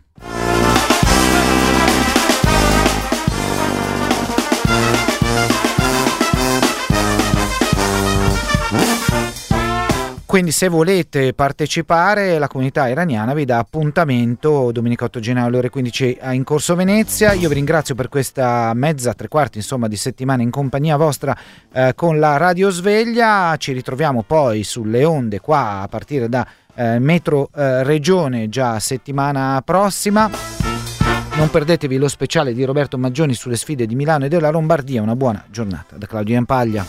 [10.30, 15.70] Quindi se volete partecipare la comunità iraniana vi dà appuntamento domenica 8 gennaio alle ore
[15.70, 17.32] 15 in Corso Venezia.
[17.32, 21.36] Io vi ringrazio per questa mezza, tre quarti insomma di settimana in compagnia vostra
[21.72, 23.56] eh, con la Radio Sveglia.
[23.58, 26.46] Ci ritroviamo poi sulle onde qua a partire da
[26.76, 30.30] eh, Metro eh, Regione già settimana prossima.
[31.34, 35.02] Non perdetevi lo speciale di Roberto Maggioni sulle sfide di Milano e della Lombardia.
[35.02, 36.86] Una buona giornata da Claudio Iampaglia.